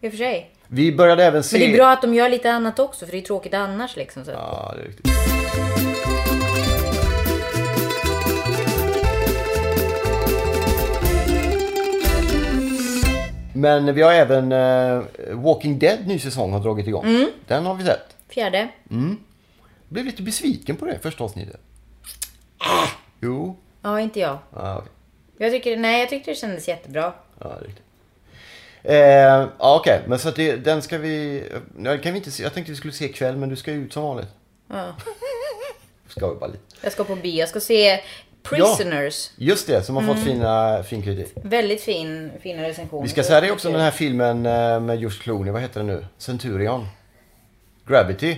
I 0.00 0.08
och 0.08 0.12
för 0.12 0.18
sig. 0.18 0.50
Vi 0.68 0.96
började 0.96 1.24
även 1.24 1.42
se... 1.42 1.58
Men 1.58 1.68
det 1.68 1.74
är 1.74 1.76
bra 1.76 1.90
att 1.92 2.02
de 2.02 2.14
gör 2.14 2.28
lite 2.28 2.52
annat 2.52 2.78
också 2.78 3.04
för 3.06 3.12
det 3.12 3.18
är 3.18 3.22
tråkigt 3.22 3.54
annars 3.54 3.96
liksom. 3.96 4.24
Så. 4.24 4.30
Ja, 4.30 4.74
det 4.76 4.82
är 4.82 4.86
riktigt. 4.86 5.71
Men 13.62 13.94
vi 13.94 14.02
har 14.02 14.12
även 14.12 14.52
eh, 14.52 15.02
Walking 15.34 15.78
Dead 15.78 16.06
ny 16.06 16.18
säsong 16.18 16.52
har 16.52 16.60
dragit 16.60 16.86
igång. 16.86 17.04
Mm. 17.04 17.30
Den 17.46 17.66
har 17.66 17.74
vi 17.74 17.84
sett. 17.84 18.16
Fjärde. 18.28 18.68
Blev 19.88 20.04
lite 20.04 20.22
besviken 20.22 20.76
på 20.76 20.84
det 20.86 20.98
första 20.98 21.24
avsnittet. 21.24 21.60
Ah, 22.58 22.86
Jo. 23.20 23.56
Ja, 23.82 24.00
inte 24.00 24.20
jag. 24.20 24.38
Ja, 24.54 24.76
okej. 24.78 24.92
Jag 25.38 25.52
tycker, 25.52 25.76
nej, 25.76 26.00
jag 26.00 26.08
tyckte 26.10 26.30
det 26.30 26.34
kändes 26.34 26.68
jättebra. 26.68 27.12
Ja, 27.38 27.58
riktigt. 27.62 27.84
Eh, 28.82 28.96
ja, 28.96 29.48
okej. 29.58 30.00
Men 30.06 30.18
så 30.18 30.28
att 30.28 30.36
det, 30.36 30.56
den 30.56 30.82
ska 30.82 30.98
vi... 30.98 31.44
Ja, 31.78 31.98
kan 31.98 32.12
vi 32.12 32.18
inte 32.18 32.30
se. 32.30 32.42
Jag 32.42 32.54
tänkte 32.54 32.72
vi 32.72 32.76
skulle 32.76 32.92
se 32.92 33.04
ikväll, 33.04 33.36
men 33.36 33.48
du 33.48 33.56
ska 33.56 33.72
ju 33.72 33.84
ut 33.84 33.92
som 33.92 34.02
vanligt. 34.02 34.28
Ja. 34.68 34.94
Ska 36.08 36.28
vi 36.28 36.34
bara 36.40 36.50
lite. 36.50 36.62
Jag 36.80 36.92
ska 36.92 37.04
på 37.04 37.14
bio. 37.16 37.38
Jag 37.40 37.48
ska 37.48 37.60
se 37.60 38.00
Prisoners. 38.42 39.30
Just 39.36 39.66
det, 39.66 39.82
som 39.82 39.96
har 39.96 40.02
Mm. 40.02 40.14
fått 40.16 40.24
fina, 40.24 40.82
fin 40.82 41.02
kritik. 41.02 41.32
Väldigt 41.42 41.80
fin, 41.82 42.30
fina 42.42 42.62
recensioner. 42.62 43.02
Vi 43.02 43.08
ska 43.08 43.22
säga 43.22 43.40
det 43.40 43.50
också 43.50 43.68
om 43.68 43.74
den 43.74 43.82
här 43.82 43.90
filmen 43.90 44.46
eh, 44.46 44.80
med 44.80 45.00
George 45.00 45.18
Clooney. 45.22 45.52
Vad 45.52 45.62
heter 45.62 45.80
den 45.80 45.86
nu? 45.86 46.06
Centurion. 46.18 46.86
Gravity. 47.86 48.36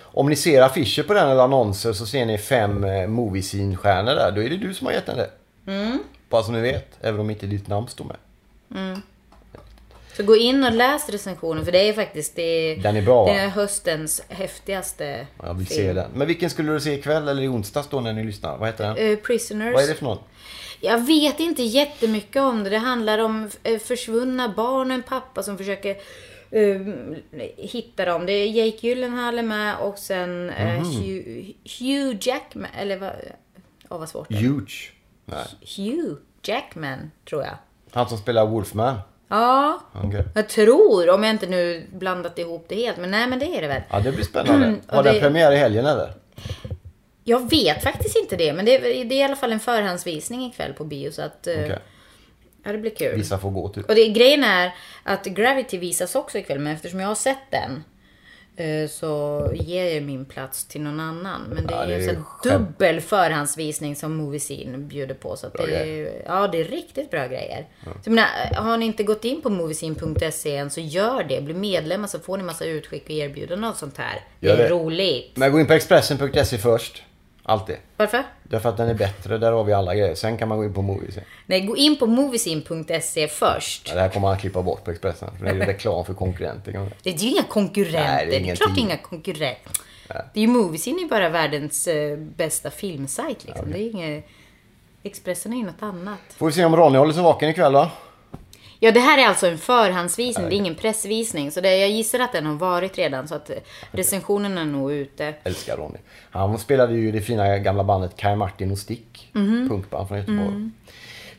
Om 0.00 0.28
ni 0.28 0.36
ser 0.36 0.62
affischer 0.62 1.02
på 1.02 1.14
den 1.14 1.28
eller 1.30 1.42
annonser 1.42 1.92
så 1.92 2.06
ser 2.06 2.26
ni 2.26 2.38
fem 2.38 2.84
eh, 2.84 3.06
movie 3.06 3.42
scene-stjärnor 3.42 4.14
där. 4.14 4.32
Då 4.32 4.42
är 4.42 4.50
det 4.50 4.56
du 4.56 4.74
som 4.74 4.86
har 4.86 4.94
gett 4.94 5.06
den 5.06 5.16
det. 5.16 5.30
Mm. 5.72 5.98
Bara 6.28 6.42
så 6.42 6.52
ni 6.52 6.60
vet. 6.60 6.86
Även 7.00 7.20
om 7.20 7.30
inte 7.30 7.46
ditt 7.46 7.68
namn 7.68 7.88
står 7.88 8.04
med. 8.04 8.16
Så 10.16 10.22
gå 10.22 10.36
in 10.36 10.64
och 10.64 10.72
läs 10.72 11.08
recensionen 11.08 11.64
för 11.64 11.72
det 11.72 11.88
är 11.88 11.92
faktiskt 11.92 12.36
det, 12.36 12.74
Den 12.74 12.96
är 12.96 13.02
bra, 13.02 13.24
det 13.26 13.32
är 13.38 13.48
höstens 13.48 14.22
häftigaste 14.28 15.26
Jag 15.42 15.54
vill 15.54 15.66
film. 15.66 15.80
se 15.86 15.92
den. 15.92 16.10
Men 16.14 16.26
vilken 16.26 16.50
skulle 16.50 16.72
du 16.72 16.80
se 16.80 16.92
ikväll 16.94 17.28
eller 17.28 17.42
i 17.42 17.48
onsdags 17.48 17.88
då 17.88 18.00
när 18.00 18.12
ni 18.12 18.24
lyssnar? 18.24 18.56
Vad 18.58 18.68
heter 18.68 18.84
den? 18.94 18.96
Eh, 19.12 19.18
Prisoners. 19.18 19.74
Vad 19.74 19.84
är 19.84 19.88
det 19.88 19.94
för 19.94 20.04
någon? 20.04 20.18
Jag 20.80 21.06
vet 21.06 21.40
inte 21.40 21.62
jättemycket 21.62 22.42
om 22.42 22.64
det. 22.64 22.70
Det 22.70 22.78
handlar 22.78 23.18
om 23.18 23.50
eh, 23.62 23.78
försvunna 23.78 24.48
barn 24.56 24.90
och 24.90 24.94
en 24.94 25.02
pappa 25.02 25.42
som 25.42 25.58
försöker 25.58 25.96
eh, 26.50 26.80
hitta 27.56 28.04
dem. 28.04 28.26
Det 28.26 28.32
är 28.32 28.46
Jake 28.46 28.86
Gyllenhaal 28.86 29.38
är 29.38 29.42
med 29.42 29.76
och 29.76 29.98
sen 29.98 30.50
eh, 30.50 30.80
Mhm. 30.80 30.84
Hugh, 30.84 31.50
Hugh 31.78 32.16
Jackman, 32.28 32.70
eller 32.78 32.96
vad, 32.98 33.10
oh, 33.88 33.98
vad 33.98 34.08
svårt 34.08 34.28
det. 34.28 34.36
Huge. 34.36 34.92
Nej. 35.24 35.44
Hugh 35.76 36.14
Jackman, 36.42 37.10
tror 37.28 37.42
jag. 37.42 37.54
Han 37.92 38.08
som 38.08 38.18
spelar 38.18 38.46
Wolfman. 38.46 38.96
Ja, 39.34 39.80
Okej. 40.04 40.24
jag 40.34 40.48
tror, 40.48 41.10
om 41.10 41.22
jag 41.24 41.30
inte 41.30 41.46
nu 41.46 41.86
blandat 41.92 42.38
ihop 42.38 42.64
det 42.68 42.74
helt, 42.74 42.96
men 42.98 43.10
nej 43.10 43.26
men 43.26 43.38
det 43.38 43.46
är 43.46 43.62
det 43.62 43.68
väl. 43.68 43.82
Ja, 43.90 44.00
det 44.00 44.12
blir 44.12 44.24
spännande. 44.24 44.66
Mm, 44.66 44.80
Har 44.86 45.02
den 45.02 45.14
det- 45.14 45.20
premiär 45.20 45.52
i 45.52 45.56
helgen 45.56 45.86
eller? 45.86 46.12
Jag 47.24 47.50
vet 47.50 47.82
faktiskt 47.82 48.16
inte 48.16 48.36
det, 48.36 48.52
men 48.52 48.64
det 48.64 48.74
är, 48.76 49.04
det 49.04 49.14
är 49.14 49.18
i 49.18 49.22
alla 49.22 49.36
fall 49.36 49.52
en 49.52 49.60
förhandsvisning 49.60 50.44
ikväll 50.44 50.72
på 50.72 50.84
bio 50.84 51.10
så 51.10 51.22
att... 51.22 51.46
eh, 51.46 51.54
Okej. 51.54 51.78
Ja, 52.64 52.72
det 52.72 52.78
blir 52.78 52.94
kul. 52.94 53.16
Vissa 53.16 53.38
får 53.38 53.50
gå 53.50 53.68
typ. 53.68 53.88
Och 53.88 53.94
det, 53.94 54.08
grejen 54.08 54.44
är 54.44 54.74
att 55.02 55.24
Gravity 55.24 55.78
visas 55.78 56.14
också 56.14 56.38
ikväll, 56.38 56.58
men 56.58 56.74
eftersom 56.74 57.00
jag 57.00 57.08
har 57.08 57.14
sett 57.14 57.50
den 57.50 57.84
så 58.90 59.50
ger 59.54 59.94
jag 59.94 60.02
min 60.02 60.24
plats 60.24 60.64
till 60.64 60.80
någon 60.80 61.00
annan. 61.00 61.42
Men 61.54 61.66
det 61.66 61.74
Ja, 61.74 61.84
är, 61.84 61.98
ju 61.98 62.06
skämt. 62.06 62.26
dubbel 62.42 63.00
förhandsvisning 63.00 63.96
som 63.96 64.14
Movie 64.16 64.40
Scene 64.40 64.78
bjuder 64.78 65.14
på. 65.14 65.36
Så 65.36 65.48
det 65.48 65.74
är, 65.76 66.22
ja, 66.26 66.48
det 66.48 66.60
är 66.60 66.64
riktigt 66.64 67.10
bra 67.10 67.26
grejer. 67.26 67.66
Så 67.84 67.90
jag 68.04 68.14
menar, 68.14 68.54
har 68.54 68.76
ni 68.76 68.86
inte 68.86 69.02
gått 69.02 69.24
in 69.24 69.42
på 69.42 69.50
moviescene.se 69.50 70.56
än 70.56 70.70
så 70.70 70.80
gör 70.80 71.24
det. 71.24 71.40
Bli 71.40 71.54
medlemmar 71.54 72.08
så 72.08 72.18
får 72.18 72.36
ni 72.36 72.42
massa 72.42 72.64
utskick 72.64 73.04
och 73.04 73.10
erbjudanden 73.10 73.70
och 73.70 73.76
sånt 73.76 73.98
här. 73.98 74.20
Det 74.40 74.48
är 74.48 74.56
det. 74.56 74.68
roligt. 74.68 75.30
Men 75.34 75.52
gå 75.52 75.60
in 75.60 75.66
på 75.66 75.72
Expressen.se 75.72 76.58
först. 76.58 77.02
Alltid. 77.44 77.76
Varför? 77.96 78.24
Därför 78.42 78.68
att 78.68 78.76
den 78.76 78.88
är 78.88 78.94
bättre. 78.94 79.38
Där 79.38 79.52
har 79.52 79.64
vi 79.64 79.72
alla 79.72 79.94
grejer. 79.94 80.14
Sen 80.14 80.38
kan 80.38 80.48
man 80.48 80.58
gå 80.58 80.64
in 80.64 80.74
på 80.74 80.82
Movies. 80.82 81.18
Nej, 81.46 81.60
gå 81.60 81.76
in 81.76 81.96
på 81.96 82.06
moviescene.se 82.06 83.28
först. 83.28 83.88
Ja, 83.88 83.94
det 83.94 84.00
här 84.00 84.08
kommer 84.08 84.26
man 84.26 84.34
att 84.34 84.40
klippa 84.40 84.62
bort 84.62 84.84
på 84.84 84.90
Expressen. 84.90 85.30
För 85.38 85.44
det 85.44 85.50
är 85.50 85.54
ju 85.54 85.60
reklam 85.60 86.04
för 86.04 86.14
konkurrenter. 86.14 86.90
Det 87.02 87.10
är 87.10 87.14
ju 87.14 87.28
inga 87.28 87.42
konkurrenter. 87.42 88.26
Nej, 88.26 88.26
det 88.26 88.50
är 88.50 88.56
klart 88.56 88.68
det 88.68 88.72
är 88.72 88.74
tid. 88.74 88.84
inga 88.84 88.96
konkurrenter. 88.96 89.72
Det 90.08 90.40
är 90.40 90.42
ju 90.42 90.46
Moviescene 90.48 91.02
är 91.02 91.08
bara 91.08 91.28
världens 91.28 91.88
eh, 91.88 92.18
bästa 92.18 92.70
filmsajt 92.70 93.44
liksom. 93.44 93.70
Det 93.70 93.78
är 93.78 93.90
inget... 93.90 94.24
Expressen 95.04 95.52
är 95.52 95.56
ju 95.56 95.64
något 95.64 95.82
annat. 95.82 96.18
Får 96.36 96.46
vi 96.46 96.52
se 96.52 96.64
om 96.64 96.76
Ronny 96.76 96.98
håller 96.98 97.12
sig 97.12 97.22
vaken 97.22 97.48
ikväll 97.48 97.72
då. 97.72 97.90
Ja, 98.84 98.92
det 98.92 99.00
här 99.00 99.18
är 99.18 99.26
alltså 99.26 99.46
en 99.46 99.58
förhandsvisning. 99.58 100.48
Det 100.48 100.54
är 100.54 100.56
ingen 100.56 100.74
pressvisning. 100.74 101.50
Så 101.50 101.60
det, 101.60 101.76
jag 101.76 101.90
gissar 101.90 102.18
att 102.18 102.32
den 102.32 102.46
har 102.46 102.54
varit 102.54 102.98
redan. 102.98 103.28
Så 103.28 103.34
att 103.34 103.50
recensionen 103.90 104.58
är 104.58 104.64
nog 104.64 104.92
ute. 104.92 105.34
Älskar 105.44 105.76
Ronny. 105.76 105.98
Han 106.30 106.58
spelade 106.58 106.94
ju 106.94 107.12
det 107.12 107.20
fina 107.20 107.58
gamla 107.58 107.84
bandet 107.84 108.16
Kai 108.16 108.36
Martin 108.36 108.70
och 108.70 108.78
Stick. 108.78 109.30
Mhm. 109.32 109.68
Punkband 109.68 110.08
från 110.08 110.18
Göteborg. 110.18 110.48
Mm. 110.48 110.72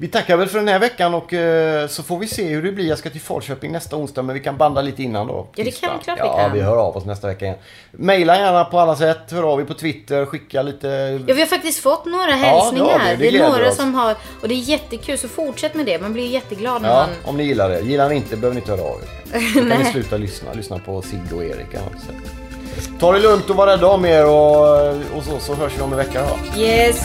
Vi 0.03 0.09
tackar 0.09 0.37
väl 0.37 0.47
för 0.47 0.59
den 0.59 0.67
här 0.67 0.79
veckan 0.79 1.13
och 1.13 1.33
eh, 1.33 1.87
så 1.87 2.03
får 2.03 2.17
vi 2.19 2.27
se 2.27 2.47
hur 2.47 2.63
det 2.63 2.71
blir. 2.71 2.87
Jag 2.89 2.97
ska 2.97 3.09
till 3.09 3.21
Falköping 3.21 3.71
nästa 3.71 3.95
onsdag 3.95 4.21
men 4.21 4.33
vi 4.33 4.39
kan 4.39 4.57
banda 4.57 4.81
lite 4.81 5.03
innan 5.03 5.27
då. 5.27 5.47
det 5.55 5.63
tisdag. 5.63 5.87
kan- 5.87 5.99
klart 5.99 6.17
vi 6.17 6.21
Ja, 6.21 6.37
kan. 6.37 6.51
vi 6.53 6.61
hör 6.61 6.77
av 6.77 6.97
oss 6.97 7.05
nästa 7.05 7.27
vecka 7.27 7.45
igen. 7.45 7.57
Maila 7.91 8.37
gärna 8.39 8.65
på 8.65 8.79
alla 8.79 8.95
sätt. 8.95 9.17
Hör 9.31 9.43
av 9.43 9.61
er 9.61 9.65
på 9.65 9.73
Twitter. 9.73 10.25
Skicka 10.25 10.61
lite... 10.61 10.87
Ja, 11.27 11.33
vi 11.33 11.39
har 11.41 11.47
faktiskt 11.47 11.79
fått 11.79 12.05
några 12.05 12.25
det 12.25 12.31
hälsningar. 12.33 12.83
har 12.99 12.99
vi. 13.17 13.25
Det 13.25 13.31
det, 13.31 13.37
är 13.43 13.49
några 13.49 13.69
oss. 13.69 13.75
som 13.75 13.95
har... 13.95 14.15
Och 14.41 14.47
det 14.47 14.53
är 14.53 14.57
jättekul, 14.57 15.17
så 15.17 15.27
fortsätt 15.27 15.73
med 15.75 15.85
det. 15.85 15.99
Man 16.01 16.13
blir 16.13 16.27
jätteglad 16.27 16.81
när 16.81 16.89
Ja, 16.89 16.95
man... 16.95 17.09
om 17.29 17.37
ni 17.37 17.43
gillar 17.43 17.69
det. 17.69 17.79
Gillar 17.79 18.09
ni 18.09 18.15
inte 18.15 18.35
behöver 18.37 18.55
ni 18.55 18.59
inte 18.61 18.71
höra 18.71 18.81
av 18.81 18.97
er. 19.01 19.39
Då 19.63 19.69
kan 19.69 19.79
ni 19.83 19.85
sluta 19.91 20.17
lyssna. 20.17 20.53
Lyssna 20.53 20.79
på 20.79 21.01
Sigge 21.01 21.35
och 21.35 21.43
Erik. 21.43 21.73
eller 21.73 21.83
något 21.85 22.01
sånt. 22.05 22.99
Ta 22.99 23.11
det 23.11 23.19
lugnt 23.19 23.49
och 23.49 23.55
var 23.55 23.67
rädda 23.67 23.87
om 23.87 24.05
er 24.05 24.25
och, 24.25 24.87
och 25.17 25.23
så, 25.23 25.39
så 25.39 25.53
hörs 25.55 25.71
vi 25.77 25.81
om 25.81 25.91
en 25.91 25.97
vecka 25.97 26.21
då. 26.55 26.59
Yes, 26.61 27.01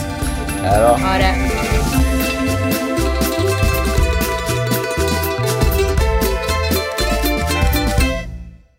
Hej 0.63 0.79
då. 0.81 0.87
ha 0.87 1.17
det. 1.17 1.35